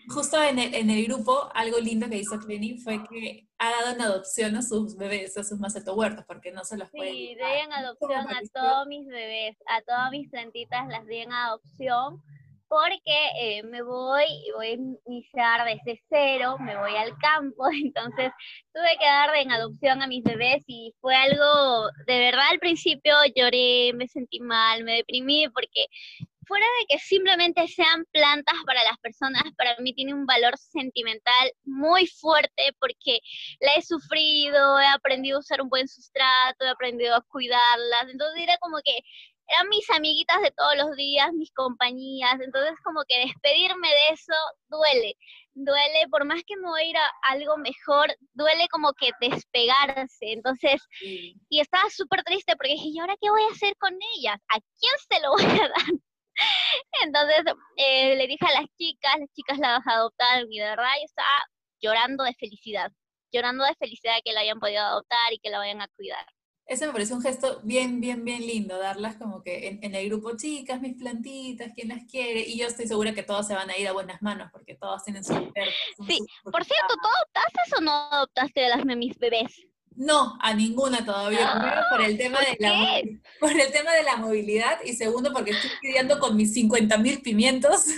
Justo 0.08 0.42
en 0.42 0.58
el, 0.58 0.74
en 0.74 0.90
el, 0.90 1.04
grupo, 1.04 1.50
algo 1.54 1.78
lindo 1.78 2.08
que 2.08 2.18
hizo 2.18 2.38
Clenny 2.38 2.78
fue 2.78 3.02
que 3.08 3.48
ha 3.58 3.70
dado 3.70 3.94
en 3.94 4.02
adopción 4.02 4.56
a 4.56 4.62
sus 4.62 4.96
bebés, 4.96 5.36
a 5.36 5.44
sus 5.44 5.58
huertos, 5.58 6.24
porque 6.26 6.52
no 6.52 6.64
se 6.64 6.76
los 6.76 6.90
puede. 6.90 7.10
Sí, 7.10 7.36
doy 7.40 7.58
en 7.64 7.72
adopción 7.72 8.28
a 8.28 8.40
todos 8.52 8.86
mis 8.86 9.06
bebés, 9.06 9.56
a 9.66 9.80
todas 9.82 10.10
mis 10.10 10.28
plantitas 10.30 10.86
las 10.88 11.06
di 11.06 11.18
en 11.18 11.32
adopción, 11.32 12.22
porque 12.68 13.28
eh, 13.40 13.62
me 13.62 13.82
voy, 13.82 14.24
voy 14.56 14.66
a 14.66 14.72
iniciar 15.06 15.64
desde 15.64 16.02
cero, 16.08 16.56
me 16.58 16.76
voy 16.76 16.96
al 16.96 17.16
campo, 17.18 17.68
entonces 17.72 18.32
tuve 18.72 18.96
que 18.98 19.06
dar 19.06 19.34
en 19.36 19.52
adopción 19.52 20.02
a 20.02 20.06
mis 20.06 20.24
bebés 20.24 20.64
y 20.66 20.92
fue 21.00 21.14
algo, 21.14 21.88
de 22.06 22.18
verdad 22.18 22.44
al 22.50 22.58
principio 22.58 23.14
lloré, 23.36 23.92
me 23.94 24.08
sentí 24.08 24.40
mal, 24.40 24.82
me 24.84 24.96
deprimí 24.96 25.48
porque 25.50 25.86
fuera 26.46 26.66
de 26.80 26.86
que 26.88 26.98
simplemente 26.98 27.66
sean 27.68 28.04
plantas 28.12 28.56
para 28.66 28.84
las 28.84 28.98
personas, 28.98 29.42
para 29.56 29.76
mí 29.78 29.94
tiene 29.94 30.14
un 30.14 30.26
valor 30.26 30.56
sentimental 30.58 31.52
muy 31.64 32.06
fuerte 32.06 32.74
porque 32.80 33.20
la 33.60 33.72
he 33.76 33.82
sufrido, 33.82 34.80
he 34.80 34.86
aprendido 34.86 35.38
a 35.38 35.40
usar 35.40 35.62
un 35.62 35.68
buen 35.68 35.88
sustrato, 35.88 36.64
he 36.64 36.68
aprendido 36.68 37.14
a 37.14 37.22
cuidarlas, 37.22 38.08
entonces 38.10 38.42
era 38.42 38.56
como 38.58 38.78
que 38.84 38.98
eran 39.48 39.68
mis 39.68 39.88
amiguitas 39.90 40.40
de 40.40 40.50
todos 40.52 40.76
los 40.76 40.96
días, 40.96 41.32
mis 41.34 41.52
compañías, 41.52 42.40
entonces 42.40 42.74
como 42.82 43.02
que 43.06 43.26
despedirme 43.26 43.88
de 43.88 44.14
eso 44.14 44.32
duele, 44.68 45.16
duele, 45.54 46.08
por 46.10 46.24
más 46.24 46.42
que 46.46 46.56
me 46.56 46.68
voy 46.68 46.82
a 46.82 46.86
ir 46.86 46.96
a 46.96 47.10
algo 47.22 47.56
mejor, 47.58 48.14
duele 48.32 48.68
como 48.68 48.92
que 48.94 49.10
despegarse, 49.20 50.32
entonces, 50.32 50.80
y 51.00 51.60
estaba 51.60 51.88
súper 51.90 52.22
triste 52.24 52.56
porque 52.56 52.72
dije, 52.72 52.88
¿y 52.88 52.98
ahora 52.98 53.16
qué 53.20 53.30
voy 53.30 53.42
a 53.42 53.54
hacer 53.54 53.76
con 53.76 53.92
ellas? 54.16 54.36
¿A 54.48 54.58
quién 54.60 54.94
se 55.08 55.20
lo 55.20 55.32
voy 55.32 55.44
a 55.44 55.68
dar? 55.68 56.00
Entonces 57.02 57.44
eh, 57.76 58.16
le 58.16 58.26
dije 58.26 58.44
a 58.46 58.60
las 58.60 58.70
chicas, 58.76 59.14
las 59.18 59.30
chicas 59.32 59.58
las 59.58 59.86
adoptaron 59.86 60.52
y 60.52 60.58
de 60.58 60.64
verdad 60.64 60.92
yo 60.98 61.04
estaba 61.04 61.38
llorando 61.80 62.24
de 62.24 62.34
felicidad, 62.34 62.90
llorando 63.32 63.64
de 63.64 63.74
felicidad 63.74 64.14
que 64.24 64.32
la 64.32 64.40
hayan 64.40 64.60
podido 64.60 64.82
adoptar 64.82 65.32
y 65.32 65.38
que 65.38 65.50
la 65.50 65.58
vayan 65.58 65.82
a 65.82 65.88
cuidar. 65.96 66.26
Eso 66.66 66.86
me 66.86 66.92
parece 66.92 67.12
un 67.12 67.20
gesto 67.20 67.60
bien, 67.62 68.00
bien, 68.00 68.24
bien 68.24 68.40
lindo, 68.40 68.78
darlas 68.78 69.16
como 69.16 69.42
que 69.42 69.78
en, 69.82 69.94
el 69.94 70.08
grupo, 70.08 70.34
chicas, 70.34 70.80
mis 70.80 70.96
plantitas, 70.96 71.72
¿quién 71.74 71.88
las 71.88 72.04
quiere? 72.10 72.40
Y 72.40 72.58
yo 72.58 72.66
estoy 72.66 72.86
segura 72.86 73.12
que 73.12 73.22
todas 73.22 73.46
se 73.46 73.54
van 73.54 73.68
a 73.68 73.76
ir 73.76 73.86
a 73.86 73.92
buenas 73.92 74.22
manos 74.22 74.48
porque 74.50 74.74
todas 74.74 75.04
tienen 75.04 75.22
su... 75.22 75.34
Sí, 75.34 76.20
por 76.42 76.64
cierto, 76.64 76.94
¿tú 77.02 77.06
adoptaste 77.06 77.76
o 77.76 77.80
no 77.82 77.92
adoptaste 78.10 78.60
de 78.62 78.68
las 78.70 78.84
mis 78.86 79.18
bebés? 79.18 79.66
No, 79.96 80.36
a 80.40 80.54
ninguna 80.54 81.04
todavía. 81.04 81.52
Primero 81.52 81.82
por 81.90 82.00
el 82.02 82.18
tema 82.18 82.40
de 82.40 82.56
la 82.58 83.02
por 83.38 83.52
el 83.52 83.72
tema 83.72 83.92
de 83.92 84.02
la 84.02 84.16
movilidad 84.16 84.78
y 84.84 84.94
segundo 84.94 85.32
porque 85.32 85.52
estoy 85.52 85.70
pidiendo 85.80 86.18
con 86.18 86.36
mis 86.36 86.52
50 86.52 86.98
mil 86.98 87.22
pimientos. 87.22 87.84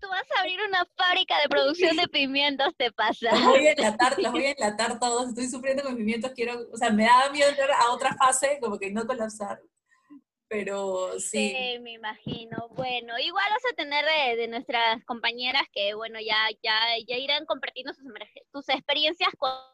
Tú 0.00 0.08
vas 0.08 0.24
a 0.36 0.40
abrir 0.40 0.58
una 0.68 0.86
fábrica 0.96 1.40
de 1.40 1.48
producción 1.48 1.96
de 1.96 2.06
pimientos, 2.06 2.74
te 2.76 2.92
pasa. 2.92 3.32
Los 3.32 3.44
voy 3.44 3.66
a 3.66 3.72
enlatar, 3.72 4.16
los 4.18 4.32
voy 4.32 4.46
a 4.46 4.50
enlatar 4.56 5.00
todos. 5.00 5.30
Estoy 5.30 5.48
sufriendo 5.48 5.82
con 5.82 5.96
pimientos, 5.96 6.30
quiero, 6.34 6.60
o 6.72 6.76
sea, 6.76 6.90
me 6.90 7.04
da 7.04 7.28
miedo 7.32 7.48
entrar 7.50 7.72
a 7.72 7.90
otra 7.90 8.14
fase, 8.14 8.58
como 8.60 8.78
que 8.78 8.92
no 8.92 9.04
colapsar 9.06 9.60
pero 10.48 11.18
sí. 11.18 11.54
Sí, 11.56 11.78
me 11.80 11.92
imagino. 11.92 12.68
Bueno, 12.70 13.18
igual 13.18 13.44
vas 13.50 13.72
a 13.72 13.76
tener 13.76 14.04
de, 14.36 14.48
nuestras 14.48 15.04
compañeras 15.04 15.62
que, 15.72 15.94
bueno, 15.94 16.18
ya, 16.20 16.48
ya, 16.62 16.78
ya 17.06 17.16
irán 17.16 17.46
compartiendo 17.46 17.92
sus, 17.92 18.06
sus 18.52 18.68
experiencias 18.68 19.30
cuando 19.38 19.66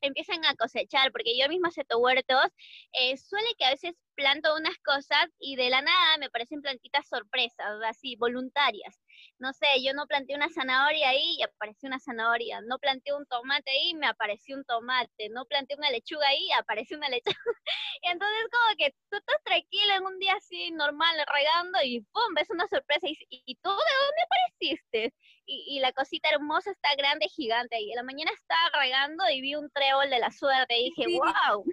empiezan 0.00 0.44
a 0.44 0.54
cosechar, 0.56 1.12
porque 1.12 1.38
yo 1.38 1.48
misma 1.48 1.70
seto 1.70 1.98
huertos, 1.98 2.46
eh, 2.92 3.16
suele 3.16 3.48
que 3.58 3.64
a 3.64 3.70
veces 3.70 3.94
planto 4.14 4.54
unas 4.56 4.76
cosas 4.78 5.26
y 5.38 5.56
de 5.56 5.70
la 5.70 5.82
nada 5.82 6.18
me 6.18 6.30
parecen 6.30 6.62
plantitas 6.62 7.08
sorpresas, 7.08 7.66
así, 7.84 8.16
voluntarias 8.16 9.01
no 9.38 9.52
sé, 9.52 9.66
yo 9.84 9.92
no 9.94 10.06
planté 10.06 10.34
una 10.34 10.48
zanahoria 10.48 11.10
ahí 11.10 11.36
y 11.38 11.42
apareció 11.42 11.88
una 11.88 11.98
zanahoria, 11.98 12.60
no 12.62 12.78
planté 12.78 13.12
un 13.12 13.26
tomate 13.26 13.70
ahí 13.70 13.90
y 13.90 13.94
me 13.94 14.06
apareció 14.06 14.56
un 14.56 14.64
tomate, 14.64 15.28
no 15.30 15.44
planté 15.46 15.74
una 15.76 15.90
lechuga 15.90 16.26
ahí 16.28 16.46
y 16.46 16.52
apareció 16.52 16.96
una 16.96 17.08
lechuga. 17.08 17.36
y 18.02 18.08
entonces 18.08 18.44
como 18.50 18.76
que 18.76 18.94
tú 19.10 19.16
estás 19.16 19.42
tranquila 19.44 19.96
en 19.96 20.04
un 20.04 20.18
día 20.18 20.34
así 20.34 20.70
normal 20.70 21.16
regando 21.32 21.78
y 21.82 22.00
¡pum! 22.12 22.34
ves 22.34 22.50
una 22.50 22.66
sorpresa 22.68 23.06
y, 23.08 23.16
y 23.30 23.54
tú 23.56 23.70
de 23.70 23.76
dónde 23.76 24.22
apareciste. 24.24 25.14
Y, 25.44 25.76
y, 25.76 25.80
la 25.80 25.92
cosita 25.92 26.28
hermosa 26.30 26.70
está 26.70 26.94
grande, 26.96 27.26
gigante. 27.28 27.80
Y 27.80 27.90
en 27.90 27.96
la 27.96 28.02
mañana 28.04 28.30
estaba 28.32 28.70
regando 28.80 29.28
y 29.28 29.40
vi 29.40 29.54
un 29.56 29.70
trébol 29.70 30.08
de 30.08 30.18
la 30.20 30.30
suerte 30.30 30.78
y 30.78 30.90
dije, 30.90 31.18
wow. 31.18 31.64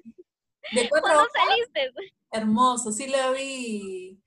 ¿De 0.71 0.89
cuatro 0.89 1.27
saliste? 1.33 1.91
Hermoso, 2.31 2.91
sí 2.91 3.07
lo 3.07 3.33
vi. 3.33 4.19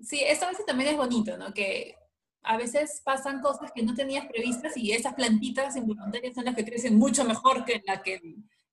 Sí, 0.00 0.22
esta 0.24 0.48
vez 0.48 0.64
también 0.66 0.90
es 0.90 0.96
bonito, 0.96 1.36
¿no? 1.36 1.52
Que 1.52 1.96
a 2.44 2.56
veces 2.56 3.00
pasan 3.04 3.40
cosas 3.40 3.72
que 3.72 3.82
no 3.82 3.94
tenías 3.94 4.26
previstas 4.26 4.76
y 4.76 4.92
esas 4.92 5.14
plantitas 5.14 5.76
involuntarias 5.76 6.34
son 6.34 6.44
las 6.44 6.54
que 6.54 6.64
crecen 6.64 6.98
mucho 6.98 7.24
mejor 7.24 7.64
que 7.64 7.82
la 7.86 8.02
que, 8.02 8.20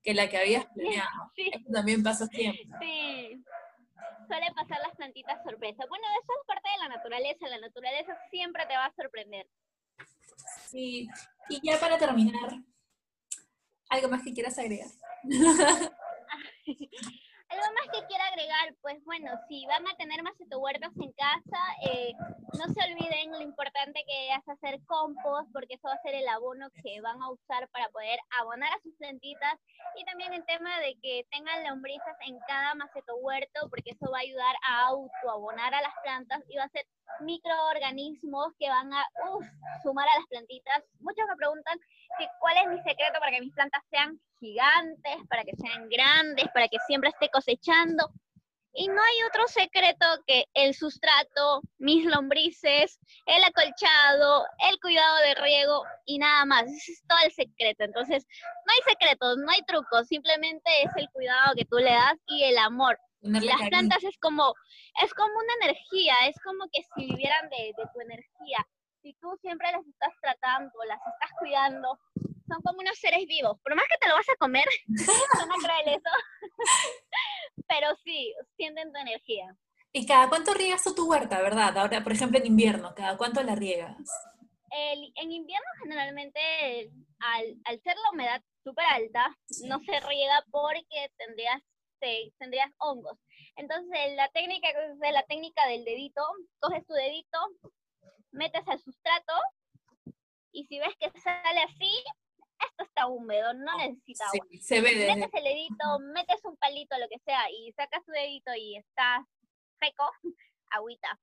que, 0.04 0.14
la 0.14 0.30
que 0.30 0.38
habías 0.38 0.66
planeado. 0.68 1.32
Sí. 1.36 1.50
Eso 1.54 1.72
también 1.72 2.04
pasa 2.04 2.28
siempre. 2.28 2.68
Sí. 2.82 3.44
Suele 4.28 4.52
pasar 4.54 4.80
las 4.86 4.96
plantitas 4.96 5.42
sorpresa. 5.44 5.86
Bueno, 5.88 6.06
eso 6.22 6.34
es 6.40 6.48
parte 6.48 6.70
de 6.70 6.78
la 6.78 6.96
naturaleza. 6.96 7.48
La 7.48 7.60
naturaleza 7.60 8.18
siempre 8.30 8.66
te 8.66 8.76
va 8.76 8.86
a 8.86 8.96
sorprender. 8.96 9.48
Sí. 10.68 11.08
Y 11.50 11.68
ya 11.68 11.80
para 11.80 11.98
terminar, 11.98 12.62
¿algo 13.90 14.10
más 14.10 14.24
que 14.24 14.34
quieras 14.34 14.58
agregar? 14.58 14.88
Algo 17.52 17.66
más 17.74 17.88
que 17.92 18.08
quiera 18.08 18.26
agregar, 18.28 18.76
pues 18.82 19.04
bueno, 19.04 19.32
si 19.50 19.66
van 19.68 19.86
a 19.88 19.96
tener 19.98 20.22
huertas 20.62 20.92
en 21.00 21.12
casa, 21.14 21.60
eh, 21.90 22.14
no 22.58 22.66
se 22.74 22.92
olviden 22.92 23.32
lo 23.32 23.42
importante 23.42 24.04
que 24.06 24.34
es 24.34 24.48
hacer 24.48 24.80
compost, 24.86 25.52
porque 25.52 25.76
eso 25.76 25.88
va 25.88 25.94
a 25.94 26.02
ser 26.02 26.16
el 26.16 26.28
abono 26.28 26.70
que 26.84 27.02
van 27.02 27.22
a 27.22 27.32
usar 27.32 27.68
para 27.70 27.90
poder 27.90 28.20
abonar 28.40 28.72
a 28.74 28.82
sus 28.82 28.96
plantitas. 28.98 29.56
Y 29.96 30.06
también 30.06 30.34
el 30.34 30.46
tema 30.46 30.80
de 30.80 30.96
que 31.02 31.26
tengan 31.32 31.64
lombrices 31.68 32.16
en 32.28 32.40
cada 32.48 32.76
maceto 32.76 33.16
huerto, 33.18 33.70
porque 33.70 33.92
eso 33.92 34.12
va 34.12 34.20
a 34.20 34.22
ayudar 34.22 34.56
a 34.64 34.88
autoabonar 34.88 35.74
a 35.74 35.82
las 35.82 35.94
plantas 36.04 36.44
y 36.48 36.58
va 36.58 36.66
a 36.66 36.70
ser 36.70 36.86
microorganismos 37.22 38.54
que 38.60 38.70
van 38.70 38.94
a 38.94 39.06
sumar 39.84 40.08
a 40.08 40.20
las 40.20 40.28
plantitas. 40.28 40.84
Muchos 41.00 41.26
me 41.28 41.36
preguntan 41.36 41.80
que 42.18 42.28
cuál 42.40 42.58
es 42.58 42.68
mi 42.68 42.78
secreto 42.84 43.20
para 43.20 43.32
que 43.32 43.42
mis 43.42 43.54
plantas 43.54 43.84
sean 43.90 44.20
gigantes, 44.42 45.16
para 45.30 45.44
que 45.46 45.56
sean 45.56 45.88
grandes, 45.88 46.48
para 46.54 46.68
que 46.68 46.78
siempre 46.88 47.12
esté 47.12 47.30
cosechando. 47.30 48.12
Y 48.74 48.88
no 48.88 49.02
hay 49.02 49.24
otro 49.30 49.48
secreto 49.48 50.06
que 50.26 50.46
el 50.54 50.74
sustrato, 50.74 51.62
mis 51.78 52.06
lombrices, 52.06 53.00
el 53.26 53.44
acolchado, 53.44 54.46
el 54.70 54.80
cuidado 54.82 55.18
de 55.18 55.36
riego 55.36 55.84
y 56.06 56.20
nada 56.20 56.46
más. 56.46 56.64
Ese 56.64 56.94
es 56.94 57.04
todo 57.08 57.20
el 57.24 57.32
secreto. 57.32 57.84
Entonces, 57.84 58.26
no 58.66 58.74
hay 58.74 58.94
secretos, 58.94 59.38
no 59.38 59.52
hay 59.52 59.62
trucos, 59.68 60.08
simplemente 60.08 60.70
es 60.84 60.92
el 60.96 61.08
cuidado 61.12 61.54
que 61.56 61.66
tú 61.66 61.78
le 61.78 61.92
das 61.92 62.18
y 62.28 62.44
el 62.44 62.58
amor 62.58 62.98
las 63.22 63.70
plantas 63.70 64.04
es 64.04 64.18
como, 64.18 64.54
es 65.04 65.14
como 65.14 65.32
una 65.34 65.66
energía, 65.66 66.14
es 66.28 66.36
como 66.44 66.66
que 66.72 66.82
si 66.96 67.06
vivieran 67.08 67.50
de, 67.50 67.74
de 67.78 67.90
tu 67.94 68.02
energía. 68.02 68.68
Si 69.02 69.14
tú 69.16 69.36
siempre 69.42 69.72
las 69.72 69.86
estás 69.86 70.14
tratando, 70.22 70.72
las 70.88 71.00
estás 71.00 71.32
cuidando, 71.40 72.00
son 72.52 72.62
como 72.62 72.80
unos 72.80 72.98
seres 72.98 73.26
vivos. 73.28 73.58
Por 73.64 73.76
más 73.76 73.86
que 73.88 73.98
te 74.00 74.10
lo 74.10 74.16
vas 74.16 74.30
a 74.30 74.36
comer, 74.38 74.66
no 74.88 75.56
creer 75.56 76.00
eso. 76.00 76.10
Pero 77.68 77.88
sí, 78.04 78.34
sienten 78.58 78.92
tu 78.92 79.00
energía. 79.00 79.56
¿Y 79.94 80.06
cada 80.06 80.30
cuánto 80.30 80.54
riegas 80.54 80.84
tu 80.84 81.10
huerta, 81.10 81.42
verdad? 81.42 81.78
Ahora, 81.78 82.04
por 82.04 82.14
ejemplo, 82.14 82.40
en 82.40 82.46
invierno, 82.46 82.94
¿cada 82.96 83.18
cuánto 83.18 83.44
la 83.44 83.56
riegas? 83.56 83.98
en 84.74 85.32
invierno 85.34 85.68
generalmente, 85.84 86.40
al, 87.20 87.58
al 87.66 87.82
ser 87.82 87.94
la 87.98 88.12
humedad 88.14 88.42
súper 88.64 88.86
alta, 88.86 89.38
no 89.66 89.80
se 89.80 90.00
riega 90.00 90.46
porque 90.50 91.12
tendrías, 91.18 91.62
tendrías 92.40 92.72
hongos. 92.78 93.18
Entonces, 93.58 94.16
la 94.16 94.30
técnica, 94.30 94.70
la 95.12 95.24
técnica 95.24 95.68
del 95.68 95.84
dedito, 95.84 96.22
coges 96.60 96.86
tu 96.88 96.94
dedito, 96.94 97.38
metes 98.32 98.66
al 98.68 98.80
sustrato 98.80 99.34
y 100.52 100.66
si 100.66 100.80
ves 100.80 100.96
que 101.00 101.12
sale 101.20 101.62
así, 101.62 101.92
esto 102.70 102.84
está 102.84 103.08
húmedo, 103.08 103.54
no 103.54 103.78
necesita 103.78 104.26
agua. 104.26 104.48
se 104.60 104.82
ve 104.82 105.16
Metes 105.16 105.34
el 105.34 105.44
dedito, 105.44 106.00
metes 106.14 106.46
un 106.46 106.58
palito, 106.58 106.98
lo 106.98 107.08
que 107.10 107.20
sea, 107.20 107.50
y 107.52 107.72
sacas 107.74 108.04
tu 108.06 108.12
dedito 108.12 108.52
y 108.56 108.78
está 108.78 109.26
seco, 109.80 110.12
agüita. 110.72 111.20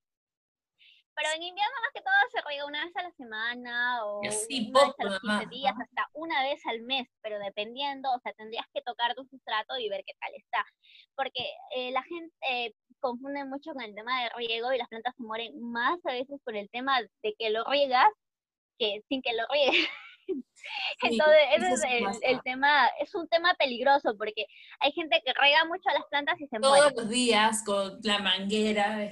Pero 1.19 1.31
en 1.35 1.43
invierno 1.43 1.75
más 1.83 1.91
que 1.93 2.01
todo 2.01 2.15
se 2.31 2.49
riega 2.49 2.65
una 2.65 2.85
vez 2.85 2.95
a 2.95 3.03
la 3.03 3.11
semana 3.11 4.07
o 4.07 4.21
una 4.21 4.29
vez 4.31 4.95
a 4.99 5.05
los 5.05 5.21
15 5.21 5.47
días, 5.47 5.75
hasta 5.77 6.09
una 6.13 6.45
vez 6.45 6.65
al 6.67 6.81
mes, 6.83 7.09
pero 7.23 7.41
dependiendo, 7.41 8.09
o 8.13 8.21
sea, 8.21 8.33
tendrías 8.35 8.67
que 8.73 8.83
tocar 8.83 9.17
tu 9.17 9.25
sustrato 9.25 9.77
y 9.79 9.89
ver 9.89 10.05
qué 10.07 10.13
tal 10.21 10.33
está. 10.37 10.65
Porque 11.17 11.43
eh, 11.75 11.91
la 11.91 12.05
gente 12.05 12.33
eh, 12.49 12.73
confunde 13.01 13.45
mucho 13.45 13.73
con 13.73 13.83
el 13.83 13.97
tema 13.97 14.23
de 14.23 14.31
riego 14.37 14.73
y 14.73 14.79
las 14.79 14.87
plantas 14.89 15.17
se 15.17 15.25
mueren 15.25 15.61
más 15.61 15.99
a 16.05 16.13
veces 16.13 16.41
por 16.45 16.55
el 16.55 16.71
tema 16.71 17.01
de 17.03 17.35
que 17.37 17.51
lo 17.51 17.65
riegas 17.65 18.13
que 18.79 19.03
sin 19.09 19.21
que 19.21 19.33
lo 19.33 19.43
riegues. 19.51 19.89
Entonces, 21.03 21.39
ese 21.57 21.73
es 21.73 22.19
el, 22.23 22.43
tema, 22.43 22.87
es 23.01 23.15
un 23.15 23.29
tema 23.29 23.55
peligroso 23.59 24.17
porque 24.17 24.47
hay 24.81 24.93
gente 24.93 25.23
que 25.25 25.33
riega 25.41 25.65
mucho 25.65 25.89
a 25.89 25.95
las 25.95 26.05
plantas 26.07 26.41
y 26.41 26.47
se 26.47 26.59
muere. 26.59 26.91
Todos 26.91 27.05
los 27.05 27.09
días 27.09 27.63
con 27.65 27.99
la 28.03 28.19
manguera 28.19 29.11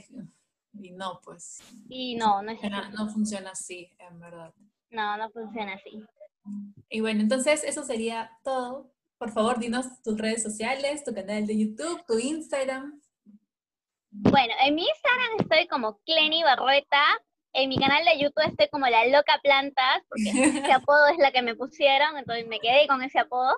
y 0.80 0.90
no, 0.92 1.20
pues. 1.24 1.60
Y 1.88 2.16
no, 2.16 2.42
no 2.42 2.52
es 2.52 2.60
No 2.92 3.08
funciona 3.08 3.50
así, 3.50 3.90
en 3.98 4.20
verdad. 4.20 4.52
No, 4.90 5.16
no 5.16 5.30
funciona 5.30 5.74
así. 5.74 6.02
Y 6.88 7.00
bueno, 7.00 7.20
entonces 7.20 7.64
eso 7.64 7.82
sería 7.82 8.30
todo. 8.44 8.92
Por 9.18 9.32
favor, 9.32 9.58
dinos 9.58 9.86
tus 10.02 10.18
redes 10.18 10.42
sociales, 10.42 11.04
tu 11.04 11.14
canal 11.14 11.46
de 11.46 11.58
YouTube, 11.58 12.04
tu 12.06 12.18
Instagram. 12.18 13.00
Bueno, 14.10 14.54
en 14.62 14.74
mi 14.74 14.82
Instagram 14.82 15.40
estoy 15.40 15.66
como 15.68 15.98
Clenny 16.04 16.42
Barrueta, 16.42 17.02
en 17.56 17.70
mi 17.70 17.78
canal 17.78 18.04
de 18.04 18.18
YouTube 18.18 18.46
estoy 18.46 18.68
como 18.68 18.86
la 18.86 19.06
loca 19.06 19.40
plantas, 19.42 20.02
porque 20.08 20.30
ese 20.68 20.72
apodo 20.72 21.06
es 21.08 21.18
la 21.18 21.32
que 21.32 21.42
me 21.42 21.56
pusieron, 21.56 22.16
entonces 22.18 22.46
me 22.46 22.60
quedé 22.60 22.86
con 22.86 23.02
ese 23.02 23.18
apodo. 23.18 23.54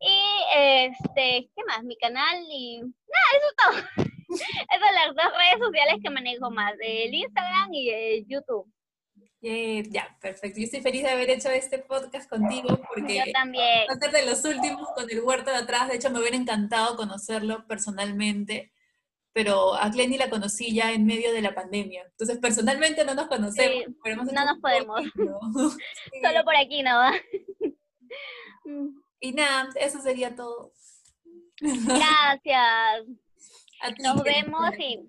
Y 0.00 0.20
este, 0.54 1.50
¿qué 1.54 1.64
más? 1.66 1.82
Mi 1.84 1.96
canal 1.96 2.44
y 2.48 2.80
nada, 2.80 3.28
eso 3.36 3.46
es 3.48 3.56
todo. 3.96 4.06
Esas 4.28 4.80
son 4.80 4.94
las 4.94 5.14
dos 5.14 5.38
redes 5.38 5.58
sociales 5.60 5.96
que 6.02 6.10
manejo 6.10 6.50
más, 6.50 6.74
el 6.80 7.14
Instagram 7.14 7.72
y 7.72 7.90
el 7.90 8.26
YouTube. 8.26 8.66
ya, 9.40 10.16
perfecto. 10.20 10.58
Yo 10.58 10.64
estoy 10.64 10.80
feliz 10.80 11.04
de 11.04 11.10
haber 11.10 11.30
hecho 11.30 11.48
este 11.50 11.78
podcast 11.78 12.28
contigo 12.28 12.80
porque 12.92 13.18
yo 13.24 13.32
también. 13.32 13.86
Va 13.88 13.94
a 13.94 13.98
ser 13.98 14.10
de 14.10 14.26
los 14.26 14.44
últimos 14.44 14.88
con 14.94 15.08
el 15.08 15.20
huerto 15.20 15.50
de 15.50 15.58
atrás. 15.58 15.88
De 15.88 15.96
hecho, 15.96 16.10
me 16.10 16.18
hubiera 16.18 16.36
encantado 16.36 16.96
conocerlo 16.96 17.66
personalmente 17.66 18.72
pero 19.36 19.74
a 19.74 19.90
Clenny 19.90 20.16
la 20.16 20.30
conocí 20.30 20.74
ya 20.74 20.92
en 20.92 21.04
medio 21.04 21.30
de 21.30 21.42
la 21.42 21.54
pandemia. 21.54 22.06
Entonces, 22.10 22.38
personalmente 22.38 23.04
no 23.04 23.14
nos 23.14 23.26
conocemos. 23.26 23.94
pero 24.02 24.24
no 24.24 24.44
nos 24.46 24.58
podemos. 24.60 24.98
Solo 26.24 26.42
por 26.42 26.56
aquí, 26.56 26.82
¿no? 26.82 27.02
y 29.20 29.32
nada, 29.32 29.68
eso 29.78 30.00
sería 30.00 30.34
todo. 30.34 30.72
Gracias. 31.60 33.04
nos 33.98 34.22
vemos 34.22 34.70
y 34.78 35.06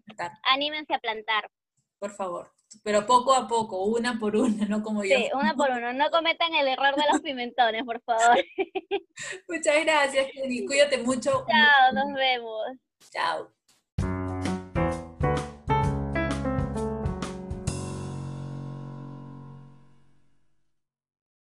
anímense 0.52 0.94
a 0.94 1.00
plantar. 1.00 1.50
Por 1.98 2.12
favor. 2.12 2.52
Pero 2.84 3.06
poco 3.06 3.34
a 3.34 3.48
poco, 3.48 3.86
una 3.86 4.20
por 4.20 4.36
una, 4.36 4.66
no 4.66 4.84
como 4.84 5.06
yo. 5.06 5.16
Sí, 5.16 5.30
una 5.34 5.54
por 5.56 5.70
una. 5.70 5.94
No 5.94 6.10
cometan 6.12 6.54
el 6.54 6.68
error 6.68 6.98
de 6.98 7.04
los 7.10 7.22
pimentones, 7.22 7.86
por 7.86 8.02
favor. 8.02 8.44
Muchas 9.48 9.86
gracias, 9.86 10.28
Clenny. 10.34 10.66
Cuídate 10.66 10.98
mucho. 10.98 11.46
Chao, 11.48 11.94
nos 11.94 12.14
vemos. 12.14 12.66
Chao. 13.10 13.57